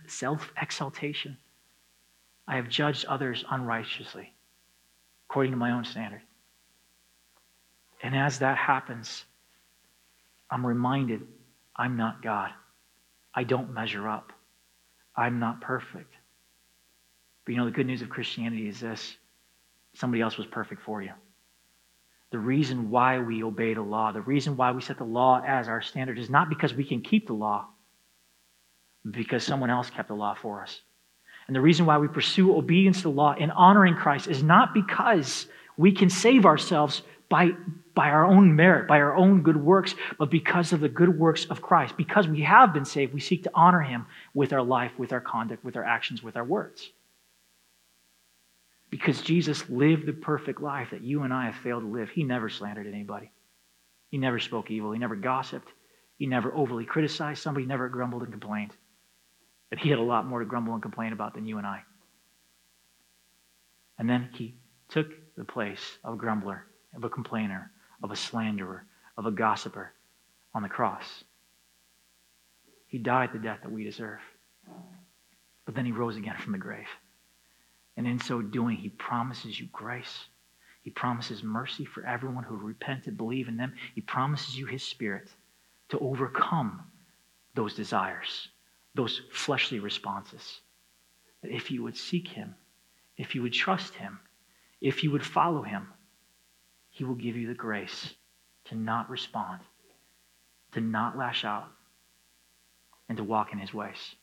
self 0.06 0.52
exaltation. 0.60 1.36
I 2.50 2.56
have 2.56 2.68
judged 2.68 3.04
others 3.04 3.44
unrighteously, 3.48 4.34
according 5.28 5.52
to 5.52 5.56
my 5.56 5.70
own 5.70 5.84
standard. 5.84 6.22
And 8.02 8.16
as 8.16 8.40
that 8.40 8.58
happens, 8.58 9.24
I'm 10.50 10.66
reminded 10.66 11.20
I'm 11.76 11.96
not 11.96 12.24
God. 12.24 12.50
I 13.32 13.44
don't 13.44 13.72
measure 13.72 14.08
up. 14.08 14.32
I'm 15.14 15.38
not 15.38 15.60
perfect. 15.60 16.12
But 17.44 17.52
you 17.52 17.58
know, 17.58 17.66
the 17.66 17.70
good 17.70 17.86
news 17.86 18.02
of 18.02 18.08
Christianity 18.10 18.66
is 18.66 18.80
this 18.80 19.16
somebody 19.94 20.20
else 20.20 20.36
was 20.36 20.48
perfect 20.48 20.82
for 20.82 21.00
you. 21.00 21.12
The 22.32 22.40
reason 22.40 22.90
why 22.90 23.20
we 23.20 23.44
obey 23.44 23.74
the 23.74 23.82
law, 23.82 24.10
the 24.10 24.22
reason 24.22 24.56
why 24.56 24.72
we 24.72 24.80
set 24.80 24.98
the 24.98 25.04
law 25.04 25.40
as 25.46 25.68
our 25.68 25.82
standard 25.82 26.18
is 26.18 26.28
not 26.28 26.48
because 26.48 26.74
we 26.74 26.84
can 26.84 27.00
keep 27.00 27.28
the 27.28 27.32
law, 27.32 27.68
because 29.08 29.44
someone 29.44 29.70
else 29.70 29.88
kept 29.88 30.08
the 30.08 30.14
law 30.14 30.34
for 30.34 30.64
us. 30.64 30.80
And 31.50 31.56
the 31.56 31.60
reason 31.60 31.84
why 31.84 31.98
we 31.98 32.06
pursue 32.06 32.56
obedience 32.56 32.98
to 32.98 33.02
the 33.02 33.10
law 33.10 33.34
and 33.36 33.50
honoring 33.50 33.96
Christ 33.96 34.28
is 34.28 34.40
not 34.40 34.72
because 34.72 35.48
we 35.76 35.90
can 35.90 36.08
save 36.08 36.46
ourselves 36.46 37.02
by, 37.28 37.50
by 37.92 38.10
our 38.10 38.24
own 38.24 38.54
merit, 38.54 38.86
by 38.86 39.00
our 39.00 39.16
own 39.16 39.42
good 39.42 39.56
works, 39.56 39.96
but 40.16 40.30
because 40.30 40.72
of 40.72 40.78
the 40.78 40.88
good 40.88 41.18
works 41.18 41.46
of 41.46 41.60
Christ. 41.60 41.96
Because 41.96 42.28
we 42.28 42.42
have 42.42 42.72
been 42.72 42.84
saved, 42.84 43.12
we 43.12 43.18
seek 43.18 43.42
to 43.42 43.50
honor 43.52 43.80
him 43.80 44.06
with 44.32 44.52
our 44.52 44.62
life, 44.62 44.92
with 44.96 45.12
our 45.12 45.20
conduct, 45.20 45.64
with 45.64 45.74
our 45.74 45.82
actions, 45.82 46.22
with 46.22 46.36
our 46.36 46.44
words. 46.44 46.88
Because 48.88 49.20
Jesus 49.20 49.68
lived 49.68 50.06
the 50.06 50.12
perfect 50.12 50.60
life 50.60 50.90
that 50.92 51.02
you 51.02 51.24
and 51.24 51.34
I 51.34 51.46
have 51.46 51.56
failed 51.56 51.82
to 51.82 51.88
live. 51.88 52.10
He 52.10 52.22
never 52.22 52.48
slandered 52.48 52.86
anybody. 52.86 53.32
He 54.12 54.18
never 54.18 54.38
spoke 54.38 54.70
evil. 54.70 54.92
He 54.92 55.00
never 55.00 55.16
gossiped. 55.16 55.72
He 56.16 56.26
never 56.26 56.54
overly 56.54 56.84
criticized 56.84 57.42
somebody. 57.42 57.64
He 57.64 57.68
never 57.68 57.88
grumbled 57.88 58.22
and 58.22 58.30
complained. 58.30 58.76
But 59.70 59.78
he 59.78 59.88
had 59.88 60.00
a 60.00 60.02
lot 60.02 60.26
more 60.26 60.40
to 60.40 60.44
grumble 60.44 60.74
and 60.74 60.82
complain 60.82 61.12
about 61.12 61.34
than 61.34 61.46
you 61.46 61.58
and 61.58 61.66
I. 61.66 61.82
And 63.98 64.10
then 64.10 64.28
he 64.32 64.56
took 64.88 65.06
the 65.36 65.44
place 65.44 65.98
of 66.02 66.14
a 66.14 66.16
grumbler, 66.16 66.66
of 66.94 67.04
a 67.04 67.08
complainer, 67.08 67.70
of 68.02 68.10
a 68.10 68.16
slanderer, 68.16 68.84
of 69.16 69.26
a 69.26 69.30
gossiper 69.30 69.92
on 70.54 70.62
the 70.62 70.68
cross. 70.68 71.24
He 72.88 72.98
died 72.98 73.30
the 73.32 73.38
death 73.38 73.60
that 73.62 73.70
we 73.70 73.84
deserve. 73.84 74.18
But 75.64 75.76
then 75.76 75.86
he 75.86 75.92
rose 75.92 76.16
again 76.16 76.36
from 76.38 76.52
the 76.52 76.58
grave. 76.58 76.88
And 77.96 78.06
in 78.06 78.18
so 78.18 78.42
doing, 78.42 78.76
he 78.76 78.88
promises 78.88 79.60
you 79.60 79.68
grace. 79.72 80.24
He 80.82 80.90
promises 80.90 81.44
mercy 81.44 81.84
for 81.84 82.04
everyone 82.04 82.42
who 82.42 82.56
repent 82.56 83.06
and 83.06 83.16
believe 83.16 83.46
in 83.46 83.56
them. 83.56 83.74
He 83.94 84.00
promises 84.00 84.58
you 84.58 84.66
his 84.66 84.82
spirit 84.82 85.28
to 85.90 85.98
overcome 85.98 86.82
those 87.54 87.74
desires 87.74 88.48
those 88.94 89.22
fleshly 89.32 89.78
responses. 89.78 90.60
That 91.42 91.50
if 91.50 91.70
you 91.70 91.82
would 91.82 91.96
seek 91.96 92.28
Him, 92.28 92.54
if 93.16 93.34
you 93.34 93.42
would 93.42 93.52
trust 93.52 93.94
Him, 93.94 94.18
if 94.80 95.04
you 95.04 95.10
would 95.10 95.24
follow 95.24 95.62
Him, 95.62 95.88
He 96.90 97.04
will 97.04 97.14
give 97.14 97.36
you 97.36 97.46
the 97.48 97.54
grace 97.54 98.14
to 98.66 98.74
not 98.74 99.08
respond, 99.10 99.60
to 100.72 100.80
not 100.80 101.16
lash 101.16 101.44
out, 101.44 101.68
and 103.08 103.16
to 103.18 103.24
walk 103.24 103.52
in 103.52 103.58
His 103.58 103.74
ways. 103.74 104.14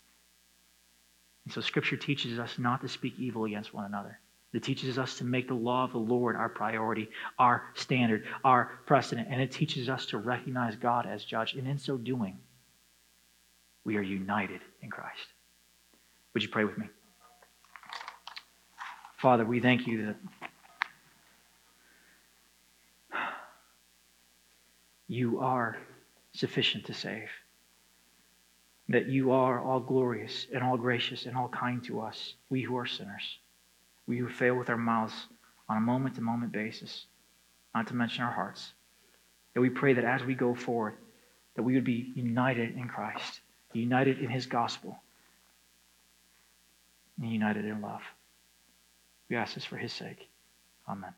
And 1.46 1.54
so 1.54 1.62
Scripture 1.62 1.98
teaches 1.98 2.40
us 2.40 2.60
not 2.60 2.82
to 2.82 2.90
speak 2.90 3.14
evil 3.18 3.46
against 3.46 3.74
one 3.74 3.86
another. 3.86 4.20
It 4.54 4.64
teaches 4.64 4.98
us 4.98 5.18
to 5.18 5.24
make 5.24 5.48
the 5.48 5.54
law 5.54 5.84
of 5.84 5.92
the 5.92 5.98
Lord 5.98 6.36
our 6.36 6.50
priority, 6.50 7.10
our 7.38 7.66
standard, 7.74 8.26
our 8.44 8.80
precedent. 8.86 9.28
And 9.30 9.42
it 9.42 9.52
teaches 9.52 9.88
us 9.88 10.06
to 10.08 10.18
recognize 10.18 10.76
God 10.76 11.06
as 11.06 11.24
judge. 11.24 11.54
And 11.54 11.68
in 11.68 11.78
so 11.78 11.98
doing, 11.98 12.40
we 13.88 13.96
are 13.96 14.02
united 14.02 14.60
in 14.84 14.90
Christ. 14.90 15.28
Would 16.34 16.44
you 16.44 16.50
pray 16.50 16.66
with 16.66 16.78
me? 16.78 16.90
Father, 19.18 19.46
we 19.46 19.62
thank 19.62 19.88
you 19.88 20.08
that 20.08 20.18
you 25.08 25.40
are 25.40 25.78
sufficient 26.34 26.86
to 26.88 26.94
save, 26.94 27.30
that 28.90 29.08
you 29.08 29.32
are 29.32 29.64
all 29.64 29.80
glorious 29.80 30.48
and 30.54 30.62
all 30.62 30.76
gracious 30.76 31.26
and 31.26 31.38
all 31.38 31.48
kind 31.48 31.82
to 31.86 32.02
us, 32.02 32.34
we 32.50 32.62
who 32.64 32.76
are 32.76 32.86
sinners, 32.86 33.40
we 34.06 34.18
who 34.18 34.28
fail 34.28 34.56
with 34.56 34.70
our 34.70 34.78
mouths 34.78 35.28
on 35.70 35.78
a 35.78 35.82
moment 35.82 36.16
to 36.16 36.22
moment 36.22 36.52
basis, 36.52 37.06
not 37.74 37.88
to 37.88 37.96
mention 37.96 38.26
our 38.26 38.34
hearts. 38.34 38.74
That 39.54 39.62
we 39.62 39.70
pray 39.70 39.94
that 39.94 40.04
as 40.04 40.26
we 40.26 40.36
go 40.36 40.54
forward, 40.54 40.96
that 41.56 41.64
we 41.64 41.74
would 41.74 41.86
be 41.86 42.12
united 42.16 42.76
in 42.76 42.90
Christ 42.90 43.40
united 43.74 44.20
in 44.20 44.30
his 44.30 44.46
gospel, 44.46 44.98
and 47.22 47.32
united 47.32 47.66
in 47.66 47.82
love. 47.82 48.02
We 49.30 49.36
ask 49.36 49.56
this 49.56 49.66
for 49.66 49.78
his 49.78 49.92
sake. 49.94 50.30
Amen. 50.88 51.14